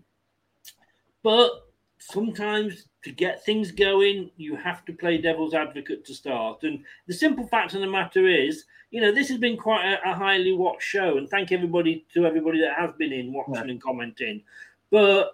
[1.22, 1.68] but
[1.98, 6.62] sometimes to get things going, you have to play devil's advocate to start.
[6.64, 10.10] And the simple fact of the matter is, you know, this has been quite a,
[10.10, 11.18] a highly watched show.
[11.18, 13.70] And thank everybody to everybody that has been in watching yeah.
[13.70, 14.42] and commenting.
[14.90, 15.32] But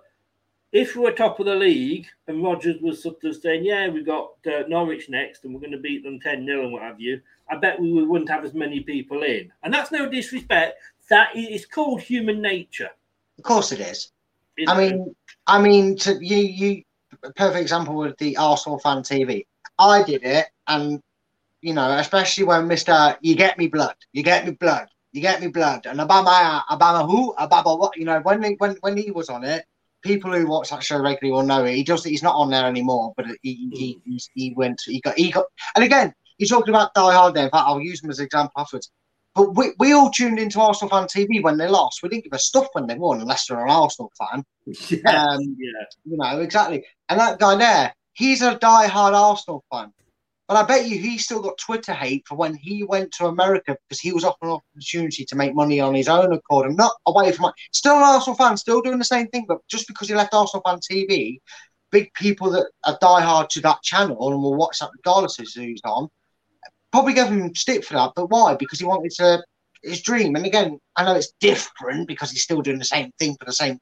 [0.72, 4.06] if we were top of the league and Rodgers was sort of saying, "Yeah, we've
[4.06, 7.00] got uh, Norwich next, and we're going to beat them ten 0 and what have
[7.00, 9.52] you," I bet we wouldn't have as many people in.
[9.62, 10.78] And that's no disrespect.
[11.08, 12.90] That is called human nature.
[13.38, 14.12] Of course, it is.
[14.68, 15.14] I mean,
[15.46, 16.82] I mean, to you, you,
[17.34, 19.46] perfect example with the Arsenal fan TV.
[19.78, 21.02] I did it, and
[21.62, 25.40] you know, especially when Mister, you get me blood, you get me blood, you get
[25.40, 29.28] me blood, and Obama, Obama who, Obama what, you know, when when when he was
[29.28, 29.64] on it,
[30.02, 31.74] people who watch that show regularly will know it.
[31.74, 32.04] He does.
[32.04, 34.80] He's not on there anymore, but he he he, he went.
[34.84, 35.46] He got he got.
[35.74, 37.34] And again, you're talking about Die Hard.
[37.34, 38.90] There, in fact, I'll use him as an example afterwards.
[39.34, 42.02] But we, we all tuned into Arsenal fan TV when they lost.
[42.02, 44.44] We didn't give a stuff when they won, unless they're an Arsenal fan.
[44.88, 45.84] Yeah, um, yeah.
[46.04, 46.84] You know exactly.
[47.08, 49.92] And that guy there, he's a die-hard Arsenal fan.
[50.50, 53.76] But I bet you he still got Twitter hate for when he went to America
[53.88, 56.90] because he was offered an opportunity to make money on his own accord and not
[57.06, 57.52] away from.
[57.70, 60.64] Still an Arsenal fan, still doing the same thing, but just because he left Arsenal
[60.66, 61.38] fan TV,
[61.92, 65.80] big people that are diehard to that channel and will watch that regardless of who's
[65.84, 66.08] on,
[66.90, 68.10] probably gave him stick for that.
[68.16, 68.56] But why?
[68.56, 69.44] Because he wanted to
[69.84, 70.34] his dream.
[70.34, 73.52] And again, I know it's different because he's still doing the same thing for the
[73.52, 73.78] same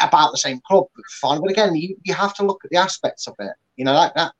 [0.00, 0.86] about the same club.
[1.20, 3.52] Fine, but again, you, you have to look at the aspects of it.
[3.76, 4.32] You know, like that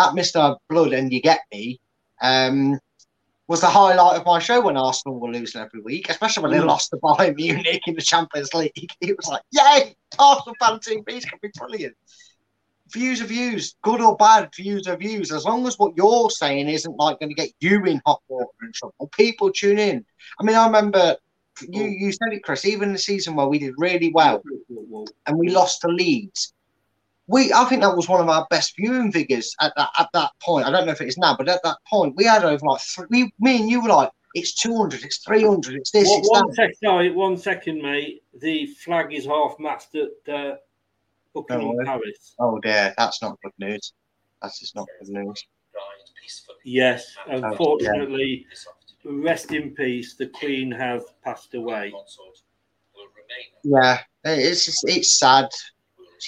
[0.00, 0.56] that Mr.
[0.68, 1.78] Blood and You Get Me
[2.22, 2.78] um,
[3.48, 6.58] was the highlight of my show when Arsenal were losing every week, especially when they
[6.58, 6.66] mm.
[6.66, 8.72] lost to Bayern Munich in the Champions League.
[9.00, 11.96] It was like, yay, Arsenal fan team B's going to be brilliant.
[12.92, 15.30] Views are views, good or bad, views are views.
[15.30, 18.50] As long as what you're saying isn't like going to get you in hot water
[18.62, 20.04] and trouble, people tune in.
[20.40, 21.16] I mean, I remember
[21.68, 24.42] you, you said it, Chris, even the season where we did really well
[25.26, 26.54] and we lost to Leeds
[27.30, 30.32] we I think that was one of our best viewing figures at that at that
[30.42, 30.66] point.
[30.66, 32.80] I don't know if it is now, but at that point we had over like
[32.80, 36.08] three, we, me and you were like, it's two hundred, it's three hundred, it's this.
[36.08, 38.22] One, it's one sec, sorry, one second, mate.
[38.40, 40.56] The flag is half mast at uh,
[41.32, 42.34] Buckingham oh, Palace.
[42.38, 43.92] Oh dear, that's not good news.
[44.42, 45.44] That's just not good news.
[46.64, 48.46] Yes, unfortunately,
[49.06, 49.30] oh, yeah.
[49.30, 50.14] rest in peace.
[50.14, 51.92] The Queen has passed away.
[53.62, 55.48] Yeah, it's just, it's sad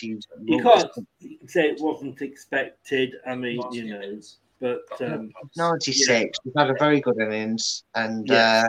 [0.01, 0.19] you
[0.63, 0.91] can't
[1.47, 3.17] say it wasn't expected.
[3.27, 4.21] I mean, you know,
[4.61, 6.25] but um, 96, yeah.
[6.45, 8.63] we've had a very good innings, and uh,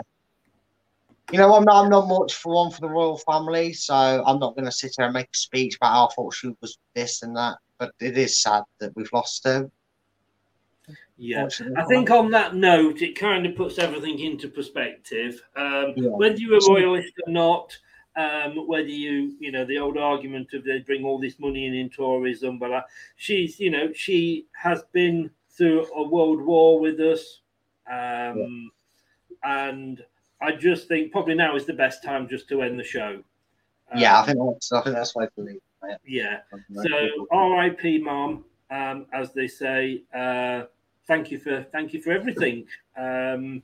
[1.30, 4.38] you know, I'm not, I'm not much for one for the royal family, so I'm
[4.38, 6.78] not going to sit here and make a speech about how I thought she was
[6.94, 7.58] this and that.
[7.78, 9.70] But it is sad that we've lost her.
[11.16, 15.40] Yeah, I think on that note, it kind of puts everything into perspective.
[15.54, 16.08] Um, yeah.
[16.08, 17.78] Whether you're a royalist or not,
[18.16, 21.74] um, whether you, you know, the old argument of they bring all this money in
[21.74, 22.82] in tourism, but uh,
[23.16, 27.40] she's, you know, she has been through a world war with us,
[27.90, 28.70] um,
[29.44, 29.68] yeah.
[29.68, 30.04] and
[30.40, 33.22] I just think probably now is the best time just to end the show.
[33.92, 35.60] Um, yeah, I um, think that's, I think that's what I believe.
[36.06, 36.38] Yeah.
[36.82, 37.98] So R.I.P.
[37.98, 40.02] Mom, um, as they say.
[40.14, 40.62] Uh,
[41.06, 42.66] thank you for thank you for everything.
[42.96, 43.62] Um,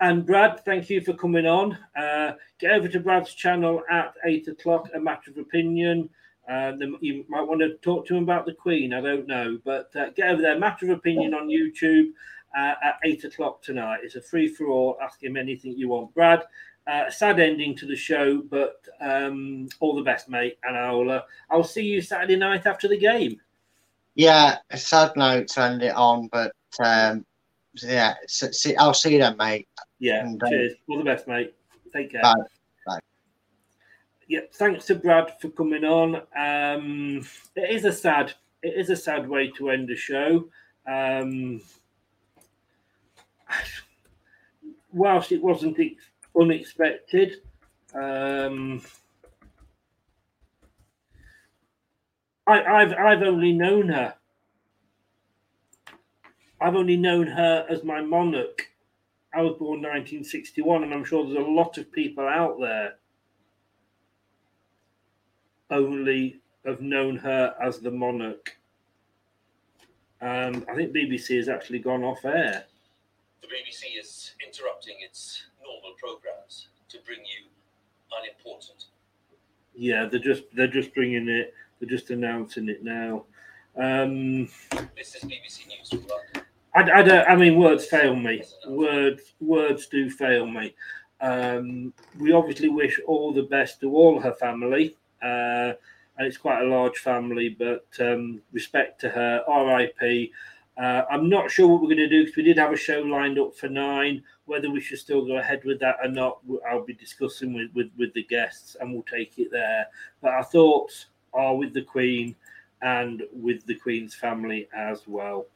[0.00, 1.78] and Brad, thank you for coming on.
[1.96, 6.10] Uh, get over to Brad's channel at eight o'clock, a matter of opinion.
[6.48, 8.92] Uh, you might want to talk to him about the Queen.
[8.92, 10.58] I don't know, but uh, get over there.
[10.58, 12.10] Matter of opinion on YouTube
[12.56, 14.00] uh, at eight o'clock tonight.
[14.02, 14.96] It's a free for all.
[15.02, 16.44] Ask him anything you want, Brad.
[16.86, 20.56] Uh, sad ending to the show, but um, all the best, mate.
[20.62, 23.40] And I'll uh, I'll see you Saturday night after the game.
[24.14, 27.26] Yeah, a sad note to end it on, but um,
[27.82, 29.68] yeah, see, I'll see you then, mate.
[29.98, 30.74] Yeah, and, uh, cheers.
[30.88, 31.54] All the best, mate.
[31.92, 32.22] Take care.
[32.22, 32.34] Bye.
[32.86, 32.98] Bye.
[34.28, 36.16] Yeah, thanks to Brad for coming on.
[36.36, 38.32] Um, it is a sad,
[38.62, 40.48] it is a sad way to end a show.
[40.86, 41.60] Um,
[44.92, 45.78] whilst it wasn't
[46.38, 47.36] unexpected,
[47.94, 48.82] um,
[52.46, 54.14] I, I've I've only known her
[56.60, 58.68] I've only known her as my monarch.
[59.36, 62.94] I was born 1961, and I'm sure there's a lot of people out there
[65.70, 68.56] only have known her as the monarch.
[70.22, 72.64] Um, I think BBC has actually gone off air.
[73.42, 77.44] The BBC is interrupting its normal programs to bring you
[78.18, 78.86] unimportant.
[79.74, 81.52] Yeah, they're just they're just bringing it.
[81.78, 83.24] They're just announcing it now.
[83.76, 84.48] Um,
[84.96, 85.90] this is BBC News
[86.76, 87.26] I, I, don't.
[87.26, 88.42] I mean, words fail me.
[88.68, 90.74] Words, words do fail me.
[91.22, 95.72] Um, we obviously wish all the best to all her family, uh,
[96.18, 97.48] and it's quite a large family.
[97.48, 99.42] But um, respect to her.
[99.48, 100.32] R.I.P.
[100.76, 103.00] Uh, I'm not sure what we're going to do because we did have a show
[103.00, 104.22] lined up for nine.
[104.44, 106.40] Whether we should still go ahead with that or not,
[106.70, 109.86] I'll be discussing with, with, with the guests and we'll take it there.
[110.20, 112.36] But our thoughts are with the Queen
[112.82, 115.46] and with the Queen's family as well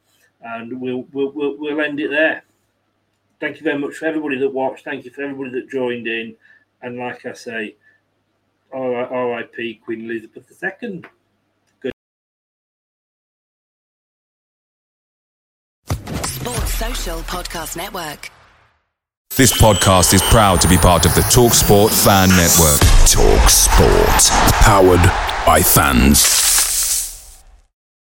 [0.43, 2.43] and we'll, we'll we'll we'll end it there.
[3.39, 4.83] Thank you very much for everybody that watched.
[4.83, 6.35] Thank you for everybody that joined in,
[6.81, 7.75] and like I say,
[8.73, 9.81] R.I.P.
[9.83, 11.03] Queen Elizabeth II.
[11.79, 11.91] Good.
[16.25, 18.29] Sports Social Podcast Network.
[19.37, 22.79] This podcast is proud to be part of the Talk Sport Fan Network.
[23.07, 24.29] Talk Sport,
[24.61, 25.01] powered
[25.45, 26.50] by fans.